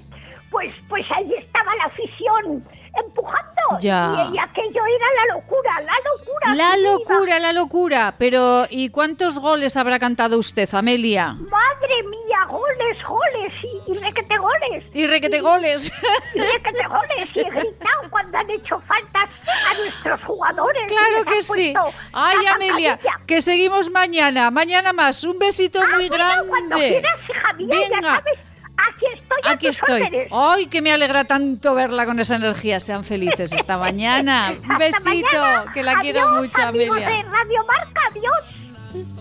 pues, 0.52 0.74
pues 0.88 1.06
ahí 1.12 1.34
estaba 1.34 1.76
la 1.76 1.86
afición 1.86 2.64
empujando. 2.96 3.80
Ya. 3.80 4.30
Y, 4.32 4.38
aquello 4.38 4.82
era 4.86 5.26
la 5.26 5.36
locura, 5.36 5.82
la 5.82 5.94
locura. 6.12 6.56
La 6.56 6.78
locura, 6.78 7.40
la 7.40 7.54
locura. 7.54 8.16
Pero, 8.18 8.66
¿y 8.70 8.90
cuántos 8.90 9.40
goles 9.40 9.76
habrá 9.78 10.00
cantado 10.00 10.38
usted, 10.38 10.70
Amelia? 10.74 11.34
Madre 11.34 12.04
mía, 12.10 12.46
goles, 12.50 12.98
goles 13.04 13.54
y, 13.64 13.92
y 13.92 13.98
requete 13.98 14.38
goles. 14.38 14.86
Y 14.94 15.08
requete 15.08 15.42
goles. 15.42 15.92
Y, 16.36 16.40
requete 16.40 16.88
goles. 16.88 17.30
Y 17.34 17.40
he 17.40 17.50
gritado 17.50 18.10
cuando 18.10 18.38
han 18.38 18.50
hecho 18.50 18.80
faltas 18.82 19.30
a 19.70 19.74
nuestros 19.76 20.24
jugadores. 20.24 20.84
Claro 20.88 21.26
que 21.26 21.42
sí. 21.42 21.74
Ay, 22.12 22.46
Amelia, 22.46 23.00
que 23.26 23.42
seguimos 23.42 23.90
mañana. 23.90 24.52
Mañana 24.52 24.94
más. 24.94 25.24
Un 25.24 25.40
besito 25.40 25.80
ah, 25.82 25.88
muy 25.96 26.10
grande. 26.10 26.50
Cuando 26.50 26.76
quieras, 26.76 27.20
mía, 27.58 27.68
Venga. 27.70 28.02
ya 28.02 28.02
sabes 28.02 28.53
Aquí 28.90 29.06
estoy. 29.14 29.38
Aquí 29.46 29.68
estoy. 29.68 30.28
¡Ay, 30.32 30.68
que 30.68 30.82
me 30.82 30.92
alegra 30.92 31.24
tanto 31.26 31.74
verla 31.76 32.06
con 32.06 32.20
esa 32.20 32.36
energía! 32.36 32.80
Sean 32.80 33.04
felices 33.04 33.52
esta 33.52 33.78
mañana. 33.86 34.54
Un 34.70 34.78
besito, 34.78 35.38
que 35.74 35.84
la 35.84 35.96
quiero 36.00 36.30
mucho, 36.32 36.62
Amelia. 36.62 37.08
Radio 37.24 37.66
Marca, 37.66 38.02
adiós. 38.12 39.14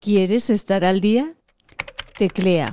¿Quieres 0.00 0.50
estar 0.50 0.84
al 0.84 1.00
día? 1.00 1.32
Teclea 2.18 2.72